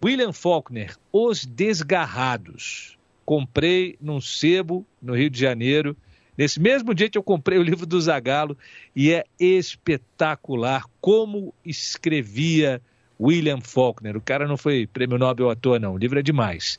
William 0.04 0.32
Faulkner, 0.32 0.96
Os 1.12 1.44
Desgarrados. 1.44 2.98
Comprei 3.24 3.96
num 4.00 4.20
sebo 4.20 4.86
no 5.00 5.14
Rio 5.14 5.30
de 5.30 5.40
Janeiro 5.40 5.96
Nesse 6.36 6.60
mesmo 6.60 6.94
dia 6.94 7.08
que 7.08 7.16
eu 7.16 7.22
comprei 7.22 7.58
o 7.58 7.62
livro 7.62 7.86
do 7.86 8.00
Zagalo 8.00 8.56
e 8.94 9.12
é 9.12 9.24
espetacular 9.38 10.84
como 11.00 11.54
escrevia 11.64 12.82
William 13.20 13.60
Faulkner. 13.60 14.16
O 14.16 14.20
cara 14.20 14.46
não 14.46 14.56
foi 14.56 14.86
prêmio 14.86 15.18
Nobel 15.18 15.50
à 15.50 15.54
toa, 15.54 15.78
não. 15.78 15.94
O 15.94 15.98
livro 15.98 16.18
é 16.18 16.22
demais. 16.22 16.78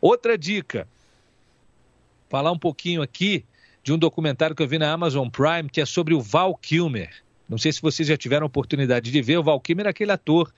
Outra 0.00 0.36
dica: 0.36 0.86
falar 2.28 2.52
um 2.52 2.58
pouquinho 2.58 3.02
aqui 3.02 3.44
de 3.82 3.92
um 3.92 3.98
documentário 3.98 4.54
que 4.54 4.62
eu 4.62 4.68
vi 4.68 4.78
na 4.78 4.92
Amazon 4.92 5.28
Prime 5.28 5.68
que 5.70 5.80
é 5.80 5.86
sobre 5.86 6.14
o 6.14 6.20
Val 6.20 6.54
Kilmer. 6.56 7.10
Não 7.48 7.58
sei 7.58 7.72
se 7.72 7.82
vocês 7.82 8.08
já 8.08 8.16
tiveram 8.16 8.46
oportunidade 8.46 9.10
de 9.10 9.22
ver. 9.22 9.38
O 9.38 9.42
Val 9.42 9.60
Kilmer 9.60 9.86
é 9.86 9.90
aquele 9.90 10.12
ator 10.12 10.52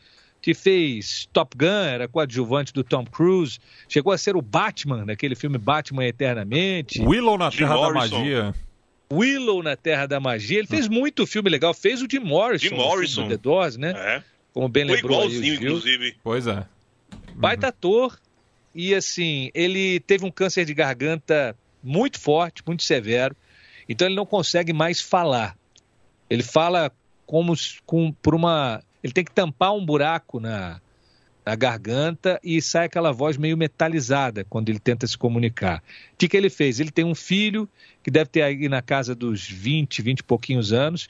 que 0.44 0.52
fez 0.52 1.26
Top 1.32 1.56
Gun, 1.56 1.86
era 1.86 2.06
coadjuvante 2.06 2.70
do 2.70 2.84
Tom 2.84 3.06
Cruise, 3.06 3.58
chegou 3.88 4.12
a 4.12 4.18
ser 4.18 4.36
o 4.36 4.42
Batman 4.42 5.06
naquele 5.06 5.34
filme 5.34 5.56
Batman 5.56 6.04
Eternamente. 6.04 7.00
Willow 7.00 7.38
na 7.38 7.50
Terra 7.50 7.74
da 7.74 7.90
Magia. 7.90 8.54
Willow 9.10 9.62
na 9.62 9.74
Terra 9.74 10.04
da 10.04 10.20
Magia. 10.20 10.58
Ele 10.58 10.68
fez 10.68 10.86
muito 10.86 11.26
filme 11.26 11.48
legal, 11.48 11.72
fez 11.72 12.02
o 12.02 12.06
Jim 12.06 12.18
Morrison, 12.18 12.68
Jim 12.68 12.74
Morrison. 12.74 13.26
The 13.26 13.38
Doors, 13.38 13.78
né? 13.78 13.94
É. 13.96 14.22
Como 14.52 14.68
bem 14.68 14.86
Foi 14.86 14.96
lembrou 14.96 15.20
igualzinho, 15.20 15.52
aí, 15.54 15.64
inclusive. 15.64 16.16
Pois 16.22 16.46
é. 16.46 16.66
Baita 17.34 17.68
ator 17.68 18.20
e 18.74 18.94
assim, 18.94 19.50
ele 19.54 19.98
teve 20.00 20.26
um 20.26 20.30
câncer 20.30 20.66
de 20.66 20.74
garganta 20.74 21.56
muito 21.82 22.20
forte, 22.20 22.62
muito 22.66 22.82
severo, 22.82 23.34
então 23.88 24.06
ele 24.06 24.14
não 24.14 24.26
consegue 24.26 24.74
mais 24.74 25.00
falar. 25.00 25.56
Ele 26.28 26.42
fala 26.42 26.92
como 27.24 27.54
com, 27.86 28.12
por 28.12 28.34
uma 28.34 28.82
ele 29.04 29.12
tem 29.12 29.22
que 29.22 29.30
tampar 29.30 29.74
um 29.74 29.84
buraco 29.84 30.40
na, 30.40 30.80
na 31.44 31.54
garganta 31.54 32.40
e 32.42 32.60
sai 32.62 32.86
aquela 32.86 33.12
voz 33.12 33.36
meio 33.36 33.54
metalizada 33.54 34.46
quando 34.48 34.70
ele 34.70 34.78
tenta 34.78 35.06
se 35.06 35.16
comunicar. 35.16 35.82
O 36.14 36.16
que, 36.16 36.26
que 36.26 36.34
ele 36.34 36.48
fez? 36.48 36.80
Ele 36.80 36.90
tem 36.90 37.04
um 37.04 37.14
filho 37.14 37.68
que 38.02 38.10
deve 38.10 38.30
ter 38.30 38.40
aí 38.40 38.66
na 38.66 38.80
casa 38.80 39.14
dos 39.14 39.46
20, 39.46 40.00
20 40.00 40.20
e 40.20 40.22
pouquinhos 40.22 40.72
anos. 40.72 41.06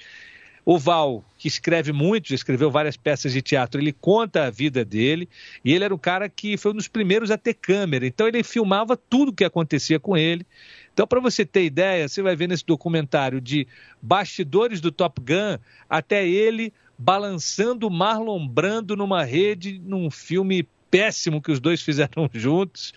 O 0.64 0.76
Val, 0.76 1.22
que 1.38 1.46
escreve 1.46 1.92
muito, 1.92 2.30
já 2.30 2.34
escreveu 2.34 2.68
várias 2.68 2.96
peças 2.96 3.32
de 3.32 3.42
teatro, 3.42 3.80
ele 3.80 3.92
conta 3.92 4.44
a 4.46 4.50
vida 4.50 4.84
dele 4.84 5.28
e 5.62 5.72
ele 5.72 5.84
era 5.84 5.94
um 5.94 5.98
cara 5.98 6.28
que 6.28 6.56
foi 6.56 6.72
um 6.72 6.76
dos 6.76 6.88
primeiros 6.88 7.30
a 7.30 7.36
ter 7.36 7.52
câmera, 7.52 8.06
então 8.06 8.26
ele 8.26 8.42
filmava 8.42 8.96
tudo 8.96 9.28
o 9.28 9.32
que 9.32 9.44
acontecia 9.44 10.00
com 10.00 10.16
ele. 10.16 10.46
Então, 10.94 11.06
para 11.06 11.20
você 11.20 11.44
ter 11.44 11.64
ideia, 11.64 12.08
você 12.08 12.22
vai 12.22 12.34
ver 12.34 12.48
nesse 12.48 12.64
documentário 12.64 13.42
de 13.42 13.66
bastidores 14.00 14.80
do 14.80 14.90
Top 14.90 15.20
Gun 15.20 15.58
até 15.88 16.26
ele 16.26 16.72
balançando 16.98 17.90
Marlon 17.90 18.46
Brando 18.46 18.96
numa 18.96 19.24
rede, 19.24 19.80
num 19.84 20.10
filme 20.10 20.68
péssimo 20.90 21.42
que 21.42 21.50
os 21.50 21.60
dois 21.60 21.80
fizeram 21.82 22.28
juntos. 22.32 22.92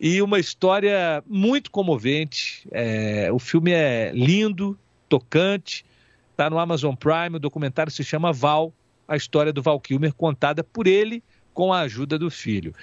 E 0.00 0.20
uma 0.20 0.40
história 0.40 1.22
muito 1.26 1.70
comovente. 1.70 2.66
É, 2.72 3.30
o 3.32 3.38
filme 3.38 3.70
é 3.70 4.10
lindo, 4.12 4.78
tocante. 5.08 5.84
Está 6.32 6.50
no 6.50 6.58
Amazon 6.58 6.94
Prime. 6.94 7.36
O 7.36 7.40
documentário 7.40 7.92
se 7.92 8.02
chama 8.02 8.32
Val, 8.32 8.72
a 9.06 9.16
história 9.16 9.52
do 9.52 9.62
Val 9.62 9.78
Kilmer, 9.78 10.12
contada 10.12 10.64
por 10.64 10.86
ele 10.86 11.22
com 11.54 11.72
a 11.72 11.80
ajuda 11.80 12.18
do 12.18 12.30
filho. 12.30 12.74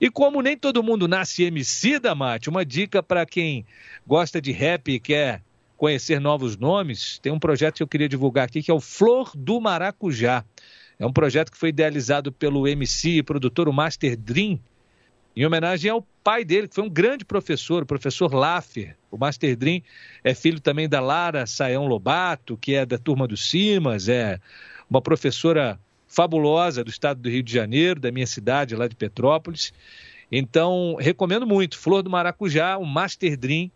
E 0.00 0.10
como 0.10 0.42
nem 0.42 0.56
todo 0.56 0.82
mundo 0.82 1.08
nasce 1.08 1.44
MC 1.44 1.98
da 1.98 2.14
Mate, 2.14 2.48
uma 2.48 2.64
dica 2.64 3.02
para 3.02 3.26
quem 3.26 3.66
gosta 4.06 4.40
de 4.40 4.52
rap 4.52 4.92
e 4.92 5.00
quer 5.00 5.42
conhecer 5.78 6.20
novos 6.20 6.56
nomes, 6.56 7.18
tem 7.20 7.32
um 7.32 7.38
projeto 7.38 7.76
que 7.76 7.82
eu 7.82 7.88
queria 7.88 8.08
divulgar 8.08 8.44
aqui 8.44 8.62
que 8.62 8.70
é 8.70 8.74
o 8.74 8.80
Flor 8.80 9.30
do 9.34 9.60
Maracujá. 9.60 10.44
É 10.98 11.06
um 11.06 11.12
projeto 11.12 11.52
que 11.52 11.56
foi 11.56 11.68
idealizado 11.68 12.32
pelo 12.32 12.66
MC 12.66 13.10
e 13.10 13.22
produtor 13.22 13.68
o 13.68 13.72
Master 13.72 14.16
Dream, 14.16 14.58
em 15.36 15.46
homenagem 15.46 15.88
ao 15.88 16.04
pai 16.24 16.44
dele, 16.44 16.66
que 16.66 16.74
foi 16.74 16.82
um 16.82 16.90
grande 16.90 17.24
professor, 17.24 17.84
o 17.84 17.86
professor 17.86 18.34
Laffer. 18.34 18.96
O 19.08 19.16
Master 19.16 19.56
Dream 19.56 19.80
é 20.24 20.34
filho 20.34 20.60
também 20.60 20.88
da 20.88 21.00
Lara 21.00 21.46
Saião 21.46 21.86
Lobato, 21.86 22.56
que 22.56 22.74
é 22.74 22.84
da 22.84 22.98
turma 22.98 23.28
do 23.28 23.36
Simas, 23.36 24.08
é 24.08 24.40
uma 24.90 25.00
professora 25.00 25.78
fabulosa 26.08 26.82
do 26.82 26.90
estado 26.90 27.20
do 27.20 27.30
Rio 27.30 27.42
de 27.44 27.52
Janeiro, 27.52 28.00
da 28.00 28.10
minha 28.10 28.26
cidade, 28.26 28.74
lá 28.74 28.88
de 28.88 28.96
Petrópolis. 28.96 29.72
Então, 30.32 30.96
recomendo 30.98 31.46
muito. 31.46 31.78
Flor 31.78 32.02
do 32.02 32.10
Maracujá, 32.10 32.76
o 32.76 32.84
Master 32.84 33.36
Dream, 33.36 33.70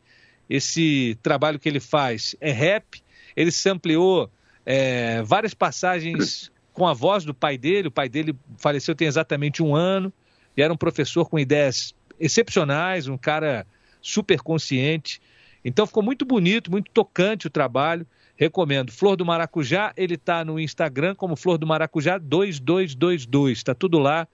esse 0.49 1.19
trabalho 1.23 1.59
que 1.59 1.69
ele 1.69 1.81
faz 1.81 2.37
é 2.41 2.51
rap. 2.51 3.03
Ele 3.37 3.51
sampleou 3.51 4.31
é, 4.67 5.23
várias 5.23 5.55
passagens 5.55 6.51
com 6.73 6.87
a 6.87 6.93
voz 6.93 7.25
do 7.25 7.35
pai 7.35 7.57
dele. 7.57 7.89
O 7.89 7.93
pai 7.93 8.09
dele 8.09 8.35
faleceu 8.59 8.95
tem 8.95 9.09
exatamente 9.09 9.63
um 9.63 9.75
ano 9.75 10.13
e 10.57 10.63
era 10.63 10.73
um 10.73 10.77
professor 10.77 11.29
com 11.29 11.39
ideias 11.39 11.95
excepcionais, 12.19 13.09
um 13.09 13.17
cara 13.17 13.67
super 14.01 14.41
consciente. 14.41 15.21
Então 15.65 15.87
ficou 15.87 16.03
muito 16.03 16.25
bonito, 16.25 16.71
muito 16.71 16.91
tocante 16.91 17.47
o 17.47 17.51
trabalho. 17.51 18.07
Recomendo. 18.35 18.91
Flor 18.91 19.15
do 19.15 19.25
Maracujá, 19.25 19.93
ele 19.97 20.15
está 20.15 20.45
no 20.45 20.59
Instagram 20.59 21.15
como 21.15 21.37
Flor 21.37 21.59
do 21.59 21.67
Maracujá 21.67 22.19
2222. 22.19 23.59
Está 23.59 23.75
tudo 23.75 23.99
lá, 23.99 24.27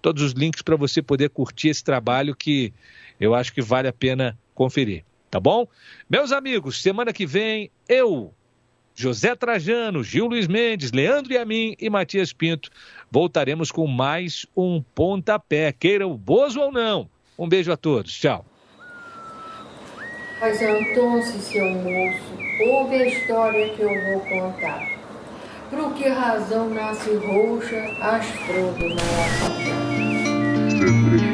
todos 0.00 0.22
os 0.22 0.32
links 0.32 0.62
para 0.62 0.74
você 0.74 1.00
poder 1.00 1.30
curtir 1.30 1.68
esse 1.68 1.84
trabalho 1.84 2.34
que 2.34 2.72
eu 3.20 3.34
acho 3.34 3.52
que 3.52 3.62
vale 3.62 3.86
a 3.86 3.92
pena 3.92 4.36
conferir 4.54 5.04
tá 5.32 5.40
bom? 5.40 5.66
Meus 6.10 6.30
amigos, 6.30 6.82
semana 6.82 7.10
que 7.10 7.24
vem, 7.24 7.70
eu, 7.88 8.34
José 8.94 9.34
Trajano, 9.34 10.04
Gil 10.04 10.26
Luiz 10.26 10.46
Mendes, 10.46 10.92
Leandro 10.92 11.32
Yamin 11.32 11.74
e 11.80 11.88
Matias 11.88 12.34
Pinto 12.34 12.68
voltaremos 13.10 13.72
com 13.72 13.86
mais 13.86 14.44
um 14.54 14.82
pontapé, 14.94 15.72
queira 15.72 16.06
o 16.06 16.18
Bozo 16.18 16.60
ou 16.60 16.70
não. 16.70 17.08
Um 17.38 17.48
beijo 17.48 17.72
a 17.72 17.78
todos, 17.78 18.12
tchau. 18.12 18.44
Mas 20.38 20.60
então, 20.60 21.22
seu 21.22 21.70
moço, 21.70 22.36
ouve 22.68 22.96
a 22.96 23.06
história 23.06 23.70
que 23.70 23.80
eu 23.80 23.88
vou 23.88 24.20
contar. 24.28 24.86
Por 25.70 25.94
que 25.94 26.06
razão 26.10 26.68
nasce 26.68 27.08
roxa 27.14 27.82
as 28.02 28.26
flores 28.26 28.76
do 28.76 28.88
maracujá? 30.84 31.31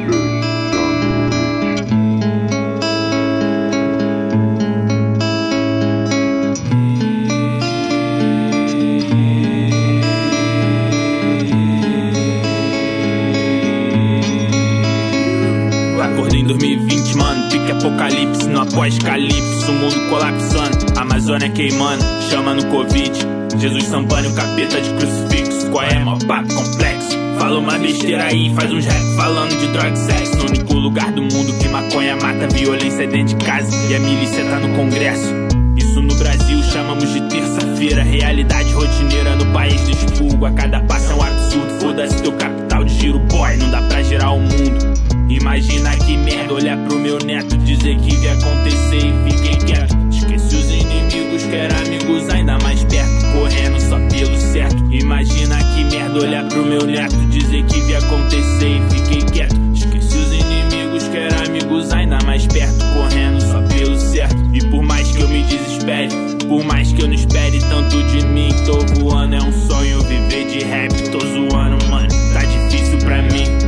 No 18.78 18.84
após-calipse, 18.84 19.68
o 19.68 19.72
mundo 19.72 20.08
colapsando 20.08 20.86
Amazônia 20.96 21.50
queimando, 21.50 22.00
chama 22.30 22.54
no 22.54 22.64
Covid. 22.66 23.10
Jesus 23.58 23.84
sambando, 23.86 24.32
capeta 24.34 24.80
de 24.80 24.90
crucifixo 24.90 25.68
Qual 25.72 25.82
é, 25.82 25.98
mó 25.98 26.16
papo 26.28 26.54
complexo? 26.54 27.18
Fala 27.40 27.58
uma 27.58 27.76
besteira 27.76 28.26
aí, 28.26 28.54
faz 28.54 28.72
uns 28.72 28.86
rap 28.86 29.16
falando 29.16 29.58
de 29.58 29.66
droga 29.72 29.90
e 29.90 29.96
sexo 29.96 30.36
No 30.36 30.44
único 30.44 30.74
lugar 30.74 31.10
do 31.10 31.22
mundo 31.22 31.58
que 31.58 31.68
maconha 31.68 32.14
mata 32.14 32.46
Violência 32.54 33.08
dentro 33.08 33.36
de 33.36 33.44
casa 33.44 33.90
e 33.90 33.96
a 33.96 33.98
milícia 33.98 34.44
tá 34.44 34.60
no 34.60 34.72
congresso. 34.76 35.34
Isso 35.76 36.00
no 36.00 36.14
Brasil 36.14 36.62
chamamos 36.62 37.12
de 37.12 37.20
terça-feira 37.28 38.04
Realidade 38.04 38.72
rotineira 38.74 39.34
no 39.34 39.52
país 39.52 39.80
do 39.80 39.90
expurgo 39.90 40.46
A 40.46 40.52
cada 40.52 40.78
passo 40.82 41.10
é 41.10 41.14
um 41.16 41.22
absurdo, 41.24 41.80
foda-se 41.80 42.22
teu 42.22 42.32
capital 42.34 42.84
de 42.84 42.94
giro 42.94 43.18
Boy, 43.18 43.56
não 43.56 43.72
dá 43.72 43.82
pra 43.82 44.02
gerar 44.04 44.30
o 44.30 44.38
mundo 44.38 45.17
Imagina 45.28 45.94
que 45.96 46.16
merda 46.16 46.54
olhar 46.54 46.78
pro 46.86 46.98
meu 46.98 47.18
neto 47.18 47.54
Dizer 47.58 47.96
que 47.98 48.14
ia 48.14 48.32
acontecer 48.32 48.96
e 48.96 49.30
fiquei 49.30 49.56
quieto. 49.56 49.94
Esqueci 50.10 50.56
os 50.56 50.70
inimigos 50.70 51.42
que 51.42 51.54
eram 51.54 51.76
amigos 51.76 52.28
ainda 52.30 52.58
mais 52.60 52.82
perto 52.84 53.32
Correndo 53.32 53.78
só 53.78 53.98
pelo 54.08 54.36
certo. 54.38 54.82
Imagina 54.90 55.58
que 55.58 55.84
merda 55.84 56.18
olhar 56.20 56.48
pro 56.48 56.64
meu 56.64 56.86
neto 56.86 57.14
Dizer 57.26 57.62
que 57.64 57.78
ia 57.78 57.98
acontecer 57.98 58.78
e 58.78 58.94
fiquei 58.94 59.22
quieto. 59.30 59.56
Esqueci 59.74 60.16
os 60.16 60.32
inimigos 60.32 61.08
que 61.08 61.18
eram 61.18 61.44
amigos 61.46 61.92
ainda 61.92 62.18
mais 62.24 62.46
perto 62.46 62.84
Correndo 62.94 63.40
só 63.42 63.60
pelo 63.62 63.98
certo. 63.98 64.36
E 64.54 64.64
por 64.70 64.82
mais 64.82 65.12
que 65.12 65.20
eu 65.20 65.28
me 65.28 65.42
desespere 65.42 66.08
Por 66.48 66.64
mais 66.64 66.90
que 66.90 67.02
eu 67.02 67.06
não 67.06 67.14
espere 67.14 67.60
tanto 67.60 68.02
de 68.04 68.24
mim 68.28 68.48
Tô 68.64 68.78
voando, 68.94 69.34
é 69.34 69.42
um 69.42 69.52
sonho 69.68 70.00
viver 70.04 70.46
de 70.46 70.64
rap 70.64 70.90
Tô 71.10 71.18
zoando, 71.20 71.84
mano, 71.90 72.08
tá 72.32 72.40
difícil 72.40 72.98
pra 73.00 73.20
mim 73.20 73.67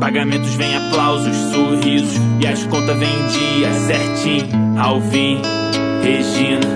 Pagamentos 0.00 0.54
vem 0.54 0.74
aplausos, 0.74 1.36
sorrisos 1.52 2.18
e 2.40 2.46
as 2.46 2.64
contas 2.64 2.98
vêm 2.98 3.06
em 3.06 3.26
dia 3.28 3.74
certinho. 3.74 4.80
Alvin, 4.80 5.42
Regina 6.02 6.66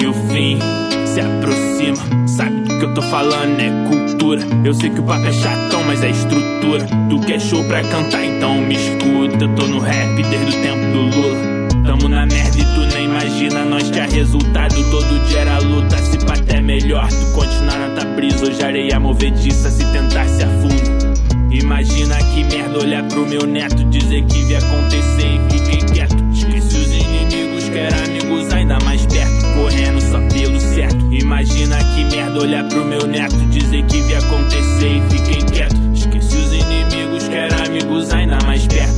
e 0.00 0.06
o 0.06 0.14
fim 0.14 0.60
se 1.04 1.20
aproxima. 1.20 2.28
Sabe 2.28 2.60
do 2.60 2.78
que 2.78 2.84
eu 2.84 2.94
tô 2.94 3.02
falando? 3.02 3.58
É 3.58 3.88
cultura. 3.88 4.40
Eu 4.64 4.72
sei 4.74 4.90
que 4.90 5.00
o 5.00 5.02
papo 5.02 5.26
é 5.26 5.32
chatão, 5.32 5.82
mas 5.88 6.04
é 6.04 6.10
estrutura. 6.10 6.86
Tu 7.10 7.20
quer 7.26 7.40
show 7.40 7.64
pra 7.64 7.82
cantar, 7.82 8.24
então 8.24 8.54
me 8.60 8.76
escuta. 8.76 9.44
Eu 9.44 9.54
tô 9.56 9.66
no 9.66 9.80
rap 9.80 10.22
desde 10.22 10.56
o 10.56 10.62
tempo 10.62 10.92
do 10.92 11.16
Lula. 11.16 11.58
Tamo 11.84 12.08
na 12.08 12.26
merda 12.26 12.58
e 12.58 12.64
tu 12.64 12.94
nem 12.94 13.06
imagina. 13.06 13.64
Nós 13.64 13.90
que 13.90 13.98
é 13.98 14.06
resultado 14.06 14.74
todo 14.92 15.26
dia 15.26 15.40
era 15.40 15.58
luta. 15.58 15.98
Se 15.98 16.24
pá 16.24 16.34
até 16.34 16.60
melhor, 16.60 17.08
tu 17.08 17.32
continuar 17.34 17.76
na 17.76 18.00
tua 18.00 18.14
brisa. 18.14 18.46
Hoje 18.46 18.62
areia 18.62 19.00
movediça 19.00 19.68
se 19.68 19.84
tentasse 19.92 20.44
a 20.44 20.46
fundo. 20.46 21.07
Imagina 21.50 22.16
que 22.16 22.44
merda 22.44 22.78
olhar 22.78 23.02
pro 23.08 23.26
meu 23.26 23.46
neto 23.46 23.82
Dizer 23.84 24.22
que 24.26 24.38
ia 24.50 24.58
acontecer 24.58 25.26
e 25.26 25.52
fiquei 25.52 25.78
quieto. 25.94 26.16
Esqueci 26.32 26.76
os 26.76 26.92
inimigos 26.92 27.68
que 27.70 27.78
eram 27.78 28.04
amigos 28.04 28.52
ainda 28.52 28.78
mais 28.84 29.06
perto 29.06 29.54
Correndo 29.54 30.00
só 30.00 30.20
pelo 30.28 30.60
certo. 30.60 31.12
Imagina 31.12 31.76
que 31.78 32.04
merda 32.16 32.40
olhar 32.40 32.68
pro 32.68 32.84
meu 32.84 33.06
neto 33.06 33.36
Dizer 33.46 33.84
que 33.86 33.96
ia 33.96 34.18
acontecer 34.18 34.96
e 34.96 35.10
fiquei 35.10 35.42
quieto. 35.42 35.76
Esqueci 35.94 36.36
os 36.36 36.52
inimigos 36.52 37.28
que 37.28 37.34
eram 37.34 37.64
amigos 37.64 38.10
ainda 38.12 38.38
mais 38.44 38.66
perto 38.66 38.97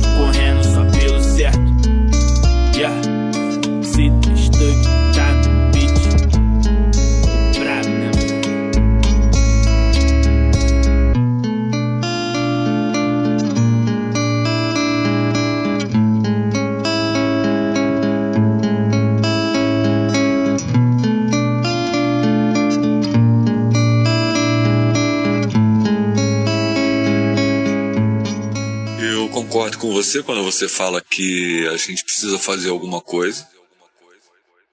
com 29.81 29.91
você 29.91 30.21
quando 30.21 30.43
você 30.43 30.69
fala 30.69 31.01
que 31.01 31.67
a 31.67 31.75
gente 31.75 32.03
precisa 32.03 32.37
fazer 32.37 32.69
alguma 32.69 33.01
coisa. 33.01 33.47